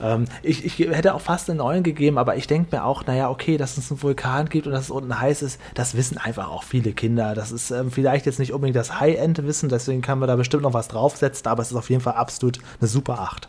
Ähm, 0.00 0.26
ich, 0.42 0.64
ich, 0.64 0.78
hätte 0.78 1.14
auch 1.14 1.20
fast 1.20 1.50
einen 1.50 1.58
neuen 1.58 1.82
gegeben, 1.82 2.18
aber 2.18 2.36
ich 2.36 2.46
denke 2.46 2.76
mir 2.76 2.84
auch, 2.84 3.04
naja, 3.06 3.30
okay, 3.30 3.56
dass 3.56 3.76
es 3.78 3.90
einen 3.90 4.02
Vulkan 4.02 4.48
gibt 4.48 4.66
und 4.66 4.72
dass 4.72 4.84
es 4.84 4.90
unten 4.90 5.18
heiß 5.18 5.42
ist, 5.42 5.60
das 5.74 5.96
wissen 5.96 6.18
einfach 6.18 6.48
auch 6.48 6.62
viele 6.62 6.92
Kinder. 6.92 7.34
Das 7.34 7.50
ist 7.50 7.70
ähm, 7.70 7.90
vielleicht 7.90 8.26
jetzt 8.26 8.38
nicht 8.38 8.52
unbedingt 8.52 8.76
das 8.76 9.00
High-End-Wissen, 9.00 9.68
deswegen 9.68 10.02
kann 10.02 10.18
man 10.18 10.28
da 10.28 10.36
bestimmt 10.36 10.62
noch 10.62 10.74
was 10.74 10.88
draufsetzen, 10.88 11.46
aber 11.48 11.62
es 11.62 11.70
ist 11.70 11.76
auf 11.76 11.90
jeden 11.90 12.02
Fall 12.02 12.14
absolut 12.14 12.58
eine 12.80 12.88
super 12.88 13.18
8. 13.20 13.48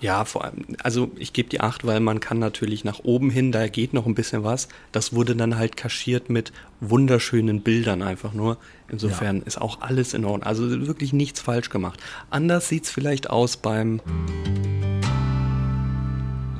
Ja, 0.00 0.24
vor 0.24 0.44
allem, 0.44 0.64
also 0.82 1.10
ich 1.16 1.34
gebe 1.34 1.50
die 1.50 1.60
acht, 1.60 1.86
weil 1.86 2.00
man 2.00 2.20
kann 2.20 2.38
natürlich 2.38 2.84
nach 2.84 3.00
oben 3.00 3.28
hin, 3.28 3.52
da 3.52 3.68
geht 3.68 3.92
noch 3.92 4.06
ein 4.06 4.14
bisschen 4.14 4.44
was. 4.44 4.68
Das 4.92 5.12
wurde 5.12 5.36
dann 5.36 5.58
halt 5.58 5.76
kaschiert 5.76 6.30
mit 6.30 6.52
wunderschönen 6.80 7.60
Bildern 7.60 8.00
einfach 8.00 8.32
nur. 8.32 8.56
Insofern 8.88 9.38
ja. 9.38 9.42
ist 9.44 9.60
auch 9.60 9.82
alles 9.82 10.14
in 10.14 10.24
Ordnung. 10.24 10.44
Also 10.44 10.86
wirklich 10.86 11.12
nichts 11.12 11.40
falsch 11.40 11.68
gemacht. 11.68 12.00
Anders 12.30 12.68
sieht 12.68 12.84
es 12.84 12.90
vielleicht 12.90 13.28
aus 13.28 13.58
beim 13.58 14.00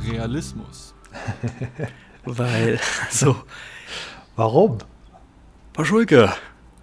Realismus. 0.06 0.94
weil, 2.24 2.78
so. 3.10 3.36
Warum? 4.36 4.78
Paschulke, 5.72 6.32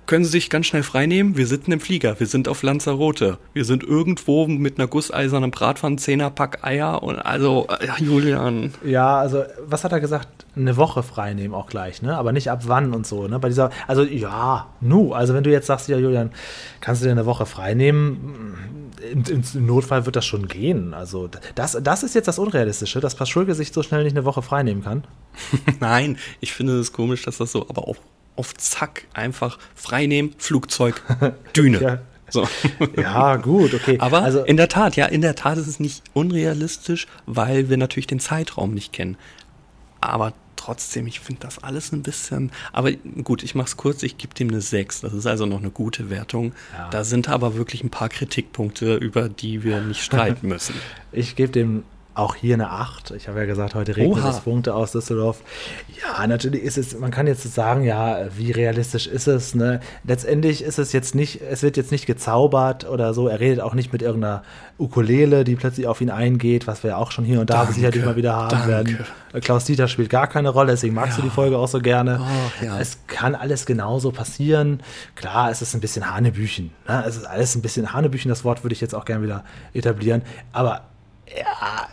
können 0.08 0.24
Sie 0.24 0.32
sich 0.32 0.49
ganz 0.49 0.66
schnell 0.66 0.84
freinehmen? 0.84 1.36
Wir 1.36 1.45
sitzen 1.45 1.72
im 1.74 1.80
Flieger, 1.80 2.20
wir 2.20 2.28
sind 2.28 2.47
auf 2.47 2.64
Lanzarote. 2.64 3.38
Wir 3.53 3.66
sind 3.66 3.84
irgendwo 3.84 4.47
mit 4.47 4.80
einer 4.80 4.88
gusseisernen 4.88 5.51
Bratpfanne, 5.51 5.97
Zehnerpack 5.97 6.64
Eier 6.64 7.03
und 7.03 7.20
also, 7.20 7.68
ja, 7.86 7.95
Julian. 7.99 8.74
Ja, 8.84 9.18
also, 9.18 9.43
was 9.66 9.84
hat 9.84 9.91
er 9.91 9.99
gesagt? 9.99 10.28
Eine 10.55 10.78
Woche 10.78 11.03
freinehmen 11.03 11.53
auch 11.53 11.68
gleich, 11.68 12.01
ne? 12.01 12.18
Aber 12.18 12.32
nicht 12.32 12.49
ab 12.49 12.64
wann 12.66 12.93
und 12.93 13.05
so, 13.05 13.28
ne? 13.28 13.38
Bei 13.38 13.49
dieser, 13.49 13.70
also, 13.86 14.03
ja, 14.03 14.68
nu, 14.80 15.14
also 15.14 15.34
wenn 15.34 15.43
du 15.43 15.51
jetzt 15.51 15.68
sagst, 15.68 15.89
ja, 15.89 15.97
Julian, 15.97 16.32
kannst 16.80 17.01
du 17.01 17.05
dir 17.05 17.12
eine 17.12 17.26
Woche 17.26 17.45
freinehmen? 17.45 18.55
Im, 19.12 19.24
im, 19.53 19.66
Notfall 19.66 20.05
wird 20.05 20.16
das 20.16 20.26
schon 20.26 20.47
gehen. 20.47 20.93
Also, 20.93 21.30
das, 21.55 21.78
das 21.84 22.03
ist 22.03 22.16
jetzt 22.16 22.28
das 22.28 22.39
Unrealistische, 22.39 23.01
dass 23.01 23.14
Paschulke 23.16 23.53
sich 23.53 23.74
so 23.74 23.84
schnell 23.84 24.03
nicht 24.03 24.16
eine 24.16 24.26
Woche 24.26 24.41
freinehmen 24.41 24.84
kann. 24.84 25.03
Nein, 25.82 26.18
ich 26.39 26.53
finde 26.53 26.80
es 26.80 26.93
komisch, 26.93 27.24
dass 27.24 27.38
das 27.38 27.51
so, 27.51 27.68
aber 27.70 27.88
auch 27.88 27.97
auf 28.38 28.54
Zack 28.56 29.06
einfach 29.14 29.60
freinehmen, 29.76 30.34
Flugzeug, 30.38 31.02
Düne. 31.56 31.82
ja. 31.82 32.00
So. 32.30 32.48
Ja, 32.98 33.38
gut, 33.38 33.74
okay. 33.74 33.98
Aber 34.00 34.22
also, 34.22 34.44
in 34.44 34.58
der 34.58 34.68
Tat, 34.68 34.96
ja, 34.98 35.06
in 35.06 35.22
der 35.22 35.36
Tat 35.36 35.58
ist 35.58 35.68
es 35.68 35.80
nicht 35.80 36.04
unrealistisch, 36.14 37.08
weil 37.26 37.70
wir 37.70 37.78
natürlich 37.78 38.08
den 38.08 38.20
Zeitraum 38.20 38.74
nicht 38.74 38.92
kennen. 38.92 39.18
Aber 40.02 40.34
trotzdem, 40.58 41.08
ich 41.08 41.22
finde 41.22 41.44
das 41.44 41.64
alles 41.64 41.94
ein 41.94 42.02
bisschen. 42.04 42.52
Aber 42.74 42.92
gut, 42.92 43.44
ich 43.44 43.56
mache 43.56 43.68
es 43.68 43.78
kurz, 43.78 44.04
ich 44.04 44.18
gebe 44.18 44.34
dem 44.34 44.50
eine 44.50 44.60
6. 44.60 45.02
Das 45.02 45.14
ist 45.14 45.26
also 45.26 45.46
noch 45.46 45.60
eine 45.60 45.70
gute 45.70 46.10
Wertung. 46.10 46.54
Ja. 46.78 46.90
Da 46.90 47.04
sind 47.06 47.30
aber 47.30 47.56
wirklich 47.56 47.84
ein 47.84 47.90
paar 47.90 48.10
Kritikpunkte, 48.10 48.96
über 48.96 49.30
die 49.30 49.64
wir 49.64 49.80
nicht 49.80 50.04
streiten 50.04 50.50
müssen. 50.50 50.76
Ich 51.14 51.36
gebe 51.38 51.52
dem 51.52 51.84
Auch 52.18 52.34
hier 52.34 52.55
eine 52.55 52.72
8. 52.72 53.11
Ich 53.11 53.28
habe 53.28 53.38
ja 53.38 53.45
gesagt, 53.45 53.76
heute 53.76 53.95
regnet 53.95 54.24
Oha. 54.24 54.32
es 54.32 54.39
Punkte 54.39 54.74
aus 54.74 54.91
Düsseldorf. 54.91 55.41
Ja, 56.01 56.26
natürlich 56.26 56.63
ist 56.63 56.76
es, 56.76 56.97
man 56.97 57.11
kann 57.11 57.28
jetzt 57.28 57.43
sagen, 57.53 57.84
ja, 57.84 58.26
wie 58.36 58.49
realistisch 58.49 59.05
ist 59.05 59.28
es, 59.28 59.53
ne? 59.53 59.82
Letztendlich 60.03 60.63
ist 60.63 60.80
es 60.80 60.93
jetzt 60.93 61.13
nicht, 61.13 61.41
es 61.47 61.61
wird 61.61 61.78
jetzt 61.78 61.91
nicht 61.91 62.07
gezaubert 62.07 62.89
oder 62.89 63.13
so. 63.13 63.28
Er 63.28 63.39
redet 63.39 63.59
auch 63.61 63.76
nicht 63.76 63.93
mit 63.93 64.01
irgendeiner 64.01 64.41
Ukulele, 64.80 65.43
die 65.43 65.55
plötzlich 65.55 65.86
auf 65.86 66.01
ihn 66.01 66.09
eingeht, 66.09 66.65
was 66.65 66.84
wir 66.84 66.97
auch 66.97 67.11
schon 67.11 67.24
hier 67.24 67.39
und 67.39 67.51
da 67.51 67.57
Danke, 67.57 67.74
sicherlich 67.74 68.03
mal 68.03 68.15
wieder 68.15 68.36
haben 68.36 68.49
danke. 68.49 68.68
werden. 68.68 69.05
Klaus 69.41 69.65
Dieter 69.65 69.88
spielt 69.88 70.09
gar 70.09 70.26
keine 70.26 70.49
Rolle, 70.49 70.72
deswegen 70.72 70.95
magst 70.95 71.20
du 71.20 71.22
die 71.22 71.30
Folge 71.30 71.55
auch 71.59 71.68
so 71.68 71.80
gerne. 71.82 72.20
Ach, 72.20 72.63
ja. 72.63 72.80
Es 72.80 72.97
kann 73.05 73.36
alles 73.36 73.68
genauso 73.68 74.11
passieren. 74.11 74.82
Klar, 75.13 75.51
es 75.51 75.61
ist 75.61 75.76
ein 75.76 75.82
bisschen 75.82 76.11
Hanebüchen. 76.11 76.72
Ne? 76.88 77.03
Es 77.07 77.15
ist 77.15 77.26
alles 77.26 77.53
ein 77.53 77.61
bisschen 77.61 77.93
Hanebüchen, 77.93 78.30
das 78.30 78.43
Wort 78.43 78.63
würde 78.63 78.74
ich 78.74 78.82
jetzt 78.82 78.95
auch 78.95 79.05
gerne 79.05 79.24
wieder 79.24 79.43
etablieren. 79.76 80.24
Aber 80.51 80.82
ja, 81.36 81.88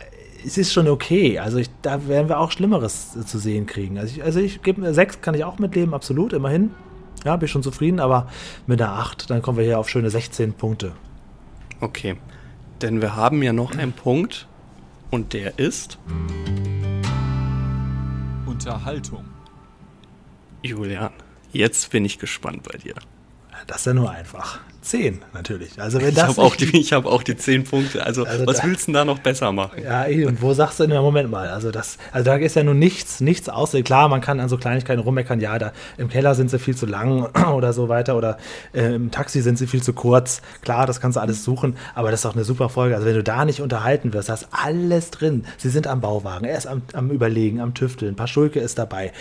es 0.45 0.57
ist 0.57 0.73
schon 0.73 0.87
okay. 0.87 1.39
Also 1.39 1.57
ich, 1.57 1.69
da 1.81 2.07
werden 2.07 2.29
wir 2.29 2.39
auch 2.39 2.51
Schlimmeres 2.51 3.15
äh, 3.15 3.25
zu 3.25 3.39
sehen 3.39 3.65
kriegen. 3.65 3.97
Also 3.97 4.15
ich, 4.15 4.23
also 4.23 4.39
ich 4.39 4.61
gebe 4.61 4.81
mir 4.81 4.93
sechs, 4.93 5.21
kann 5.21 5.35
ich 5.35 5.43
auch 5.43 5.59
mitleben, 5.59 5.93
absolut, 5.93 6.33
immerhin. 6.33 6.71
Ja, 7.23 7.35
bin 7.35 7.45
ich 7.45 7.51
schon 7.51 7.63
zufrieden, 7.63 7.99
aber 7.99 8.27
mit 8.67 8.81
einer 8.81 8.93
8, 8.93 9.29
dann 9.29 9.41
kommen 9.41 9.57
wir 9.57 9.65
hier 9.65 9.79
auf 9.79 9.89
schöne 9.89 10.09
16 10.09 10.53
Punkte. 10.53 10.93
Okay. 11.79 12.17
Denn 12.81 13.01
wir 13.01 13.15
haben 13.15 13.41
ja 13.41 13.53
noch 13.53 13.75
einen 13.75 13.93
Punkt 13.93 14.47
und 15.09 15.33
der 15.33 15.57
ist, 15.57 15.97
Unterhaltung. 18.45 19.25
Julian, 20.61 21.11
jetzt 21.51 21.91
bin 21.91 22.05
ich 22.05 22.19
gespannt 22.19 22.63
bei 22.63 22.77
dir. 22.77 22.95
Das 23.67 23.77
ist 23.77 23.85
ja 23.87 23.93
nur 23.93 24.11
einfach. 24.11 24.59
10 24.81 25.23
natürlich. 25.33 25.81
Also 25.81 25.99
wenn 25.99 26.09
Ich 26.09 26.13
das 26.15 26.27
habe 26.37 26.41
auch, 26.43 26.55
die- 26.55 26.77
ich 26.79 26.93
hab 26.93 27.07
auch 27.07 27.23
die 27.23 27.35
10 27.35 27.63
Punkte. 27.63 28.05
Also, 28.05 28.23
Also 28.23 28.45
was 28.45 28.57
da- 28.57 28.63
willst 28.65 28.83
du 28.83 28.91
denn 28.91 28.93
da 28.93 29.05
noch 29.05 29.17
besser 29.17 29.51
machen? 29.51 29.81
Ja, 29.83 30.05
eh, 30.05 30.25
und 30.27 30.43
wo 30.43 30.53
sagst 30.53 30.79
du 30.79 30.85
denn, 30.85 30.95
Moment 31.01 31.31
mal, 31.31 31.47
also 31.49 31.71
das, 31.71 31.97
also 32.11 32.23
da 32.23 32.35
ist 32.35 32.55
ja 32.55 32.61
nun 32.63 32.77
nichts, 32.77 33.19
nichts 33.19 33.49
außer, 33.49 33.81
klar, 33.81 34.09
man 34.09 34.21
kann 34.21 34.39
an 34.39 34.47
so 34.47 34.57
Kleinigkeiten 34.57 35.01
rummeckern, 35.01 35.39
ja, 35.39 35.57
da 35.57 35.71
im 35.97 36.07
Keller 36.07 36.35
sind 36.35 36.51
sie 36.51 36.59
viel 36.59 36.75
zu 36.75 36.85
lang 36.85 37.23
oder 37.55 37.73
so 37.73 37.89
weiter 37.89 38.15
oder 38.15 38.37
äh, 38.73 38.93
im 38.93 39.09
Taxi 39.09 39.41
sind 39.41 39.57
sie 39.57 39.65
viel 39.65 39.81
zu 39.81 39.93
kurz, 39.93 40.43
klar, 40.61 40.85
das 40.85 41.01
kannst 41.01 41.15
du 41.15 41.19
alles 41.21 41.43
suchen, 41.43 41.77
aber 41.95 42.11
das 42.11 42.19
ist 42.19 42.25
doch 42.25 42.35
eine 42.35 42.43
super 42.43 42.69
Folge, 42.69 42.93
also 42.93 43.07
wenn 43.07 43.15
du 43.15 43.23
da 43.23 43.43
nicht 43.43 43.61
unterhalten 43.61 44.13
wirst, 44.13 44.29
da 44.29 44.35
ist 44.35 44.49
alles 44.51 45.09
drin, 45.09 45.45
sie 45.57 45.69
sind 45.69 45.87
am 45.87 45.99
Bauwagen, 45.99 46.45
er 46.45 46.59
ist 46.59 46.67
am, 46.67 46.83
am 46.93 47.09
Überlegen, 47.09 47.59
am 47.59 47.73
Tüfteln, 47.73 48.15
Paschulke 48.15 48.59
ist 48.59 48.77
dabei, 48.77 49.11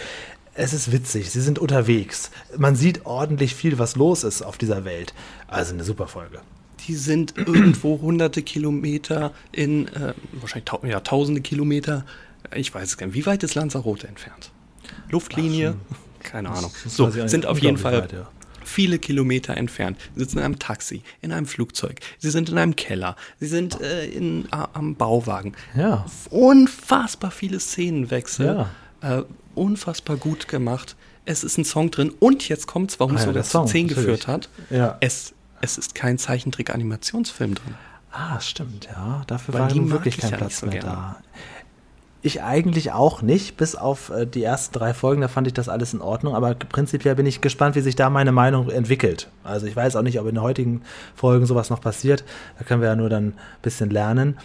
es 0.55 0.73
ist 0.73 0.93
witzig, 0.93 1.31
sie 1.31 1.41
sind 1.41 1.59
unterwegs, 1.59 2.31
man 2.57 2.77
sieht 2.77 3.07
ordentlich 3.07 3.55
viel, 3.55 3.79
was 3.79 3.97
los 3.97 4.25
ist 4.25 4.43
auf 4.43 4.59
dieser 4.59 4.85
Welt, 4.85 5.15
also 5.49 5.75
eine 5.75 5.85
super 5.85 6.07
Folge. 6.07 6.41
Die 6.87 6.95
sind 6.95 7.35
irgendwo 7.37 8.01
hunderte 8.01 8.43
Kilometer 8.43 9.33
in, 9.53 9.89
äh, 9.89 10.15
wahrscheinlich 10.33 10.65
tau 10.65 10.81
ja, 10.85 11.01
tausende 11.01 11.41
Kilometer. 11.41 12.05
Ich 12.55 12.73
weiß 12.75 12.89
es 12.89 12.97
gar 12.97 13.07
nicht. 13.07 13.17
Wie 13.17 13.27
weit 13.27 13.43
ist 13.43 13.55
Lanzarote 13.55 14.07
entfernt? 14.07 14.51
Luftlinie? 15.11 15.77
Keine 16.23 16.51
Ahnung. 16.51 16.73
So, 16.87 17.11
sind 17.11 17.47
auf 17.47 17.59
jeden 17.59 17.77
Fall 17.77 18.03
weit, 18.03 18.13
ja. 18.13 18.29
viele 18.65 18.99
Kilometer 18.99 19.57
entfernt. 19.57 19.99
Sie 20.15 20.21
sitzen 20.21 20.39
in 20.39 20.45
einem 20.45 20.59
Taxi, 20.59 21.03
in 21.21 21.33
einem 21.33 21.47
Flugzeug. 21.47 22.01
Sie 22.19 22.31
sind 22.31 22.49
in 22.49 22.59
einem 22.59 22.77
Keller. 22.77 23.17
Sie 23.41 23.47
sind 23.47 23.81
äh, 23.81 24.07
in, 24.07 24.47
am 24.51 24.95
Bauwagen. 24.95 25.55
Ja. 25.77 26.07
Unfassbar 26.31 27.31
viele 27.31 27.61
Szenenwechsel. 27.61 28.47
Ja. 29.03 29.19
Äh, 29.19 29.25
unfassbar 29.55 30.17
gut 30.17 30.49
gemacht. 30.49 30.97
Es 31.25 31.45
ist 31.45 31.57
ein 31.59 31.65
Song 31.65 31.91
drin. 31.91 32.13
Und 32.21 32.49
jetzt 32.49 32.67
kommt's, 32.67 33.01
warum 33.01 33.17
Ah 33.17 33.19
es 33.19 33.25
sogar 33.25 33.43
zu 33.45 33.51
Song, 33.51 33.67
10 33.67 33.87
natürlich. 33.87 34.05
geführt 34.05 34.27
hat. 34.29 34.49
Ja. 34.71 34.97
Es, 35.01 35.35
es 35.61 35.79
ist 35.79 35.95
kein 35.95 36.19
Zeichentrick-Animationsfilm 36.19 37.55
drin. 37.55 37.75
Ah, 38.13 38.41
stimmt, 38.41 38.87
ja. 38.87 39.23
Dafür 39.27 39.55
Weil 39.55 39.63
war 39.63 39.75
nun 39.75 39.91
wirklich 39.91 40.17
ich 40.17 40.21
kein 40.21 40.31
ja 40.33 40.37
Platz 40.37 40.61
so 40.61 40.67
mehr 40.67 40.81
gerne. 40.81 40.97
da. 40.97 41.17
Ich 42.23 42.43
eigentlich 42.43 42.93
auch 42.93 43.21
nicht, 43.21 43.59
bis 43.59 43.75
auf 43.75 44.09
äh, 44.09 44.27
die 44.27 44.43
ersten 44.43 44.73
drei 44.73 44.95
Folgen, 44.95 45.21
da 45.21 45.29
fand 45.29 45.47
ich 45.47 45.53
das 45.53 45.69
alles 45.69 45.93
in 45.93 46.01
Ordnung, 46.01 46.35
aber 46.35 46.55
prinzipiell 46.55 47.15
bin 47.17 47.27
ich 47.27 47.43
gespannt, 47.43 47.75
wie 47.77 47.83
sich 47.83 47.97
da 47.97 48.09
meine 48.09 48.33
Meinung 48.33 48.71
entwickelt. 48.71 49.29
Also 49.43 49.67
ich 49.67 49.77
weiß 49.77 49.97
auch 49.97 50.03
nicht, 50.03 50.19
ob 50.19 50.27
in 50.27 50.37
den 50.37 50.43
heutigen 50.43 50.83
Folgen 51.15 51.45
sowas 51.45 51.69
noch 51.69 51.83
passiert, 51.83 52.25
da 52.59 52.65
können 52.65 52.81
wir 52.81 52.89
ja 52.89 52.97
nur 52.97 53.11
dann 53.11 53.27
ein 53.29 53.35
bisschen 53.61 53.91
lernen. 53.91 54.39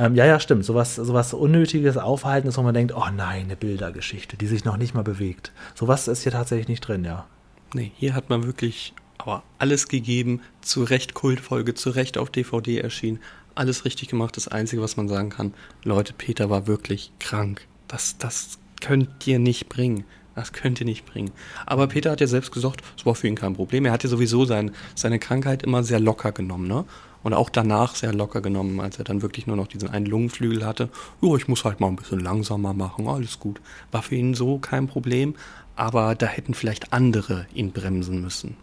Ähm, 0.00 0.14
ja, 0.14 0.24
ja, 0.24 0.40
stimmt, 0.40 0.64
sowas, 0.64 0.94
sowas 0.94 1.34
Unnötiges 1.34 1.98
Aufhalten 1.98 2.48
ist, 2.48 2.56
wo 2.56 2.62
man 2.62 2.72
denkt, 2.72 2.94
oh 2.96 3.04
nein, 3.14 3.44
eine 3.44 3.56
Bildergeschichte, 3.56 4.38
die 4.38 4.46
sich 4.46 4.64
noch 4.64 4.78
nicht 4.78 4.94
mal 4.94 5.04
bewegt. 5.04 5.52
Sowas 5.74 6.08
ist 6.08 6.22
hier 6.22 6.32
tatsächlich 6.32 6.68
nicht 6.68 6.80
drin, 6.80 7.04
ja. 7.04 7.26
Nee, 7.74 7.92
hier 7.96 8.14
hat 8.14 8.30
man 8.30 8.44
wirklich 8.44 8.94
aber 9.18 9.42
alles 9.58 9.88
gegeben, 9.88 10.40
zu 10.62 10.84
Recht 10.84 11.12
Kultfolge, 11.12 11.74
zu 11.74 11.90
Recht 11.90 12.16
auf 12.16 12.30
DVD 12.30 12.78
erschienen, 12.78 13.18
alles 13.54 13.84
richtig 13.84 14.08
gemacht. 14.08 14.38
Das 14.38 14.48
Einzige, 14.48 14.80
was 14.80 14.96
man 14.96 15.06
sagen 15.06 15.28
kann, 15.28 15.52
Leute, 15.84 16.14
Peter 16.14 16.48
war 16.48 16.66
wirklich 16.66 17.12
krank. 17.20 17.66
Das, 17.86 18.16
das 18.16 18.58
könnt 18.80 19.26
ihr 19.26 19.38
nicht 19.38 19.68
bringen. 19.68 20.04
Das 20.34 20.54
könnt 20.54 20.80
ihr 20.80 20.86
nicht 20.86 21.04
bringen. 21.04 21.32
Aber 21.66 21.88
Peter 21.88 22.12
hat 22.12 22.22
ja 22.22 22.26
selbst 22.26 22.52
gesagt, 22.52 22.80
es 22.96 23.04
war 23.04 23.14
für 23.14 23.28
ihn 23.28 23.34
kein 23.34 23.52
Problem. 23.52 23.84
Er 23.84 23.92
hat 23.92 24.02
ja 24.02 24.08
sowieso 24.08 24.46
sein, 24.46 24.70
seine 24.94 25.18
Krankheit 25.18 25.62
immer 25.62 25.82
sehr 25.82 26.00
locker 26.00 26.32
genommen, 26.32 26.66
ne? 26.66 26.86
Und 27.22 27.34
auch 27.34 27.50
danach 27.50 27.94
sehr 27.94 28.14
locker 28.14 28.40
genommen, 28.40 28.80
als 28.80 28.98
er 28.98 29.04
dann 29.04 29.22
wirklich 29.22 29.46
nur 29.46 29.56
noch 29.56 29.66
diesen 29.66 29.90
einen 29.90 30.06
Lungenflügel 30.06 30.64
hatte. 30.64 30.88
Jo, 31.20 31.36
ich 31.36 31.48
muss 31.48 31.64
halt 31.64 31.80
mal 31.80 31.88
ein 31.88 31.96
bisschen 31.96 32.20
langsamer 32.20 32.72
machen, 32.72 33.08
alles 33.08 33.38
gut. 33.38 33.60
War 33.90 34.02
für 34.02 34.16
ihn 34.16 34.34
so 34.34 34.58
kein 34.58 34.86
Problem, 34.86 35.34
aber 35.76 36.14
da 36.14 36.26
hätten 36.26 36.54
vielleicht 36.54 36.92
andere 36.92 37.46
ihn 37.54 37.72
bremsen 37.72 38.20
müssen. 38.22 38.56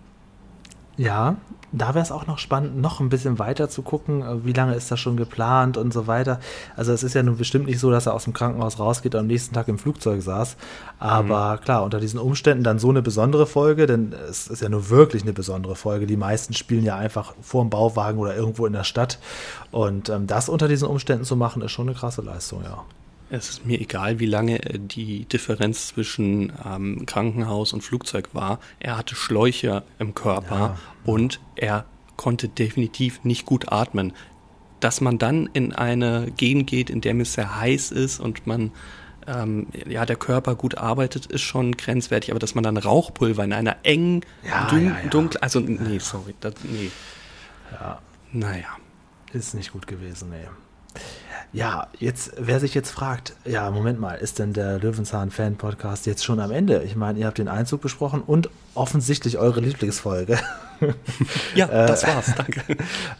Ja, 0.97 1.35
da 1.71 1.93
wäre 1.93 2.03
es 2.03 2.11
auch 2.11 2.25
noch 2.25 2.39
spannend, 2.39 2.81
noch 2.81 2.99
ein 2.99 3.09
bisschen 3.09 3.37
weiter 3.37 3.69
zu 3.69 3.83
gucken, 3.83 4.23
äh, 4.23 4.45
wie 4.45 4.53
lange 4.53 4.73
ist 4.73 4.89
das 4.89 4.99
schon 4.99 5.15
geplant 5.15 5.77
und 5.77 5.93
so 5.93 6.07
weiter. 6.07 6.39
Also 6.75 6.91
es 6.91 7.03
ist 7.03 7.13
ja 7.13 7.21
nun 7.21 7.37
bestimmt 7.37 7.67
nicht 7.67 7.79
so, 7.79 7.91
dass 7.91 8.07
er 8.07 8.15
aus 8.15 8.23
dem 8.23 8.33
Krankenhaus 8.33 8.79
rausgeht 8.79 9.13
und 9.13 9.21
am 9.21 9.27
nächsten 9.27 9.53
Tag 9.53 9.67
im 9.67 9.77
Flugzeug 9.77 10.23
saß. 10.23 10.57
Aber 10.97 11.59
klar, 11.59 11.83
unter 11.83 11.99
diesen 11.99 12.19
Umständen 12.19 12.63
dann 12.63 12.79
so 12.79 12.89
eine 12.89 13.03
besondere 13.03 13.45
Folge, 13.45 13.85
denn 13.85 14.13
es 14.27 14.47
ist 14.47 14.61
ja 14.61 14.69
nur 14.69 14.89
wirklich 14.89 15.21
eine 15.21 15.33
besondere 15.33 15.75
Folge. 15.75 16.07
Die 16.07 16.17
meisten 16.17 16.53
spielen 16.53 16.83
ja 16.83 16.95
einfach 16.95 17.35
vor 17.41 17.63
dem 17.63 17.69
Bauwagen 17.69 18.17
oder 18.17 18.35
irgendwo 18.35 18.65
in 18.65 18.73
der 18.73 18.83
Stadt. 18.83 19.19
Und 19.69 20.09
ähm, 20.09 20.25
das 20.25 20.49
unter 20.49 20.67
diesen 20.67 20.87
Umständen 20.87 21.25
zu 21.25 21.35
machen, 21.35 21.61
ist 21.61 21.71
schon 21.71 21.87
eine 21.87 21.97
krasse 21.97 22.23
Leistung, 22.23 22.63
ja. 22.63 22.83
Es 23.29 23.49
ist 23.49 23.65
mir 23.65 23.79
egal, 23.81 24.19
wie 24.19 24.25
lange 24.25 24.63
äh, 24.63 24.79
die 24.79 25.25
Differenz 25.25 25.87
zwischen 25.89 26.53
ähm, 26.65 27.05
Krankenhaus 27.05 27.73
und 27.73 27.81
Flugzeug 27.81 28.29
war. 28.33 28.59
Er 28.79 28.97
hatte 28.97 29.15
Schläuche 29.15 29.83
im 29.99 30.15
Körper 30.15 30.55
Ja. 30.55 30.77
und 31.05 31.39
er 31.55 31.85
konnte 32.15 32.47
definitiv 32.47 33.23
nicht 33.23 33.45
gut 33.45 33.71
atmen. 33.71 34.13
Dass 34.79 35.01
man 35.01 35.17
dann 35.17 35.49
in 35.53 35.73
eine 35.73 36.31
Gegend 36.37 36.67
geht, 36.69 36.89
in 36.89 37.01
der 37.01 37.15
es 37.17 37.33
sehr 37.33 37.59
heiß 37.59 37.91
ist 37.91 38.19
und 38.19 38.45
man 38.47 38.71
ähm, 39.27 39.67
ja 39.87 40.05
der 40.05 40.15
Körper 40.15 40.55
gut 40.55 40.77
arbeitet, 40.77 41.25
ist 41.25 41.41
schon 41.41 41.75
grenzwertig. 41.75 42.31
Aber 42.31 42.39
dass 42.39 42.55
man 42.55 42.63
dann 42.63 42.77
Rauchpulver 42.77 43.43
in 43.43 43.53
einer 43.53 43.77
engen, 43.83 44.21
Ja, 44.47 44.67
dun 44.69 44.85
ja. 44.85 45.09
dunklen, 45.09 45.41
also 45.43 45.59
nee, 45.59 45.97
sorry, 45.99 46.33
das, 46.39 46.53
nee. 46.63 46.91
Ja. 47.71 47.99
Naja. 48.31 48.67
Ist 49.33 49.53
nicht 49.55 49.73
gut 49.73 49.87
gewesen, 49.87 50.29
nee. 50.29 50.47
Ja, 51.53 51.87
jetzt, 51.99 52.33
wer 52.37 52.59
sich 52.59 52.73
jetzt 52.73 52.91
fragt, 52.91 53.33
ja, 53.45 53.69
Moment 53.71 53.99
mal, 53.99 54.15
ist 54.15 54.39
denn 54.39 54.53
der 54.53 54.79
Löwenzahn-Fan-Podcast 54.79 56.05
jetzt 56.05 56.23
schon 56.23 56.39
am 56.39 56.51
Ende? 56.51 56.83
Ich 56.83 56.95
meine, 56.95 57.19
ihr 57.19 57.25
habt 57.25 57.37
den 57.37 57.47
Einzug 57.47 57.81
besprochen 57.81 58.21
und 58.21 58.49
offensichtlich 58.75 59.37
eure 59.37 59.61
Lieblingsfolge. 59.61 60.37
Ja, 61.55 61.65
das 61.65 62.05
war's, 62.05 62.35
danke. 62.35 62.61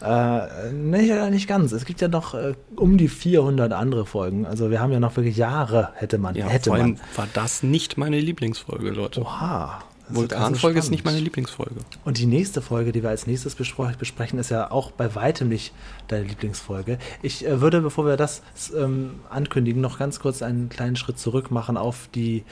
äh, 0.00 0.72
nicht, 0.72 1.30
nicht 1.32 1.48
ganz. 1.48 1.72
Es 1.72 1.84
gibt 1.84 2.00
ja 2.00 2.06
noch 2.06 2.34
äh, 2.34 2.54
um 2.76 2.98
die 2.98 3.08
400 3.08 3.72
andere 3.72 4.06
Folgen. 4.06 4.46
Also 4.46 4.70
wir 4.70 4.80
haben 4.80 4.92
ja 4.92 5.00
noch 5.00 5.16
wirklich 5.16 5.36
Jahre, 5.36 5.88
hätte 5.96 6.18
man. 6.18 6.36
Ja, 6.36 6.46
hätte 6.46 6.70
vor 6.70 6.76
allem 6.76 6.92
man. 6.92 7.00
war 7.16 7.26
das 7.32 7.64
nicht 7.64 7.98
meine 7.98 8.20
Lieblingsfolge, 8.20 8.90
Leute. 8.90 9.22
Oha. 9.22 9.80
Also 10.08 10.20
Vulkanfolge 10.22 10.78
ist 10.78 10.90
nicht 10.90 11.04
meine 11.04 11.18
Lieblingsfolge. 11.18 11.80
Und 12.04 12.18
die 12.18 12.26
nächste 12.26 12.62
Folge, 12.62 12.92
die 12.92 13.02
wir 13.02 13.10
als 13.10 13.26
nächstes 13.26 13.54
besprechen, 13.54 14.38
ist 14.38 14.50
ja 14.50 14.70
auch 14.70 14.90
bei 14.90 15.14
weitem 15.14 15.48
nicht 15.48 15.72
deine 16.08 16.24
Lieblingsfolge. 16.24 16.98
Ich 17.22 17.46
äh, 17.46 17.60
würde, 17.60 17.80
bevor 17.80 18.06
wir 18.06 18.16
das 18.16 18.42
ähm, 18.76 19.20
ankündigen, 19.30 19.80
noch 19.80 19.98
ganz 19.98 20.20
kurz 20.20 20.42
einen 20.42 20.68
kleinen 20.68 20.96
Schritt 20.96 21.18
zurück 21.18 21.50
machen 21.50 21.76
auf 21.76 22.08
die 22.14 22.44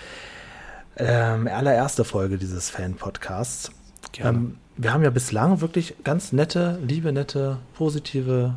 ähm, 0.97 1.47
allererste 1.49 2.05
Folge 2.05 2.39
dieses 2.39 2.71
Fan-Podcasts. 2.71 3.71
Gerne. 4.13 4.39
Ähm, 4.39 4.59
wir 4.77 4.93
haben 4.93 5.03
ja 5.03 5.11
bislang 5.11 5.61
wirklich 5.61 5.95
ganz 6.05 6.33
nette, 6.33 6.79
liebe, 6.87 7.13
nette, 7.13 7.59
positive 7.75 8.55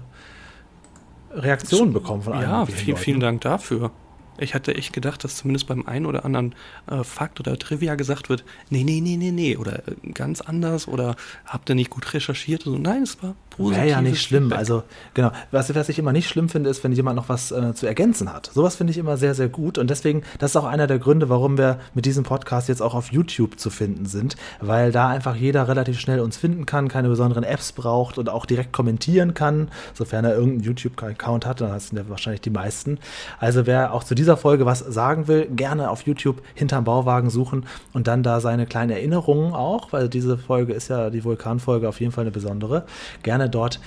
Reaktionen 1.31 1.93
bekommen 1.93 2.23
von 2.23 2.33
allen 2.33 2.49
Ja, 2.49 2.59
möglichen 2.59 2.79
viel, 2.79 2.93
Leuten. 2.93 3.03
vielen 3.03 3.19
Dank 3.19 3.41
dafür. 3.41 3.91
Ich 4.39 4.53
hatte 4.53 4.75
echt 4.75 4.93
gedacht, 4.93 5.23
dass 5.23 5.35
zumindest 5.37 5.67
beim 5.67 5.85
einen 5.85 6.05
oder 6.05 6.25
anderen 6.25 6.55
äh, 6.87 7.03
Fakt 7.03 7.39
oder 7.39 7.57
Trivia 7.57 7.95
gesagt 7.95 8.29
wird, 8.29 8.43
nee, 8.69 8.83
nee, 8.83 9.01
nee, 9.01 9.17
nee, 9.17 9.31
nee, 9.31 9.57
oder 9.57 9.87
äh, 9.87 10.11
ganz 10.13 10.41
anders 10.41 10.87
oder 10.87 11.15
habt 11.45 11.69
ihr 11.69 11.75
nicht 11.75 11.89
gut 11.89 12.13
recherchiert? 12.13 12.65
Also, 12.65 12.77
nein, 12.77 13.03
es 13.03 13.21
war 13.21 13.35
Wäre 13.57 13.87
ja 13.87 14.01
nicht 14.01 14.21
schlimm. 14.21 14.43
Feedback. 14.43 14.59
Also, 14.59 14.83
genau. 15.13 15.31
Was, 15.51 15.73
was, 15.75 15.89
ich 15.89 15.99
immer 15.99 16.13
nicht 16.13 16.29
schlimm 16.29 16.49
finde, 16.49 16.69
ist, 16.69 16.83
wenn 16.83 16.91
jemand 16.91 17.15
noch 17.15 17.29
was 17.29 17.51
äh, 17.51 17.73
zu 17.73 17.85
ergänzen 17.85 18.31
hat. 18.31 18.49
Sowas 18.53 18.75
finde 18.75 18.91
ich 18.91 18.97
immer 18.97 19.17
sehr, 19.17 19.35
sehr 19.35 19.49
gut. 19.49 19.77
Und 19.77 19.89
deswegen, 19.89 20.23
das 20.39 20.51
ist 20.51 20.55
auch 20.55 20.65
einer 20.65 20.87
der 20.87 20.99
Gründe, 20.99 21.29
warum 21.29 21.57
wir 21.57 21.79
mit 21.93 22.05
diesem 22.05 22.23
Podcast 22.23 22.69
jetzt 22.69 22.81
auch 22.81 22.93
auf 22.93 23.11
YouTube 23.11 23.59
zu 23.59 23.69
finden 23.69 24.05
sind, 24.05 24.37
weil 24.61 24.91
da 24.91 25.09
einfach 25.09 25.35
jeder 25.35 25.67
relativ 25.67 25.99
schnell 25.99 26.21
uns 26.21 26.37
finden 26.37 26.65
kann, 26.65 26.87
keine 26.87 27.09
besonderen 27.09 27.43
Apps 27.43 27.71
braucht 27.71 28.17
und 28.17 28.29
auch 28.29 28.45
direkt 28.45 28.71
kommentieren 28.71 29.33
kann, 29.33 29.69
sofern 29.93 30.25
er 30.25 30.35
irgendeinen 30.35 30.63
YouTube-Account 30.63 31.45
hat. 31.45 31.61
Dann 31.61 31.77
sind 31.79 31.97
ja 31.97 32.07
wahrscheinlich 32.07 32.41
die 32.41 32.49
meisten. 32.49 32.99
Also, 33.39 33.65
wer 33.65 33.93
auch 33.93 34.03
zu 34.03 34.15
dieser 34.15 34.37
Folge 34.37 34.65
was 34.65 34.79
sagen 34.79 35.27
will, 35.27 35.47
gerne 35.47 35.89
auf 35.89 36.03
YouTube 36.03 36.41
hinterm 36.55 36.83
Bauwagen 36.83 37.29
suchen 37.29 37.65
und 37.93 38.07
dann 38.07 38.23
da 38.23 38.39
seine 38.39 38.65
kleinen 38.65 38.91
Erinnerungen 38.91 39.53
auch, 39.53 39.91
weil 39.91 40.07
diese 40.07 40.37
Folge 40.37 40.73
ist 40.73 40.87
ja 40.87 41.09
die 41.09 41.23
Vulkanfolge 41.23 41.89
auf 41.89 41.99
jeden 41.99 42.11
Fall 42.11 42.23
eine 42.23 42.31
besondere. 42.31 42.85
Gerne 43.23 43.48
dort 43.49 43.79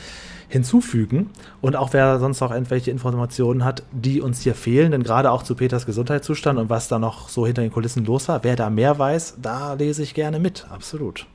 hinzufügen. 0.53 1.31
Und 1.63 1.77
auch 1.77 1.95
wer 1.95 2.19
sonst 2.19 2.41
noch 2.41 2.51
irgendwelche 2.51 2.91
Informationen 2.91 3.65
hat, 3.65 3.83
die 3.91 4.21
uns 4.21 4.43
hier 4.43 4.55
fehlen, 4.55 4.93
denn 4.93 5.03
gerade 5.03 5.31
auch 5.31 5.43
zu 5.43 5.55
Peters 5.55 5.87
Gesundheitszustand 5.87 6.59
und 6.59 6.69
was 6.69 6.89
da 6.89 6.99
noch 6.99 7.31
so 7.31 7.47
hinter 7.47 7.63
den 7.63 7.73
Kulissen 7.73 8.05
los 8.05 8.29
war, 8.29 8.45
wer 8.45 8.55
da 8.55 8.69
mehr 8.69 8.99
weiß, 8.99 9.39
da 9.41 9.73
lese 9.73 10.03
ich 10.03 10.13
gerne 10.13 10.39
mit. 10.39 10.67
Absolut. 10.71 11.27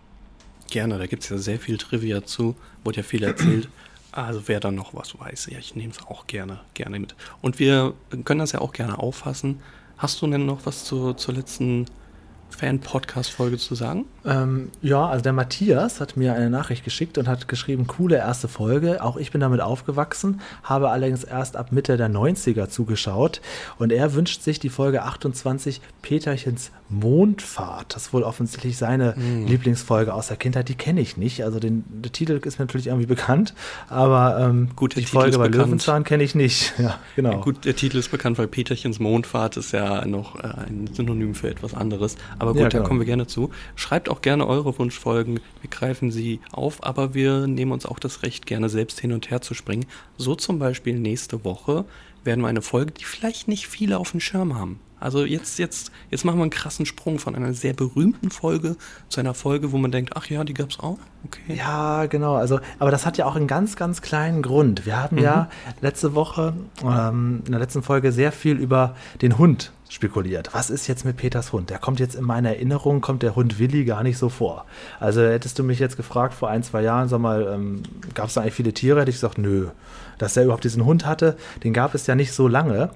Gerne, 0.69 0.99
da 0.99 1.07
gibt 1.07 1.23
es 1.23 1.29
ja 1.29 1.37
sehr 1.37 1.59
viel 1.59 1.77
Trivia 1.77 2.23
zu, 2.25 2.55
wurde 2.83 2.97
ja 2.97 3.03
viel 3.03 3.23
erzählt. 3.23 3.69
Also 4.11 4.41
wer 4.47 4.59
da 4.59 4.71
noch 4.71 4.93
was 4.95 5.19
weiß, 5.19 5.47
ja, 5.51 5.59
ich 5.59 5.75
nehme 5.75 5.91
es 5.91 6.05
auch 6.07 6.27
gerne, 6.27 6.59
gerne 6.73 6.99
mit. 6.99 7.15
Und 7.41 7.59
wir 7.59 7.93
können 8.23 8.39
das 8.39 8.51
ja 8.51 8.61
auch 8.61 8.73
gerne 8.73 8.97
auffassen. 8.97 9.59
Hast 9.97 10.21
du 10.21 10.27
denn 10.27 10.45
noch 10.45 10.65
was 10.65 10.85
zu, 10.85 11.13
zur 11.13 11.33
letzten 11.35 11.85
Fan-Podcast-Folge 12.49 13.57
zu 13.57 13.75
sagen? 13.75 14.05
Ähm, 14.25 14.71
ja, 14.81 15.05
also 15.05 15.23
der 15.23 15.33
Matthias 15.33 16.01
hat 16.01 16.17
mir 16.17 16.33
eine 16.33 16.49
Nachricht 16.49 16.83
geschickt 16.83 17.17
und 17.17 17.27
hat 17.27 17.47
geschrieben, 17.47 17.87
coole 17.87 18.17
erste 18.17 18.47
Folge. 18.47 19.03
Auch 19.03 19.17
ich 19.17 19.31
bin 19.31 19.41
damit 19.41 19.61
aufgewachsen, 19.61 20.41
habe 20.63 20.89
allerdings 20.89 21.23
erst 21.23 21.55
ab 21.55 21.71
Mitte 21.71 21.97
der 21.97 22.09
90er 22.09 22.69
zugeschaut. 22.69 23.41
Und 23.77 23.91
er 23.91 24.13
wünscht 24.13 24.41
sich 24.41 24.59
die 24.59 24.69
Folge 24.69 25.03
28 25.03 25.81
Peterchens 26.01 26.71
Mondfahrt. 26.89 27.95
Das 27.95 28.07
ist 28.07 28.13
wohl 28.13 28.23
offensichtlich 28.23 28.77
seine 28.77 29.15
mm. 29.17 29.47
Lieblingsfolge 29.47 30.13
aus 30.13 30.27
der 30.27 30.37
Kindheit. 30.37 30.69
Die 30.69 30.75
kenne 30.75 31.01
ich 31.01 31.17
nicht. 31.17 31.43
Also 31.43 31.59
den, 31.59 31.83
der 31.87 32.11
Titel 32.11 32.39
ist 32.43 32.59
mir 32.59 32.65
natürlich 32.65 32.87
irgendwie 32.87 33.07
bekannt, 33.07 33.53
aber 33.89 34.37
ähm, 34.39 34.69
gut, 34.75 34.95
die 34.95 35.01
Titel 35.01 35.11
Folge 35.11 35.37
bei 35.37 35.47
Löwenzahn 35.47 36.03
kenne 36.03 36.23
ich 36.23 36.35
nicht. 36.35 36.73
Ja, 36.87 36.99
genau. 37.15 37.41
Gut, 37.41 37.65
der 37.65 37.75
Titel 37.75 37.97
ist 37.97 38.11
bekannt, 38.11 38.37
weil 38.37 38.47
Peterchens 38.47 38.99
Mondfahrt 38.99 39.57
ist 39.57 39.71
ja 39.71 40.05
noch 40.05 40.35
äh, 40.35 40.47
ein 40.47 40.89
Synonym 40.93 41.33
für 41.33 41.49
etwas 41.49 41.73
anderes. 41.73 42.17
Aber 42.37 42.53
gut, 42.53 42.61
ja, 42.61 42.69
genau. 42.69 42.83
da 42.83 42.87
kommen 42.87 42.99
wir 42.99 43.05
gerne 43.05 43.25
zu. 43.25 43.49
Schreibt 43.75 44.09
auch 44.09 44.21
gerne 44.21 44.45
eure 44.45 44.77
Wunschfolgen. 44.77 45.39
Wir 45.61 45.69
greifen 45.69 46.11
sie 46.11 46.39
auf, 46.51 46.83
aber 46.83 47.13
wir 47.13 47.47
nehmen 47.47 47.71
uns 47.71 47.85
auch 47.85 47.99
das 47.99 48.21
Recht, 48.21 48.45
gerne 48.45 48.69
selbst 48.69 48.99
hin 48.99 49.11
und 49.11 49.31
her 49.31 49.41
zu 49.41 49.53
springen. 49.53 49.85
So 50.17 50.35
zum 50.35 50.59
Beispiel 50.59 50.99
nächste 50.99 51.43
Woche 51.43 51.85
werden 52.23 52.41
wir 52.41 52.47
eine 52.47 52.61
Folge, 52.61 52.91
die 52.91 53.05
vielleicht 53.05 53.47
nicht 53.47 53.67
viele 53.67 53.97
auf 53.97 54.11
dem 54.11 54.19
Schirm 54.19 54.55
haben. 54.55 54.79
Also 54.99 55.25
jetzt, 55.25 55.59
jetzt, 55.59 55.91
jetzt 56.09 56.25
machen 56.25 56.39
wir 56.39 56.43
einen 56.43 56.51
krassen 56.51 56.85
Sprung 56.85 57.19
von 57.19 57.35
einer 57.35 57.53
sehr 57.53 57.73
berühmten 57.73 58.31
Folge 58.31 58.75
zu 59.09 59.19
einer 59.19 59.33
Folge, 59.33 59.71
wo 59.71 59.77
man 59.77 59.91
denkt, 59.91 60.13
ach 60.15 60.27
ja, 60.27 60.43
die 60.43 60.53
gab 60.53 60.71
es 60.71 60.79
auch. 60.79 60.97
Okay. 61.25 61.55
Ja, 61.55 62.05
genau. 62.05 62.35
Also, 62.35 62.59
aber 62.79 62.91
das 62.91 63.05
hat 63.05 63.17
ja 63.17 63.25
auch 63.25 63.35
einen 63.35 63.47
ganz, 63.47 63.75
ganz 63.75 64.01
kleinen 64.01 64.41
Grund. 64.41 64.85
Wir 64.85 65.01
haben 65.01 65.17
mhm. 65.17 65.23
ja 65.23 65.49
letzte 65.81 66.15
Woche 66.15 66.53
ähm, 66.83 67.43
in 67.45 67.51
der 67.51 67.59
letzten 67.59 67.83
Folge 67.83 68.11
sehr 68.11 68.31
viel 68.31 68.57
über 68.57 68.95
den 69.21 69.37
Hund 69.37 69.71
spekuliert. 69.89 70.49
Was 70.53 70.69
ist 70.69 70.87
jetzt 70.87 71.05
mit 71.05 71.17
Peters 71.17 71.53
Hund? 71.53 71.69
Der 71.69 71.79
kommt 71.79 71.99
jetzt 71.99 72.15
in 72.15 72.23
meiner 72.23 72.49
Erinnerung, 72.49 73.01
kommt 73.01 73.23
der 73.23 73.35
Hund 73.35 73.59
Willi 73.59 73.85
gar 73.85 74.03
nicht 74.03 74.17
so 74.17 74.29
vor. 74.29 74.65
Also 74.99 75.21
hättest 75.21 75.59
du 75.59 75.63
mich 75.63 75.79
jetzt 75.79 75.97
gefragt 75.97 76.33
vor 76.33 76.49
ein, 76.49 76.63
zwei 76.63 76.81
Jahren, 76.81 77.07
sag 77.07 77.19
mal, 77.19 77.47
ähm, 77.53 77.83
gab 78.13 78.27
es 78.27 78.33
da 78.33 78.41
eigentlich 78.41 78.55
viele 78.55 78.73
Tiere? 78.73 79.01
Hätte 79.01 79.09
ich 79.09 79.17
gesagt, 79.17 79.37
nö. 79.37 79.67
Dass 80.17 80.35
er 80.35 80.43
überhaupt 80.43 80.63
diesen 80.63 80.83
Hund 80.83 81.05
hatte, 81.05 81.37
den 81.63 81.73
gab 81.73 81.93
es 81.93 82.07
ja 82.07 82.15
nicht 82.15 82.33
so 82.33 82.47
lange. 82.47 82.89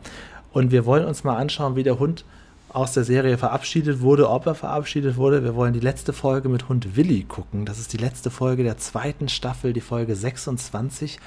Und 0.52 0.72
wir 0.72 0.86
wollen 0.86 1.06
uns 1.06 1.24
mal 1.24 1.38
anschauen, 1.38 1.76
wie 1.76 1.84
der 1.84 2.00
Hund 2.00 2.26
aus 2.74 2.94
der 2.94 3.04
Serie 3.04 3.38
verabschiedet 3.38 4.02
wurde, 4.02 4.30
ob 4.30 4.46
er 4.46 4.56
verabschiedet 4.56 5.18
wurde. 5.18 5.44
Wir 5.44 5.56
wollen 5.56 5.74
die 5.74 5.80
letzte 5.80 6.14
Folge 6.14 6.50
mit 6.50 6.70
Hund 6.70 6.96
Willi 6.96 7.24
gucken. 7.24 7.66
Das 7.66 7.80
ist 7.80 7.92
die 7.94 7.98
letzte 7.98 8.32
Folge 8.32 8.64
der 8.64 8.78
zweiten 8.78 9.28
Staffel, 9.30 9.74
die 9.74 9.82
Folge 9.82 10.16
26, 10.16 11.20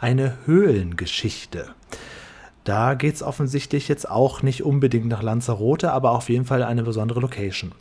eine 0.00 0.38
Höhlengeschichte. 0.44 1.68
Da 2.64 2.94
geht 2.94 3.14
es 3.14 3.22
offensichtlich 3.22 3.88
jetzt 3.88 4.10
auch 4.10 4.42
nicht 4.42 4.62
unbedingt 4.62 5.06
nach 5.06 5.22
Lanzarote, 5.22 5.92
aber 5.92 6.10
auf 6.10 6.28
jeden 6.28 6.44
Fall 6.44 6.62
eine 6.62 6.82
besondere 6.82 7.20
Location. 7.20 7.72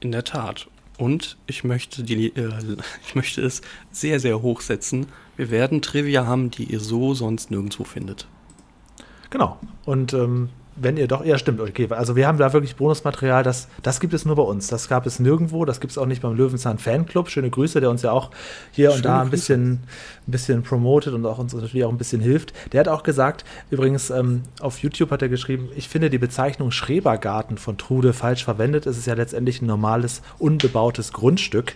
In 0.00 0.12
der 0.12 0.24
Tat. 0.24 0.68
Und 0.96 1.36
ich 1.46 1.64
möchte, 1.64 2.04
die, 2.04 2.28
äh, 2.28 2.76
ich 3.06 3.14
möchte 3.14 3.42
es 3.42 3.60
sehr, 3.90 4.20
sehr 4.20 4.40
hoch 4.40 4.60
setzen. 4.60 5.06
Wir 5.36 5.50
werden 5.50 5.82
Trivia 5.82 6.26
haben, 6.26 6.50
die 6.50 6.64
ihr 6.64 6.80
so 6.80 7.14
sonst 7.14 7.50
nirgendwo 7.50 7.84
findet. 7.84 8.28
Genau. 9.34 9.58
Und 9.84 10.14
ähm, 10.14 10.48
wenn 10.76 10.96
ihr 10.96 11.06
doch, 11.06 11.24
ja 11.24 11.38
stimmt, 11.38 11.60
okay, 11.60 11.88
also 11.90 12.16
wir 12.16 12.26
haben 12.26 12.38
da 12.38 12.52
wirklich 12.52 12.76
Bonusmaterial, 12.76 13.42
das, 13.42 13.68
das 13.82 14.00
gibt 14.00 14.14
es 14.14 14.24
nur 14.24 14.36
bei 14.36 14.42
uns, 14.42 14.66
das 14.66 14.88
gab 14.88 15.06
es 15.06 15.20
nirgendwo, 15.20 15.64
das 15.64 15.80
gibt 15.80 15.92
es 15.92 15.98
auch 15.98 16.06
nicht 16.06 16.22
beim 16.22 16.34
Löwenzahn 16.34 16.78
Fanclub, 16.78 17.30
schöne 17.30 17.50
Grüße, 17.50 17.80
der 17.80 17.90
uns 17.90 18.02
ja 18.02 18.10
auch 18.10 18.30
hier 18.72 18.90
schöne 18.90 18.96
und 18.96 19.04
da 19.04 19.20
ein 19.22 19.30
bisschen, 19.30 19.72
ein 20.26 20.30
bisschen 20.30 20.62
promotet 20.62 21.14
und 21.14 21.24
auch 21.26 21.38
uns 21.38 21.54
natürlich 21.54 21.84
auch 21.84 21.90
ein 21.90 21.98
bisschen 21.98 22.20
hilft. 22.20 22.52
Der 22.72 22.80
hat 22.80 22.88
auch 22.88 23.02
gesagt, 23.02 23.44
übrigens 23.70 24.10
ähm, 24.10 24.42
auf 24.60 24.78
YouTube 24.78 25.10
hat 25.10 25.22
er 25.22 25.28
geschrieben, 25.28 25.68
ich 25.76 25.88
finde 25.88 26.10
die 26.10 26.18
Bezeichnung 26.18 26.70
Schrebergarten 26.70 27.58
von 27.58 27.78
Trude 27.78 28.12
falsch 28.12 28.44
verwendet, 28.44 28.86
es 28.86 28.98
ist 28.98 29.06
ja 29.06 29.14
letztendlich 29.14 29.62
ein 29.62 29.66
normales, 29.66 30.22
unbebautes 30.38 31.12
Grundstück 31.12 31.74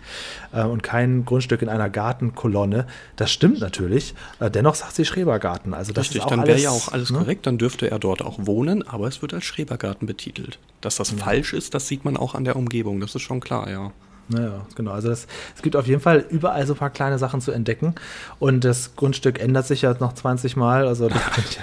äh, 0.52 0.62
und 0.62 0.82
kein 0.82 1.24
Grundstück 1.24 1.62
in 1.62 1.68
einer 1.68 1.88
Gartenkolonne, 1.88 2.86
das 3.16 3.30
stimmt 3.30 3.60
natürlich, 3.60 4.14
äh, 4.40 4.50
dennoch 4.50 4.74
sagt 4.74 4.96
sie 4.96 5.04
Schrebergarten, 5.04 5.74
also 5.74 5.92
das 5.92 6.06
Richtig, 6.06 6.18
ist 6.18 6.24
auch 6.24 6.30
dann 6.30 6.46
wäre 6.46 6.58
ja 6.58 6.70
auch 6.70 6.92
alles 6.92 7.10
ne? 7.10 7.18
korrekt, 7.18 7.46
dann 7.46 7.58
dürfte 7.58 7.90
er 7.90 7.98
dort 7.98 8.22
auch 8.22 8.38
wohnen, 8.40 8.87
aber 8.88 9.08
es 9.08 9.22
wird 9.22 9.34
als 9.34 9.44
Schrebergarten 9.44 10.06
betitelt. 10.06 10.58
Dass 10.80 10.96
das 10.96 11.10
ja. 11.12 11.18
falsch 11.18 11.52
ist, 11.52 11.74
das 11.74 11.88
sieht 11.88 12.04
man 12.04 12.16
auch 12.16 12.34
an 12.34 12.44
der 12.44 12.56
Umgebung, 12.56 13.00
das 13.00 13.14
ist 13.14 13.22
schon 13.22 13.40
klar, 13.40 13.70
ja. 13.70 13.92
Naja, 14.30 14.66
genau. 14.74 14.90
Also 14.90 15.08
das, 15.08 15.26
es 15.56 15.62
gibt 15.62 15.74
auf 15.74 15.86
jeden 15.86 16.00
Fall 16.00 16.24
überall 16.28 16.66
so 16.66 16.74
ein 16.74 16.78
paar 16.78 16.90
kleine 16.90 17.18
Sachen 17.18 17.40
zu 17.40 17.50
entdecken. 17.50 17.94
Und 18.38 18.62
das 18.64 18.94
Grundstück 18.94 19.40
ändert 19.40 19.66
sich 19.66 19.82
ja 19.82 19.94
noch 19.98 20.12
20 20.12 20.54
Mal. 20.54 20.86
Also 20.86 21.08
da 21.08 21.14
bin 21.14 21.44
ich 21.48 21.56
ja 21.56 21.62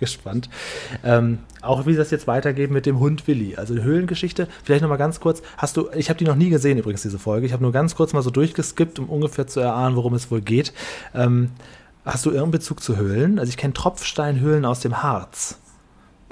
gespannt. 0.00 0.50
Ähm, 1.04 1.38
auch 1.62 1.86
wie 1.86 1.94
das 1.94 2.10
jetzt 2.10 2.26
weitergeht 2.26 2.70
mit 2.70 2.84
dem 2.86 2.98
Hund 2.98 3.28
Willi. 3.28 3.56
Also 3.56 3.74
die 3.74 3.82
Höhlengeschichte. 3.82 4.48
Vielleicht 4.64 4.82
nochmal 4.82 4.98
ganz 4.98 5.20
kurz. 5.20 5.42
Hast 5.56 5.76
du, 5.76 5.88
ich 5.94 6.08
habe 6.08 6.18
die 6.18 6.24
noch 6.24 6.34
nie 6.34 6.50
gesehen 6.50 6.78
übrigens, 6.78 7.02
diese 7.02 7.18
Folge. 7.18 7.46
Ich 7.46 7.52
habe 7.52 7.62
nur 7.62 7.72
ganz 7.72 7.94
kurz 7.94 8.12
mal 8.12 8.22
so 8.22 8.30
durchgeskippt, 8.30 8.98
um 8.98 9.08
ungefähr 9.08 9.46
zu 9.46 9.60
erahnen, 9.60 9.94
worum 9.94 10.14
es 10.14 10.32
wohl 10.32 10.40
geht. 10.40 10.72
Ähm, 11.14 11.50
hast 12.04 12.26
du 12.26 12.30
irgendeinen 12.30 12.52
Bezug 12.52 12.82
zu 12.82 12.96
Höhlen? 12.96 13.38
Also 13.38 13.50
ich 13.50 13.56
kenne 13.56 13.74
Tropfsteinhöhlen 13.74 14.64
aus 14.64 14.80
dem 14.80 15.00
Harz. 15.02 15.58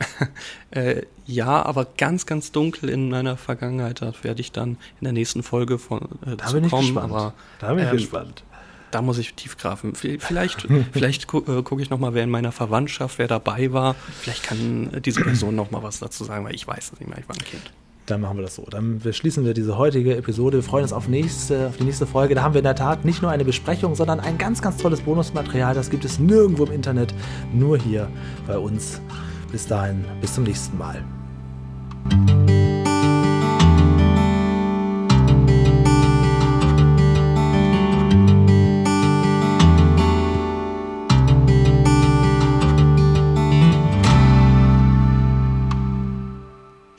äh, 0.70 1.02
ja, 1.26 1.62
aber 1.62 1.86
ganz, 1.96 2.26
ganz 2.26 2.52
dunkel 2.52 2.88
in 2.88 3.10
meiner 3.10 3.36
Vergangenheit. 3.36 4.02
Da 4.02 4.12
werde 4.22 4.40
ich 4.40 4.52
dann 4.52 4.70
in 5.00 5.04
der 5.04 5.12
nächsten 5.12 5.42
Folge 5.42 5.78
von 5.78 6.00
äh, 6.26 6.36
da 6.36 6.50
bin 6.52 6.64
ich 6.64 6.70
kommen. 6.70 6.86
Gespannt. 6.86 7.12
Aber, 7.12 7.34
da 7.58 7.74
bin 7.74 7.84
ich 7.84 7.90
ähm, 7.90 7.96
gespannt. 7.96 8.44
Da 8.90 9.02
muss 9.02 9.18
ich 9.18 9.34
tief 9.34 9.58
grafen. 9.58 9.94
Vielleicht, 9.94 10.66
vielleicht 10.92 11.26
gu 11.26 11.38
äh, 11.40 11.62
gucke 11.62 11.82
ich 11.82 11.90
nochmal, 11.90 12.14
wer 12.14 12.24
in 12.24 12.30
meiner 12.30 12.52
Verwandtschaft, 12.52 13.18
wer 13.18 13.28
dabei 13.28 13.72
war. 13.72 13.94
Vielleicht 14.20 14.42
kann 14.42 14.90
diese 15.04 15.20
Person 15.20 15.54
nochmal 15.54 15.82
was 15.82 15.98
dazu 15.98 16.24
sagen, 16.24 16.44
weil 16.44 16.54
ich 16.54 16.66
weiß 16.66 16.92
es 16.92 17.00
nicht 17.00 17.08
mehr. 17.08 17.18
Ich 17.18 17.28
war 17.28 17.36
ein 17.36 17.44
Kind. 17.44 17.72
Dann 18.06 18.22
machen 18.22 18.38
wir 18.38 18.42
das 18.42 18.54
so. 18.54 18.62
Dann 18.62 19.02
schließen 19.12 19.44
wir 19.44 19.52
diese 19.52 19.76
heutige 19.76 20.16
Episode. 20.16 20.58
Wir 20.58 20.62
freuen 20.62 20.84
uns 20.84 20.94
auf, 20.94 21.08
nächste, 21.08 21.68
auf 21.68 21.76
die 21.76 21.84
nächste 21.84 22.06
Folge. 22.06 22.34
Da 22.34 22.42
haben 22.42 22.54
wir 22.54 22.60
in 22.60 22.64
der 22.64 22.74
Tat 22.74 23.04
nicht 23.04 23.20
nur 23.20 23.30
eine 23.30 23.44
Besprechung, 23.44 23.94
sondern 23.94 24.18
ein 24.18 24.38
ganz, 24.38 24.62
ganz 24.62 24.78
tolles 24.78 25.02
Bonusmaterial. 25.02 25.74
Das 25.74 25.90
gibt 25.90 26.06
es 26.06 26.18
nirgendwo 26.18 26.64
im 26.64 26.72
Internet, 26.72 27.12
nur 27.52 27.76
hier 27.76 28.08
bei 28.46 28.56
uns. 28.56 29.02
Bis 29.50 29.66
dahin, 29.66 30.04
bis 30.20 30.34
zum 30.34 30.44
nächsten 30.44 30.76
Mal. 30.76 31.04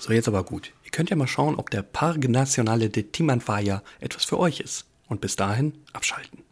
So, 0.09 0.13
jetzt 0.13 0.27
aber 0.27 0.43
gut. 0.43 0.73
Ihr 0.83 0.89
könnt 0.89 1.11
ja 1.11 1.15
mal 1.15 1.27
schauen, 1.27 1.53
ob 1.53 1.69
der 1.69 1.83
Parque 1.83 2.29
Nacionale 2.29 2.89
de 2.89 3.03
Timanfaya 3.03 3.83
etwas 3.99 4.25
für 4.25 4.39
euch 4.39 4.59
ist. 4.59 4.87
Und 5.07 5.21
bis 5.21 5.35
dahin 5.35 5.73
abschalten. 5.93 6.48